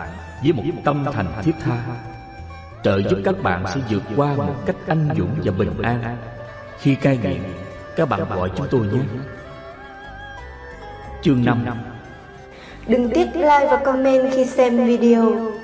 với 0.42 0.52
một 0.52 0.62
tâm 0.84 1.04
thành 1.12 1.32
thiết 1.42 1.54
tha. 1.60 1.76
Trợ 2.82 3.00
giúp 3.10 3.18
các 3.24 3.42
bạn 3.42 3.64
sẽ 3.74 3.80
vượt 3.90 4.02
qua 4.16 4.34
một 4.34 4.54
cách 4.66 4.76
anh 4.86 5.08
dũng 5.16 5.34
và 5.44 5.52
bình 5.58 5.82
an. 5.82 6.16
Khi 6.78 6.94
cai 6.94 7.16
nghiện, 7.16 7.42
các 7.96 8.08
bạn 8.08 8.20
gọi 8.28 8.50
chúng 8.56 8.66
tôi 8.70 8.80
nhé. 8.80 9.00
Chương 11.22 11.44
5 11.44 11.66
Đừng 12.86 13.10
tiếc 13.14 13.26
like 13.34 13.68
và 13.70 13.82
comment 13.84 14.32
khi 14.32 14.44
xem 14.44 14.86
video. 14.86 15.57